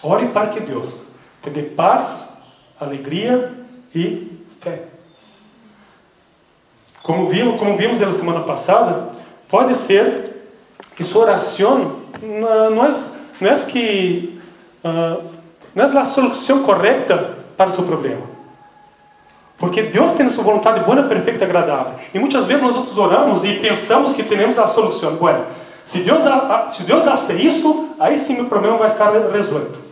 Ore 0.02 0.26
para 0.26 0.48
que 0.48 0.60
Deus 0.60 1.04
te 1.44 1.50
dê 1.50 1.62
paz, 1.62 2.38
alegria 2.80 3.52
e 3.94 4.32
fé. 4.60 4.84
Como 7.02 7.28
vimos, 7.28 7.58
como 7.58 7.76
vimos 7.76 8.00
na 8.00 8.14
semana 8.14 8.40
passada, 8.40 9.12
pode 9.48 9.76
ser 9.76 10.32
que 10.96 11.04
sua 11.04 11.24
oração 11.24 11.96
não 12.22 12.86
é, 12.86 12.94
não 13.40 13.50
é 13.50 13.54
que 13.66 14.40
uh, 14.82 15.22
não 15.74 15.84
é 15.84 15.98
a 15.98 16.06
solução 16.06 16.62
correta 16.62 17.36
para 17.58 17.68
o 17.68 17.72
seu 17.72 17.84
problema. 17.84 18.22
Porque 19.58 19.82
Deus 19.82 20.14
tem 20.14 20.28
sua 20.30 20.44
vontade 20.44 20.80
boa, 20.84 21.02
perfeita 21.02 21.44
e 21.44 21.46
agradável. 21.46 21.94
E 22.12 22.18
muitas 22.18 22.46
vezes 22.46 22.62
nós 22.62 22.74
outros 22.74 22.96
oramos 22.96 23.44
e 23.44 23.54
pensamos 23.54 24.14
que 24.14 24.22
temos 24.22 24.58
a 24.58 24.66
solução. 24.66 25.16
Bueno, 25.16 25.44
se 25.84 25.98
Deus, 25.98 26.24
se 26.70 26.82
Deus 26.84 27.04
fazer 27.04 27.38
isso, 27.40 27.94
aí 28.00 28.18
sim 28.18 28.40
o 28.40 28.46
problema 28.46 28.78
vai 28.78 28.88
estar 28.88 29.12
resolvido. 29.30 29.84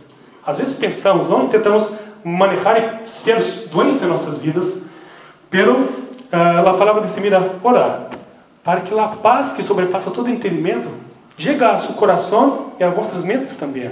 Às 0.45 0.57
vezes 0.57 0.79
pensamos, 0.79 1.29
não 1.29 1.47
tentamos 1.47 1.97
manejar 2.23 3.03
e 3.03 3.09
ser 3.09 3.41
dueños 3.71 3.99
de 3.99 4.05
nossas 4.05 4.37
vidas, 4.37 4.83
pero 5.49 5.73
uh, 5.73 6.67
a 6.67 6.73
palavra 6.73 7.01
diz, 7.01 7.15
mira, 7.17 7.55
orar, 7.63 8.09
para 8.63 8.81
que 8.81 8.97
a 8.97 9.07
paz 9.07 9.53
que 9.53 9.63
sobrepassa 9.63 10.11
todo 10.11 10.29
entendimento 10.29 10.89
chegue 11.37 11.63
a 11.63 11.77
seu 11.79 11.95
coração 11.95 12.73
e 12.79 12.83
a 12.83 12.89
vossas 12.89 13.23
mentes 13.23 13.57
também. 13.57 13.91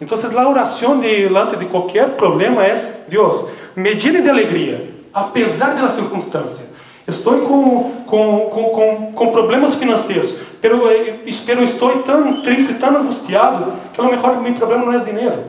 Então, 0.00 0.18
a 0.18 0.48
oração 0.48 1.00
diante 1.00 1.56
de 1.56 1.64
qualquer 1.66 2.10
problema 2.10 2.64
é: 2.64 2.74
Deus, 3.08 3.48
me 3.74 3.94
de 3.94 4.28
alegria, 4.28 4.90
apesar 5.12 5.74
da 5.74 5.88
circunstância. 5.88 6.75
Estou 7.06 7.40
com, 7.42 8.04
com, 8.04 8.50
com, 8.50 9.12
com, 9.12 9.30
problemas 9.30 9.76
financeiros, 9.76 10.38
pero, 10.60 10.90
eh, 10.90 11.20
pero 11.46 11.62
estou 11.62 12.02
tão 12.02 12.42
triste, 12.42 12.74
tão 12.74 12.96
angustiado, 12.96 13.74
que 13.94 14.00
a 14.00 14.04
lo 14.04 14.10
mejor 14.10 14.42
problema 14.54 14.84
não 14.84 14.92
é 14.92 14.98
dinheiro. 14.98 15.44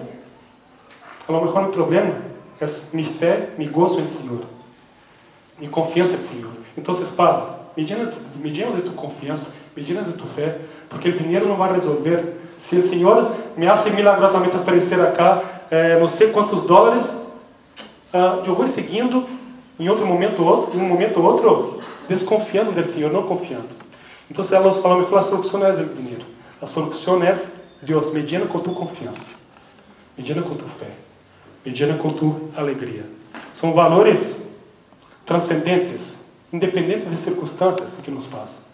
A 1.27 1.31
lo 1.31 1.41
mejor 1.41 1.63
meu 1.63 1.71
problema 1.71 2.13
é 2.61 2.65
minha 2.93 3.07
fé, 3.07 3.49
meu 3.57 3.71
gozo 3.71 3.99
no 3.99 4.07
Senhor, 4.07 4.41
minha 5.57 5.71
confiança 5.71 6.15
no 6.15 6.21
Senhor. 6.21 6.51
Então, 6.77 6.93
Padre, 7.15 7.43
me 7.75 7.83
llena, 7.83 8.11
me 8.35 8.51
llena 8.51 8.75
de 8.75 8.83
tu 8.83 8.91
confiança, 8.91 9.51
me 9.75 9.83
llena 9.83 10.03
de 10.03 10.13
tu 10.13 10.27
fé, 10.27 10.59
porque 10.87 11.09
o 11.09 11.17
dinheiro 11.17 11.47
não 11.47 11.55
vai 11.55 11.73
resolver. 11.73 12.35
Se 12.55 12.75
o 12.75 12.83
Senhor 12.83 13.31
me 13.55 13.67
hace 13.67 13.89
milagrosamente 13.89 14.55
aparecer 14.55 15.01
acá, 15.01 15.41
eh, 15.71 15.99
não 15.99 16.07
sei 16.07 16.29
quantos 16.31 16.63
dólares, 16.63 17.27
ah, 18.13 18.41
eu 18.45 18.55
vou 18.55 18.65
seguindo 18.67 19.25
em 19.79 19.89
outro 19.89 20.05
momento 20.05 20.41
ou 20.41 20.47
outro, 20.47 20.77
em 20.77 20.81
um 20.81 20.87
momento 20.87 21.19
ou 21.19 21.25
outro, 21.25 21.81
desconfiando 22.07 22.71
do 22.71 22.87
Senhor, 22.87 23.11
não 23.11 23.23
confiando. 23.23 23.67
Então, 24.29 24.43
a 24.43 25.21
solução 25.21 25.59
não 25.59 25.67
é 25.67 25.71
o 25.71 25.85
dinheiro. 25.95 26.25
A 26.61 26.67
solução 26.67 27.23
é 27.23 27.33
Deus, 27.81 28.11
me 28.11 28.21
llena 28.21 28.47
com 28.47 28.59
tu 28.59 28.71
confiança, 28.71 29.31
me 30.17 30.23
llena 30.23 30.41
com 30.41 30.55
tu 30.55 30.65
fé, 30.65 30.89
me 31.63 31.71
llena 31.71 31.97
com 31.97 32.09
tu 32.09 32.49
alegria. 32.55 33.05
São 33.53 33.73
valores 33.73 34.49
transcendentes, 35.25 36.25
independentes 36.51 37.09
de 37.09 37.17
circunstâncias 37.17 37.95
que 38.03 38.09
nos 38.09 38.25
passam. 38.25 38.65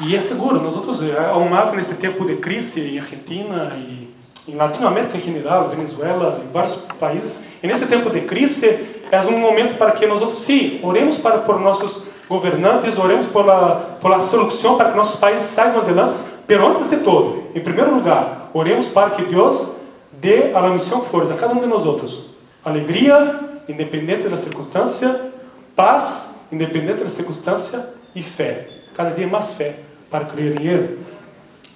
E 0.00 0.14
é 0.14 0.20
seguro, 0.20 0.60
nós 0.60 0.76
outros, 0.76 1.00
ao 1.30 1.48
mais 1.48 1.72
nesse 1.72 1.94
tempo 1.94 2.24
de 2.24 2.36
crise 2.36 2.80
em 2.80 2.98
Argentina 3.00 3.74
e 3.76 4.07
em 4.48 4.56
Latinoamérica 4.56 5.16
em 5.16 5.20
geral, 5.20 5.68
Venezuela 5.68 6.42
e 6.44 6.52
vários 6.52 6.74
países, 6.98 7.40
e 7.62 7.66
nesse 7.66 7.86
tempo 7.86 8.10
de 8.10 8.22
crise 8.22 9.02
é 9.10 9.20
um 9.20 9.38
momento 9.38 9.76
para 9.76 9.92
que 9.92 10.06
nós 10.06 10.20
outros, 10.20 10.42
sim, 10.42 10.80
oremos 10.82 11.18
para 11.18 11.38
por 11.38 11.60
nossos 11.60 12.02
governantes, 12.28 12.98
oremos 12.98 13.26
por 13.26 13.48
a, 13.48 13.96
por 14.00 14.12
a 14.12 14.20
solução 14.20 14.76
para 14.76 14.90
que 14.90 14.96
nossos 14.96 15.20
países 15.20 15.46
saiam 15.46 15.78
adelante, 15.78 16.20
pero 16.46 16.66
antes 16.66 16.88
de 16.88 16.96
todo, 16.98 17.44
em 17.54 17.60
primeiro 17.60 17.94
lugar, 17.94 18.50
oremos 18.52 18.88
para 18.88 19.10
que 19.10 19.22
Deus 19.22 19.72
dê 20.12 20.52
a 20.52 20.60
la 20.60 20.70
missão 20.70 21.02
força 21.02 21.34
a 21.34 21.36
cada 21.36 21.54
um 21.54 21.60
de 21.60 21.66
nós 21.66 21.84
outros 21.86 22.28
alegria, 22.64 23.40
independente 23.68 24.28
da 24.28 24.36
circunstância, 24.36 25.32
paz, 25.74 26.36
independente 26.52 27.04
da 27.04 27.10
circunstância, 27.10 27.84
e 28.14 28.22
fé. 28.22 28.68
Cada 28.94 29.10
dia 29.10 29.26
mais 29.26 29.54
fé 29.54 29.76
para 30.10 30.24
crer 30.24 30.60
em 30.60 30.66
Ele. 30.66 30.98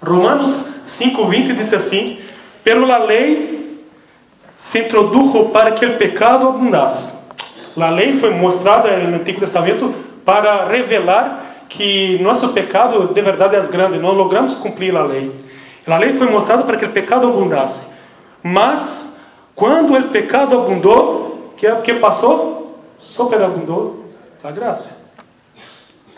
Romanos 0.02 0.64
5,20 0.84 1.56
diz 1.56 1.72
assim: 1.72 2.18
Pero 2.64 2.86
la 2.86 2.98
lei 2.98 3.80
se 4.56 4.80
introdujo 4.80 5.46
para 5.46 5.74
que 5.74 5.84
o 5.84 5.98
pecado 5.98 6.48
abundasse. 6.48 7.20
A 7.76 7.90
lei 7.90 8.18
foi 8.18 8.30
mostrada 8.30 8.96
no 8.98 9.16
Antigo 9.16 9.40
Testamento 9.40 9.92
para 10.24 10.66
revelar 10.68 11.64
que 11.68 12.18
nosso 12.22 12.50
pecado 12.50 13.12
de 13.12 13.22
verdade 13.22 13.56
é 13.56 13.60
grande, 13.62 13.98
não 13.98 14.12
logramos 14.12 14.54
cumprir 14.54 14.94
a 14.96 15.02
lei. 15.02 15.32
A 15.86 15.96
lei 15.96 16.12
foi 16.12 16.28
mostrada 16.28 16.62
para 16.62 16.76
que 16.76 16.84
o 16.84 16.90
pecado 16.90 17.26
abundasse. 17.26 17.86
Mas, 18.42 19.20
quando 19.54 19.96
o 19.96 20.02
pecado 20.08 20.58
abundou, 20.58 21.54
que 21.56 21.68
que 21.76 21.94
passou? 21.94 22.78
Superabundou 22.98 24.04
a 24.44 24.50
graça. 24.50 25.02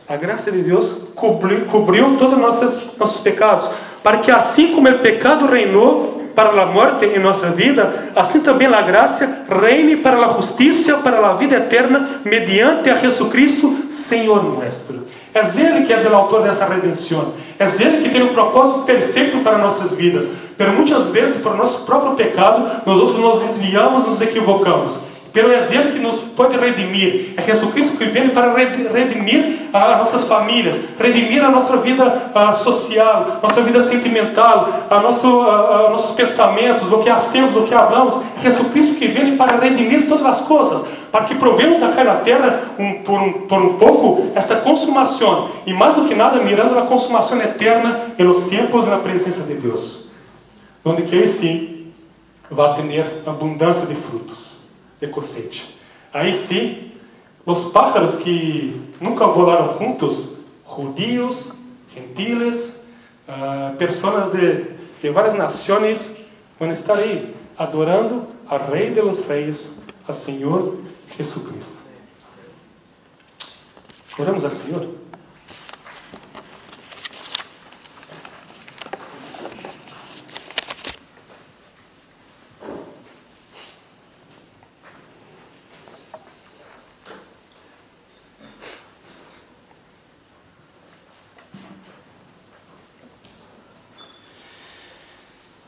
A 0.07 0.16
graça 0.16 0.53
de 0.53 0.61
Deus 0.61 1.09
cobriu, 1.14 1.64
cobriu 1.66 2.16
todos 2.18 2.34
os 2.34 2.40
nossos, 2.40 2.99
nossos 2.99 3.22
pecados, 3.22 3.70
para 4.03 4.18
que 4.18 4.30
assim 4.30 4.74
como 4.74 4.88
o 4.88 4.99
pecado 4.99 5.47
reinou 5.47 6.13
para 6.35 6.62
a 6.62 6.66
morte 6.66 7.05
em 7.07 7.18
nossa 7.18 7.49
vida, 7.49 8.11
assim 8.14 8.41
também 8.41 8.66
a 8.66 8.82
graça 8.82 9.45
reine 9.49 9.97
para 9.97 10.16
a 10.16 10.32
justiça, 10.35 10.99
para 10.99 11.18
a 11.26 11.35
vida 11.35 11.57
eterna, 11.57 12.20
mediante 12.24 12.91
a 12.91 12.97
Jesucristo, 12.97 13.87
Senhor 13.91 14.43
nosso. 14.43 15.07
É 15.32 15.41
Ele 15.41 15.85
que 15.85 15.93
é 15.93 15.97
o 15.97 16.14
autor 16.14 16.43
dessa 16.43 16.64
redenção. 16.64 17.35
É 17.59 17.64
Ele 17.64 18.03
que 18.03 18.11
tem 18.11 18.22
um 18.22 18.32
propósito 18.32 18.80
perfeito 18.80 19.39
para 19.39 19.59
nossas 19.59 19.93
vidas. 19.93 20.28
Pero 20.57 20.72
muitas 20.72 21.09
vezes, 21.09 21.39
por 21.39 21.57
nosso 21.57 21.85
próprio 21.85 22.12
pecado, 22.12 22.82
nós 22.87 22.99
outros 22.99 23.18
nos 23.18 23.39
desviamos, 23.41 24.07
nos 24.07 24.20
equivocamos. 24.20 25.13
É 25.37 25.74
Ele 25.74 25.93
que 25.93 25.99
nos 25.99 26.18
pode 26.18 26.57
redimir. 26.57 27.35
É 27.37 27.43
Jesus 27.43 27.72
Cristo 27.72 27.97
que 27.97 28.05
vem 28.05 28.28
para 28.28 28.55
redimir 28.55 29.68
as 29.72 29.99
nossas 29.99 30.28
famílias, 30.28 30.78
redimir 30.97 31.45
a 31.45 31.51
nossa 31.51 31.76
vida 31.78 32.30
uh, 32.32 32.53
social, 32.53 33.41
nossa 33.43 33.61
vida 33.61 33.80
sentimental, 33.80 34.87
a 34.89 35.01
nosso, 35.01 35.26
uh, 35.26 35.91
nossos 35.91 36.14
pensamentos, 36.14 36.93
o 36.93 36.99
que 36.99 37.11
hacemos, 37.11 37.57
o 37.57 37.62
que 37.62 37.74
hablamos. 37.74 38.22
É 38.39 38.43
Jesus 38.43 38.70
Cristo 38.70 38.95
que 38.95 39.09
vem 39.09 39.37
para 39.37 39.59
redimir 39.59 40.07
todas 40.07 40.24
as 40.24 40.41
coisas, 40.43 40.87
para 41.11 41.24
que 41.24 41.35
provemos 41.35 41.82
aqui 41.82 42.05
na 42.05 42.16
terra 42.16 42.61
um, 42.78 43.03
por, 43.03 43.20
um, 43.20 43.32
por 43.32 43.61
um 43.61 43.74
pouco 43.76 44.30
esta 44.37 44.55
consumação 44.55 45.49
e 45.66 45.72
mais 45.72 45.97
do 45.97 46.05
que 46.05 46.14
nada 46.14 46.41
mirando 46.45 46.78
a 46.78 46.82
consumação 46.82 47.39
eterna 47.43 48.14
los 48.20 48.45
tempos 48.45 48.87
na 48.87 48.99
presença 48.99 49.43
de 49.43 49.55
Deus, 49.55 50.12
onde 50.85 51.03
que 51.03 51.16
aí 51.16 51.26
sim 51.26 51.89
vai 52.49 52.72
ter 52.76 53.05
abundância 53.26 53.85
de 53.87 53.97
frutos 53.97 54.53
de 55.05 55.12
cosecha. 55.12 55.64
Aí 56.12 56.32
sim, 56.32 56.92
os 57.44 57.66
pájaros 57.66 58.16
que 58.16 58.80
nunca 59.00 59.26
volaram 59.26 59.78
juntos, 59.78 60.38
judíos, 60.66 61.55
gentiles, 61.94 62.84
uh, 63.28 63.76
pessoas 63.76 64.32
de, 64.32 64.64
de 65.00 65.11
várias 65.11 65.34
nações, 65.34 66.16
vão 66.59 66.70
estar 66.70 66.96
aí 66.96 67.34
adorando 67.57 68.26
a 68.48 68.57
Rei 68.57 68.90
de 68.90 69.00
los 69.00 69.20
Reis, 69.20 69.82
a 70.07 70.14
Senhor 70.14 70.78
Jesucristo. 71.16 71.84
Oramos 74.18 74.44
ao 74.44 74.55
Senhor. 74.55 75.03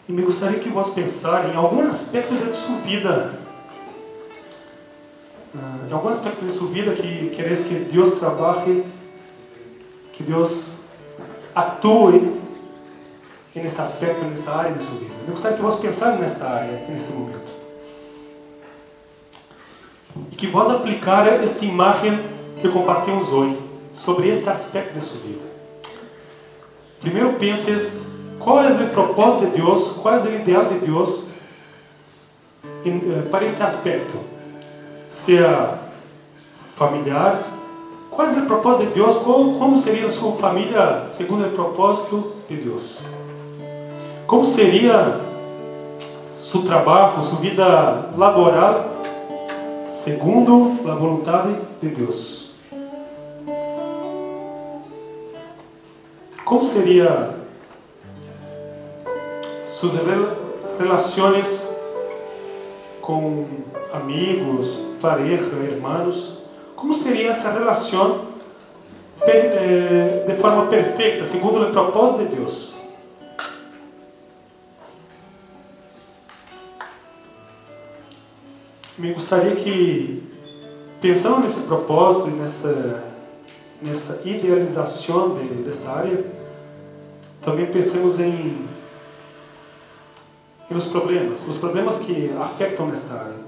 E 0.08 0.12
me 0.12 0.22
gostaria 0.22 0.60
que 0.60 0.68
vós 0.68 0.90
pensar 0.90 1.48
em 1.50 1.56
algum 1.56 1.88
aspecto 1.88 2.34
da 2.34 2.54
sua 2.54 2.76
vida, 2.78 3.40
em 5.88 5.92
algum 5.92 6.08
aspecto 6.08 6.44
da 6.44 6.50
sua 6.50 6.68
vida 6.68 6.92
que 6.92 7.30
queres 7.30 7.62
que 7.62 7.74
Deus 7.74 8.18
trabalhe, 8.18 8.84
que 10.12 10.22
Deus 10.22 10.80
atue 11.54 12.36
nesse 13.54 13.80
aspecto, 13.80 14.24
nessa 14.24 14.52
área 14.52 14.72
da 14.72 14.80
sua 14.80 14.98
vida. 14.98 15.14
Eu 15.26 15.32
gostaria 15.32 15.56
que 15.56 15.62
vós 15.62 15.76
pensassem 15.76 16.20
nesta 16.20 16.44
área, 16.46 16.86
nesse 16.88 17.10
momento. 17.10 17.52
E 20.30 20.36
que 20.36 20.46
vós 20.46 20.68
aplicar 20.68 21.26
esta 21.42 21.64
imagem 21.64 22.22
que 22.60 22.68
compartilhamos 22.68 23.32
hoje 23.32 23.58
sobre 23.92 24.28
este 24.28 24.48
aspecto 24.48 24.94
da 24.94 25.00
sua 25.00 25.20
vida. 25.20 25.44
Primeiro 27.00 27.32
penses 27.34 28.05
qual 28.46 28.62
é 28.62 28.68
o 28.68 28.88
propósito 28.90 29.46
de 29.46 29.60
Deus, 29.60 29.98
qual 30.00 30.14
é 30.14 30.22
o 30.22 30.34
ideal 30.36 30.66
de 30.66 30.78
Deus 30.78 31.30
para 33.28 33.44
esse 33.44 33.60
aspecto, 33.60 34.16
seja 35.08 35.80
familiar, 36.76 37.42
qual 38.08 38.28
é 38.28 38.30
o 38.30 38.46
propósito 38.46 38.86
de 38.86 38.94
Deus, 38.94 39.16
como 39.16 39.76
seria 39.76 40.06
a 40.06 40.10
sua 40.12 40.30
família 40.34 41.06
segundo 41.08 41.44
o 41.44 41.50
propósito 41.50 42.34
de 42.48 42.54
Deus, 42.54 43.00
como 44.28 44.44
seria 44.44 45.20
seu 46.36 46.62
trabalho, 46.62 47.20
sua 47.24 47.40
vida 47.40 48.12
laboral 48.16 48.92
segundo 49.90 50.88
a 50.88 50.94
vontade 50.94 51.52
de 51.82 51.88
Deus. 51.88 52.52
Como 56.44 56.62
seria 56.62 57.45
suas 59.76 59.92
relações 60.78 61.68
com 63.02 63.46
amigos, 63.92 64.86
pareja, 65.02 65.44
irmãos, 65.56 66.44
como 66.74 66.94
seria 66.94 67.28
essa 67.28 67.50
relação 67.50 68.22
de 70.26 70.36
forma 70.40 70.66
perfeita, 70.68 71.26
segundo 71.26 71.62
o 71.62 71.72
propósito 71.72 72.20
de 72.20 72.36
Deus? 72.36 72.76
Me 78.96 79.12
gostaria 79.12 79.54
que, 79.56 80.22
pensando 81.02 81.40
nesse 81.40 81.60
propósito, 81.60 82.28
nessa, 82.28 83.04
nessa 83.82 84.22
idealização 84.24 85.34
de, 85.34 85.44
desta 85.64 85.90
área, 85.90 86.24
também 87.42 87.66
pensemos 87.66 88.18
em 88.18 88.75
e 90.70 90.74
os 90.74 90.86
problemas, 90.86 91.46
os 91.48 91.58
problemas 91.58 91.98
que 91.98 92.32
afetam 92.40 92.86
nesta 92.86 93.14
área. 93.14 93.46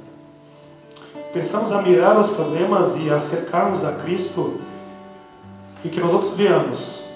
Pensamos 1.32 1.72
a 1.72 1.82
mirar 1.82 2.18
os 2.18 2.30
problemas 2.30 2.96
e 2.96 3.10
acercarmos 3.10 3.84
a 3.84 3.92
Cristo 3.92 4.60
e 5.84 5.88
que 5.88 6.00
nós 6.00 6.12
outros 6.12 6.34
veamos 6.34 7.08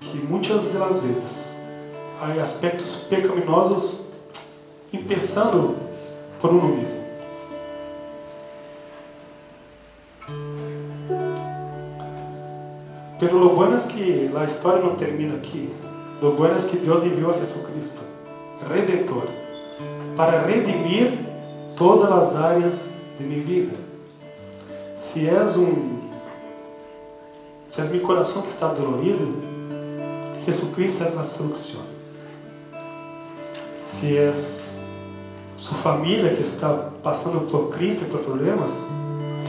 que 0.00 0.18
muitas 0.18 0.62
das 0.62 0.98
vezes 0.98 1.56
há 2.20 2.40
aspectos 2.40 3.06
pecaminosos 3.08 4.02
empezando 4.92 5.74
por 6.40 6.52
uno 6.52 6.76
mesmo. 6.76 7.06
Pero 13.18 13.38
lo 13.38 13.50
bueno 13.50 13.76
es 13.76 13.84
que 13.84 14.30
la 14.32 14.44
historia 14.44 14.82
no 14.82 14.90
termina 14.90 15.36
aquí. 15.36 15.70
Lo 16.20 16.32
bueno 16.32 16.56
es 16.56 16.64
que 16.64 16.76
Dios 16.76 17.02
envió 17.02 17.30
a 17.30 17.34
Jesucristo, 17.34 18.00
Redentor, 18.68 19.26
para 20.16 20.42
redimir 20.46 21.18
todas 21.76 22.10
as 22.10 22.36
áreas 22.36 22.90
de 23.18 23.24
minha 23.24 23.42
vida. 23.42 23.78
Se 24.96 25.28
és 25.28 25.56
um, 25.56 25.96
se 27.70 27.80
és 27.80 27.90
meu 27.90 28.00
coração 28.00 28.42
que 28.42 28.48
está 28.48 28.68
dolorido, 28.68 29.34
Jesucristo 30.46 31.04
é 31.04 31.08
a 31.08 31.24
solução. 31.24 31.82
Se 33.82 34.16
és 34.16 34.78
sua 35.56 35.76
família 35.78 36.34
que 36.34 36.42
está 36.42 36.90
passando 37.02 37.50
por 37.50 37.70
crise, 37.70 38.04
por 38.06 38.20
problemas, 38.20 38.72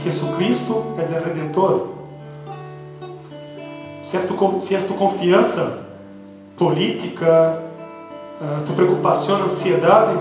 Jesucristo 0.03 0.83
é 0.97 1.01
o 1.01 1.23
Redentor. 1.23 1.87
Se 4.03 4.17
é 4.17 4.21
tu, 4.21 4.61
se 4.61 4.75
é 4.75 4.79
tu 4.79 4.93
confiança 4.93 5.85
política, 6.57 7.61
uh, 8.41 8.63
tu 8.65 8.73
preocupação, 8.73 9.43
ansiedade, 9.43 10.17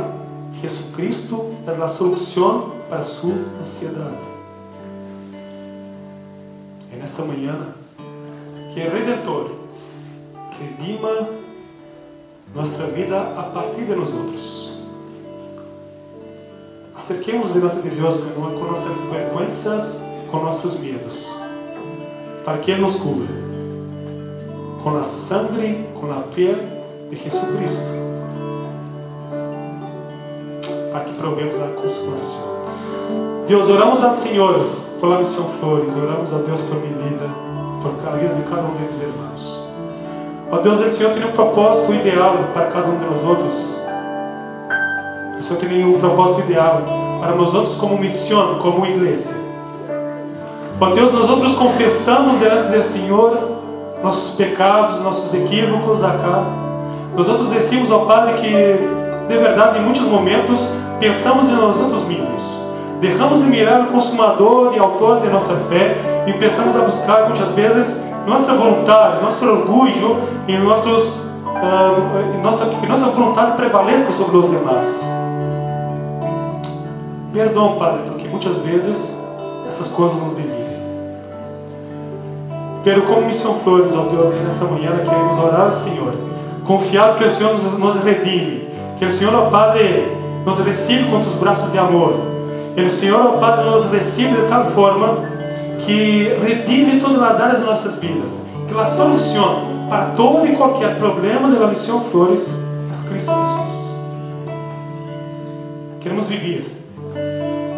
Jesucristo 0.61 1.55
é 1.67 1.71
a 1.71 1.89
solução 1.89 2.73
para 2.89 3.03
sua 3.03 3.35
ansiedade. 3.61 4.17
É 6.93 6.97
nesta 6.97 7.23
manhã 7.23 7.75
que 8.73 8.81
o 8.81 8.91
Redentor 8.91 9.51
redima 10.59 11.29
nossa 12.55 12.87
vida 12.87 13.21
a 13.21 13.43
partir 13.43 13.85
de 13.85 13.95
nós 13.95 14.15
outros. 14.15 14.81
Acerquemos 16.95 17.53
diante 17.53 17.77
de 17.83 17.91
Deus 17.91 18.17
com 18.17 18.41
nossas 18.41 19.01
vergonhas, 19.11 20.01
com 20.31 20.39
nossos 20.39 20.81
medos, 20.81 21.37
para 22.45 22.59
que 22.59 22.71
Ele 22.71 22.81
nos 22.81 22.97
cubra 22.97 23.47
com 24.83 24.97
a 24.97 25.05
sangue, 25.05 25.85
com 26.01 26.11
a 26.13 26.21
pele 26.33 26.76
de 27.11 27.17
Jesus 27.17 27.57
Cristo 27.57 27.97
para 30.93 31.05
que 31.05 31.13
provemos 31.13 31.57
a 31.57 31.81
consumação. 31.81 32.57
Deus, 33.47 33.69
oramos 33.69 34.03
ao 34.03 34.15
Senhor 34.15 34.67
pela 35.01 35.19
missão 35.19 35.45
Flores, 35.61 35.93
oramos 35.95 36.33
a 36.33 36.39
Deus 36.39 36.61
por 36.63 36.77
minha 36.77 36.97
vida, 37.11 37.29
por 37.83 38.09
a 38.09 38.17
vida 38.17 38.35
de 38.35 38.43
cada 38.49 38.63
um 38.63 38.75
dos 38.75 39.01
irmãos. 39.01 39.67
Ó 40.51 40.59
Deus, 40.59 40.81
o 40.81 40.91
Senhor 40.91 41.13
tem 41.13 41.25
um 41.25 41.33
propósito 41.33 41.93
ideal 41.93 42.37
para 42.55 42.67
cada 42.67 42.87
um 42.87 42.99
de 42.99 43.05
nós 43.05 43.23
outros. 43.23 43.77
O 45.39 45.43
Senhor 45.43 45.61
tem 45.61 45.85
um 45.85 45.99
propósito 45.99 46.41
ideal 46.41 46.83
para 47.21 47.35
nós 47.35 47.53
outros 47.55 47.77
como 47.77 47.99
missão, 47.99 48.59
como 48.61 48.87
igreja. 48.87 49.35
Ó 50.81 50.91
Deus, 50.91 51.13
nós 51.13 51.29
outros 51.29 51.55
confessamos 51.55 52.39
diante 52.39 52.69
do 52.69 52.83
Senhor 52.83 53.57
nossos 54.03 54.35
pecados, 54.37 55.01
nossos 55.03 55.33
equívocos 55.35 56.03
acá. 56.03 56.66
Nós 57.17 57.29
outros 57.29 57.49
decimos 57.49 57.91
ao 57.91 58.05
Padre 58.05 58.35
que, 58.35 58.51
de 58.51 59.39
verdade, 59.39 59.79
em 59.79 59.83
muitos 59.83 60.03
momentos 60.03 60.71
pensamos 61.01 61.49
em 61.49 61.55
nós 61.55 61.79
mesmos. 62.07 62.61
Deixamos 63.01 63.39
de 63.39 63.45
mirar 63.45 63.83
o 63.83 63.87
consumador 63.87 64.75
e 64.75 64.79
autor 64.79 65.21
de 65.21 65.29
nossa 65.29 65.55
fé 65.69 66.25
e 66.27 66.33
pensamos 66.35 66.77
a 66.77 66.81
buscar 66.81 67.25
muitas 67.27 67.53
vezes 67.53 68.05
nossa 68.27 68.53
vontade, 68.55 69.23
nosso 69.23 69.47
orgulho 69.47 70.17
e 70.47 70.59
nossos, 70.59 71.25
uh, 71.25 72.43
nossa, 72.43 72.67
que 72.67 72.87
nossa 72.87 73.07
vontade 73.07 73.53
prevaleça 73.57 74.13
sobre 74.13 74.37
os 74.37 74.51
demais. 74.51 75.03
Perdão, 77.33 77.77
Padre, 77.79 78.01
porque 78.09 78.29
muitas 78.29 78.59
vezes 78.59 79.17
essas 79.67 79.89
coisas 79.89 80.19
nos 80.19 80.37
dividem. 80.37 80.67
Pero 82.85 83.03
como 83.03 83.27
Missão 83.27 83.55
Flores, 83.55 83.95
ó 83.95 84.03
Deus, 84.03 84.35
nesta 84.43 84.65
manhã 84.67 84.93
queremos 85.05 85.39
orar 85.39 85.69
ao 85.69 85.75
Senhor, 85.75 86.13
confiado 86.67 87.17
que 87.17 87.25
o 87.25 87.31
Senhor 87.31 87.55
nos, 87.79 88.03
redime, 88.03 88.69
que 88.99 89.05
o 89.05 89.11
Senhor, 89.11 89.35
ó 89.35 89.49
Padre, 89.49 90.07
nos 90.45 90.59
recebe 90.59 91.09
com 91.09 91.19
os 91.19 91.35
braços 91.37 91.71
de 91.71 91.79
amor. 91.79 92.15
O 92.77 92.91
Senhor, 92.91 93.35
ó 93.35 93.39
Padre, 93.39 93.71
nos 93.71 93.87
recebe 93.87 94.35
de 94.35 94.49
tal 94.49 94.67
forma 94.73 95.19
que 95.81 96.33
redime 96.43 97.01
todas 97.01 97.23
as 97.23 97.41
áreas 97.41 97.61
de 97.61 97.65
nossas 97.65 97.97
vidas. 97.97 98.43
Que 98.69 98.79
a 98.79 98.87
solução 98.87 99.77
para 99.89 100.07
todo 100.07 100.47
e 100.47 100.57
qualquer 100.57 100.99
problema 100.99 101.49
da 101.49 101.69
missão 101.69 102.01
Flores 102.11 102.51
é 102.51 103.09
Cristo 103.09 103.31
Jesus. 103.31 103.97
Queremos 106.01 106.27
viver 106.27 106.67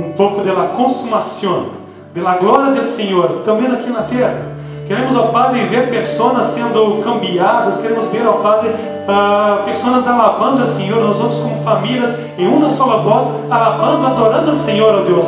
um 0.01 0.13
pouco 0.13 0.43
da 0.43 0.67
consumação, 0.69 1.67
da 2.15 2.37
glória 2.37 2.81
do 2.81 2.87
Senhor, 2.87 3.43
também 3.45 3.71
aqui 3.71 3.91
na 3.91 4.03
terra 4.03 4.58
Queremos, 4.89 5.15
ó 5.15 5.25
Padre, 5.27 5.67
ver 5.67 5.91
pessoas 5.91 6.47
sendo 6.47 7.03
cambiadas, 7.05 7.77
queremos 7.77 8.07
ver, 8.07 8.27
ó 8.27 8.39
Padre, 8.39 8.71
uh, 8.71 9.63
pessoas 9.63 10.09
alabando 10.09 10.65
o 10.65 10.67
Senhor, 10.67 11.05
nós 11.05 11.21
outros 11.21 11.41
como 11.41 11.63
famílias, 11.63 12.15
em 12.39 12.49
uma 12.49 12.71
só 12.71 12.97
voz, 13.03 13.27
alabando, 13.51 14.07
adorando 14.07 14.53
o 14.53 14.57
Senhor, 14.57 14.95
ó 14.95 15.03
Deus. 15.03 15.27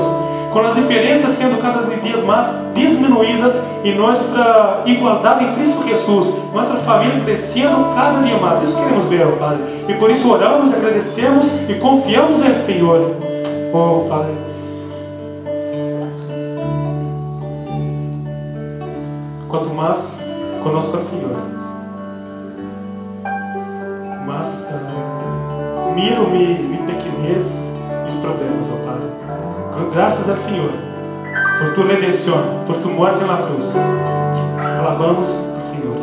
Com 0.50 0.61
as 0.61 0.74
diferenças 0.74 1.32
sendo 1.32 1.61
cada 1.61 1.82
dia 1.82 2.16
mais 2.24 2.50
diminuídas 2.74 3.61
e 3.84 3.92
nossa 3.92 4.80
igualdade 4.86 5.44
em 5.44 5.52
Cristo 5.52 5.86
Jesus, 5.86 6.32
nossa 6.54 6.76
família 6.76 7.20
crescendo 7.22 7.94
cada 7.94 8.18
dia 8.22 8.38
mais. 8.38 8.62
Isso 8.62 8.76
queremos 8.78 9.04
ver, 9.06 9.26
ó 9.26 9.32
Padre. 9.32 9.62
E 9.86 9.92
por 9.92 10.11
isso 10.11 10.32
oramos, 10.32 10.72
agradecemos 10.72 11.46
e 11.68 11.74
confiamos 11.74 12.42
em 12.42 12.54
Senhor. 12.54 13.14
Oh, 13.74 14.08
Padre. 14.08 14.49
Quanto 19.51 19.70
mais 19.70 20.18
conosco 20.62 20.96
a 20.96 21.01
Senhora. 21.01 21.61
Mas 24.26 24.66
uh, 24.70 25.94
miro 25.94 26.30
me, 26.30 26.55
me 26.55 26.78
pequenez 26.86 27.72
os 28.09 28.16
problemas, 28.16 28.70
ó 28.70 28.76
Padre. 28.86 29.11
Graças 29.92 30.28
ao 30.28 30.36
Senhor 30.36 30.70
por 31.59 31.74
tu 31.74 31.82
redenção, 31.82 32.64
por 32.66 32.76
tu 32.76 32.88
morte 32.88 33.24
na 33.24 33.38
cruz. 33.38 33.74
Alabamos 34.78 35.28
ao 35.55 35.61
Senhor. 35.61 35.99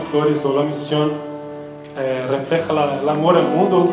Flores 0.00 0.44
o 0.44 0.56
la 0.56 0.64
misión 0.64 1.12
eh, 1.96 2.26
refleja 2.28 2.72
el 3.00 3.08
amor 3.08 3.36
al 3.36 3.48
mundo 3.48 3.88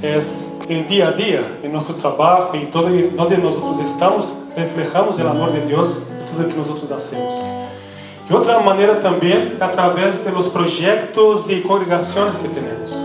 es 0.00 0.48
el 0.68 0.88
día 0.88 1.08
a 1.08 1.12
día, 1.12 1.58
en 1.62 1.72
nuestro 1.72 1.94
trabajo 1.96 2.56
y 2.56 2.66
todo 2.66 2.88
donde 3.14 3.38
nosotros 3.38 3.78
estamos, 3.84 4.32
reflejamos 4.56 5.18
el 5.18 5.28
amor 5.28 5.52
de 5.52 5.66
Dios 5.66 5.98
en 6.10 6.26
todo 6.26 6.42
lo 6.42 6.48
que 6.48 6.56
nosotros 6.56 6.90
hacemos. 6.90 7.34
De 8.28 8.34
outra 8.34 8.60
maneira 8.60 8.94
também, 8.94 9.56
através 9.60 10.24
de 10.24 10.30
los 10.30 10.48
projetos 10.48 11.50
e 11.50 11.60
congregações 11.60 12.38
que 12.38 12.48
temos. 12.48 12.96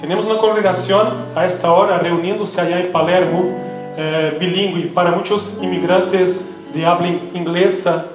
Temos 0.00 0.26
uma 0.26 0.36
congregação 0.36 1.12
a 1.34 1.44
esta 1.44 1.70
hora 1.70 1.98
reunindo-se 1.98 2.58
allá 2.60 2.80
em 2.80 2.90
Palermo, 2.90 3.52
eh, 3.96 4.36
bilíngue 4.38 4.88
para 4.90 5.10
muitos 5.10 5.58
imigrantes 5.60 6.48
de 6.72 6.84
habla 6.84 7.08
inglesa, 7.34 8.06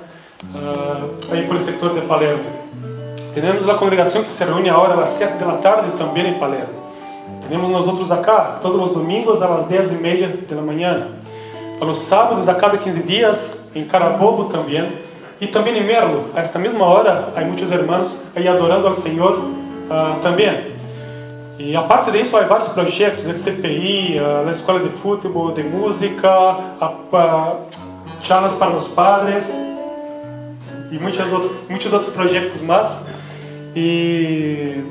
ah, 0.56 1.04
aí 1.32 1.46
por 1.46 1.58
el 1.58 1.62
sector 1.62 1.94
de 1.94 2.02
Palermo. 2.02 2.63
Temos 3.34 3.68
a 3.68 3.74
congregação 3.74 4.24
que 4.24 4.32
se 4.32 4.44
reúne 4.44 4.70
agora 4.70 5.02
às 5.02 5.10
7 5.10 5.44
da 5.44 5.54
tarde 5.54 5.92
também 5.98 6.28
em 6.28 6.34
Palermo. 6.36 6.84
Temos 7.50 7.70
nós 7.70 7.88
outros 7.88 8.12
acá, 8.12 8.60
todos 8.62 8.80
os 8.86 8.94
domingos 8.94 9.42
às 9.42 9.66
10 9.66 9.94
e 9.94 9.96
meia 9.96 10.38
da 10.50 10.62
manhã. 10.62 11.08
A 11.82 11.86
los 11.86 12.00
sábados, 12.00 12.48
a 12.48 12.54
cada 12.54 12.78
15 12.78 13.04
dias, 13.04 13.70
em 13.76 13.86
Carabobo 13.86 14.46
também. 14.46 14.92
E 15.42 15.48
também 15.48 15.78
em 15.78 15.84
Merlo, 15.84 16.26
a 16.36 16.42
esta 16.42 16.60
mesma 16.60 16.86
hora, 16.86 17.34
há 17.36 17.42
muitos 17.42 17.70
irmãos 17.72 18.24
aí 18.36 18.48
adorando 18.48 18.88
ao 18.88 18.96
Senhor 18.96 19.44
ah, 19.90 20.18
também. 20.22 20.74
E 21.58 21.76
a 21.76 21.82
parte 21.82 22.12
disso, 22.12 22.38
há 22.38 22.42
vários 22.42 22.70
projetos, 22.70 23.26
de 23.26 23.38
CPI, 23.38 24.20
a 24.48 24.50
escola 24.52 24.80
de 24.80 24.90
futebol, 24.90 25.52
de 25.52 25.64
música, 25.64 26.30
a, 26.30 26.94
a, 27.14 27.56
charlas 28.24 28.56
para 28.56 28.72
os 28.72 28.88
padres 28.88 29.54
e 30.92 30.98
muitos 31.00 31.34
outros, 31.34 31.52
muitos 31.68 31.92
outros 31.92 32.12
projetos 32.14 32.62
mais. 32.62 33.13
E, 33.76 34.84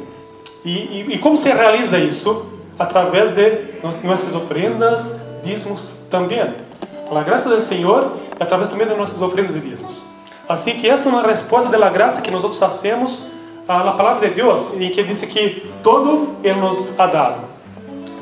e, 0.65 1.07
e, 1.11 1.19
como 1.19 1.37
se 1.37 1.49
realiza 1.51 1.99
isso? 1.99 2.51
Através 2.79 3.31
de 3.31 3.59
nossas 4.03 4.35
ofrendas, 4.35 5.11
dízimos 5.45 5.93
também. 6.11 6.41
A 6.41 7.23
graça 7.23 7.49
do 7.49 7.61
Senhor 7.61 8.13
e 8.39 8.43
através 8.43 8.69
também 8.71 8.87
de 8.87 8.95
nossas 8.95 9.21
ofrendas 9.21 9.55
e 9.55 9.61
dízimos. 9.61 10.03
Assim 10.49 10.73
que 10.73 10.89
essa 10.89 11.09
é 11.09 11.13
uma 11.13 11.23
resposta 11.23 11.69
da 11.69 11.91
graça 11.91 12.21
que 12.23 12.31
nós 12.31 12.59
fazemos 12.59 13.31
à 13.69 13.93
palavra 13.93 14.29
de 14.29 14.35
Deus, 14.35 14.75
em 14.75 14.91
que 14.91 15.03
diz 15.03 15.21
que 15.23 15.71
todo 15.83 16.37
Ele 16.43 16.61
nos 16.61 16.99
ha 16.99 17.07
dado. 17.07 17.43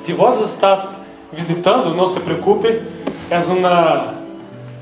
Se 0.01 0.13
vós 0.13 0.41
estás 0.41 0.97
visitando, 1.33 1.95
não 1.95 2.09
se 2.09 2.21
preocupe, 2.21 2.83
é 3.31 3.39
uma, 3.39 4.15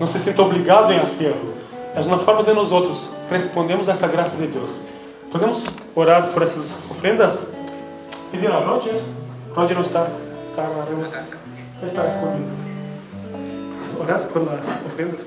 não 0.00 0.06
se 0.06 0.18
sinta 0.18 0.42
obrigado 0.42 0.92
em 0.92 0.98
hacerlo. 0.98 1.54
É 1.94 2.00
uma 2.00 2.18
forma 2.18 2.42
de 2.42 2.52
nós 2.52 2.72
outros 2.72 3.10
respondemos 3.30 3.88
a 3.88 3.92
essa 3.92 4.08
graça 4.08 4.36
de 4.36 4.46
Deus. 4.46 4.78
Podemos 5.30 5.66
orar 5.94 6.30
por 6.30 6.42
essas 6.42 6.64
ofrendas? 6.90 7.40
Pedir 8.32 8.50
a 8.50 8.60
Roger? 8.60 8.98
Roger 9.54 9.74
não 9.74 9.82
está, 9.82 10.08
está. 10.48 10.62
Não 10.62 11.86
está 11.86 12.06
escondido. 12.06 12.48
Orar 14.00 14.20
por 14.28 14.42
as 14.42 14.86
ofrendas. 14.86 15.26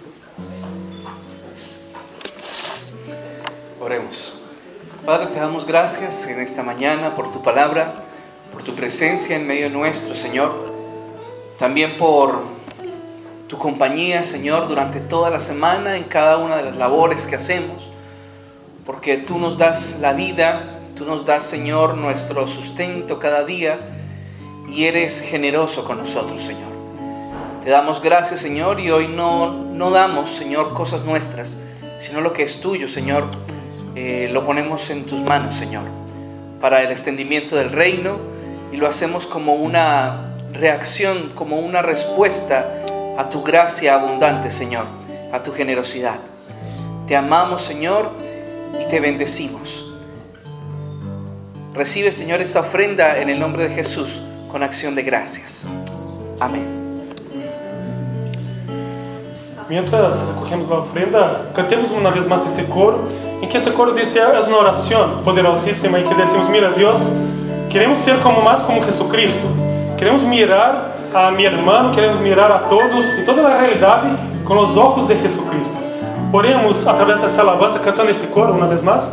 Oremos. 3.79 4.41
Padre, 5.05 5.27
te 5.27 5.39
damos 5.39 5.67
gracias 5.67 6.25
en 6.27 6.41
esta 6.41 6.63
mañana 6.63 7.15
por 7.15 7.31
tu 7.31 7.43
palabra, 7.43 7.93
por 8.51 8.63
tu 8.63 8.73
presencia 8.73 9.35
en 9.35 9.45
medio 9.45 9.69
nuestro, 9.69 10.15
Señor. 10.15 10.51
También 11.59 11.97
por 11.99 12.41
tu 13.47 13.59
compañía, 13.59 14.23
Señor, 14.23 14.67
durante 14.67 14.99
toda 14.99 15.29
la 15.29 15.41
semana 15.41 15.95
en 15.95 16.05
cada 16.05 16.37
una 16.37 16.57
de 16.57 16.63
las 16.63 16.77
labores 16.77 17.27
que 17.27 17.35
hacemos. 17.35 17.90
Porque 18.91 19.15
tú 19.15 19.39
nos 19.39 19.57
das 19.57 19.99
la 20.01 20.11
vida, 20.11 20.63
tú 20.97 21.05
nos 21.05 21.25
das, 21.25 21.45
Señor, 21.45 21.95
nuestro 21.95 22.45
sustento 22.49 23.19
cada 23.19 23.45
día 23.45 23.79
y 24.69 24.83
eres 24.83 25.21
generoso 25.21 25.85
con 25.85 25.97
nosotros, 25.97 26.43
Señor. 26.43 26.69
Te 27.63 27.69
damos 27.69 28.01
gracias, 28.01 28.41
Señor, 28.41 28.81
y 28.81 28.91
hoy 28.91 29.07
no, 29.07 29.53
no 29.53 29.91
damos, 29.91 30.31
Señor, 30.31 30.73
cosas 30.73 31.05
nuestras, 31.05 31.55
sino 32.05 32.19
lo 32.19 32.33
que 32.33 32.43
es 32.43 32.59
tuyo, 32.59 32.89
Señor 32.89 33.29
eh, 33.95 34.27
lo 34.29 34.45
ponemos 34.45 34.89
en 34.89 35.05
tus 35.05 35.21
manos, 35.21 35.55
Señor, 35.55 35.83
para 36.59 36.83
el 36.83 36.91
extendimiento 36.91 37.55
del 37.55 37.71
reino 37.71 38.17
y 38.73 38.75
lo 38.75 38.89
hacemos 38.89 39.25
como 39.25 39.53
una 39.53 40.33
reacción, 40.51 41.31
como 41.33 41.59
una 41.59 41.81
respuesta 41.81 42.83
a 43.17 43.29
tu 43.29 43.41
gracia 43.41 43.93
abundante, 43.93 44.51
Señor, 44.51 44.83
a 45.31 45.43
tu 45.43 45.53
generosidad. 45.53 46.15
Te 47.07 47.15
amamos, 47.15 47.63
Señor, 47.63 48.19
y 48.79 48.89
te 48.89 48.99
bendecimos. 48.99 49.91
Recibe, 51.73 52.11
Señor, 52.11 52.41
esta 52.41 52.59
ofrenda 52.59 53.19
en 53.19 53.29
el 53.29 53.39
nombre 53.39 53.67
de 53.69 53.75
Jesús 53.75 54.19
con 54.51 54.61
acción 54.61 54.93
de 54.93 55.03
gracias. 55.03 55.65
Amén. 56.39 56.81
Mientras 59.69 60.21
recogemos 60.27 60.67
la 60.67 60.75
ofrenda, 60.79 61.45
cantemos 61.55 61.91
una 61.91 62.09
vez 62.09 62.27
más 62.27 62.45
este 62.45 62.65
coro, 62.65 63.07
en 63.41 63.47
que 63.47 63.57
ese 63.57 63.71
coro 63.71 63.93
dice, 63.93 64.19
es 64.19 64.47
una 64.49 64.57
oración 64.57 65.21
poderosísima 65.23 65.97
en 65.97 66.05
que 66.05 66.13
decimos, 66.13 66.49
mira 66.49 66.71
Dios, 66.71 66.99
queremos 67.69 67.99
ser 67.99 68.19
como 68.19 68.41
más 68.41 68.61
como 68.63 68.83
Jesucristo, 68.83 69.47
queremos 69.97 70.23
mirar 70.23 70.91
a 71.13 71.31
mi 71.31 71.45
hermano, 71.45 71.93
queremos 71.93 72.19
mirar 72.19 72.51
a 72.51 72.67
todos 72.67 73.05
y 73.21 73.25
toda 73.25 73.43
la 73.43 73.57
realidad 73.61 74.03
con 74.43 74.57
los 74.57 74.75
ojos 74.75 75.07
de 75.07 75.15
Jesucristo. 75.15 75.80
Oremos 76.33 76.87
a 76.87 76.95
través 76.95 77.19
de 77.19 77.27
esta 77.27 77.41
alabanza 77.41 77.81
cantando 77.81 78.09
este 78.09 78.29
coro 78.29 78.53
una 78.53 78.65
vez 78.65 78.81
más. 78.81 79.11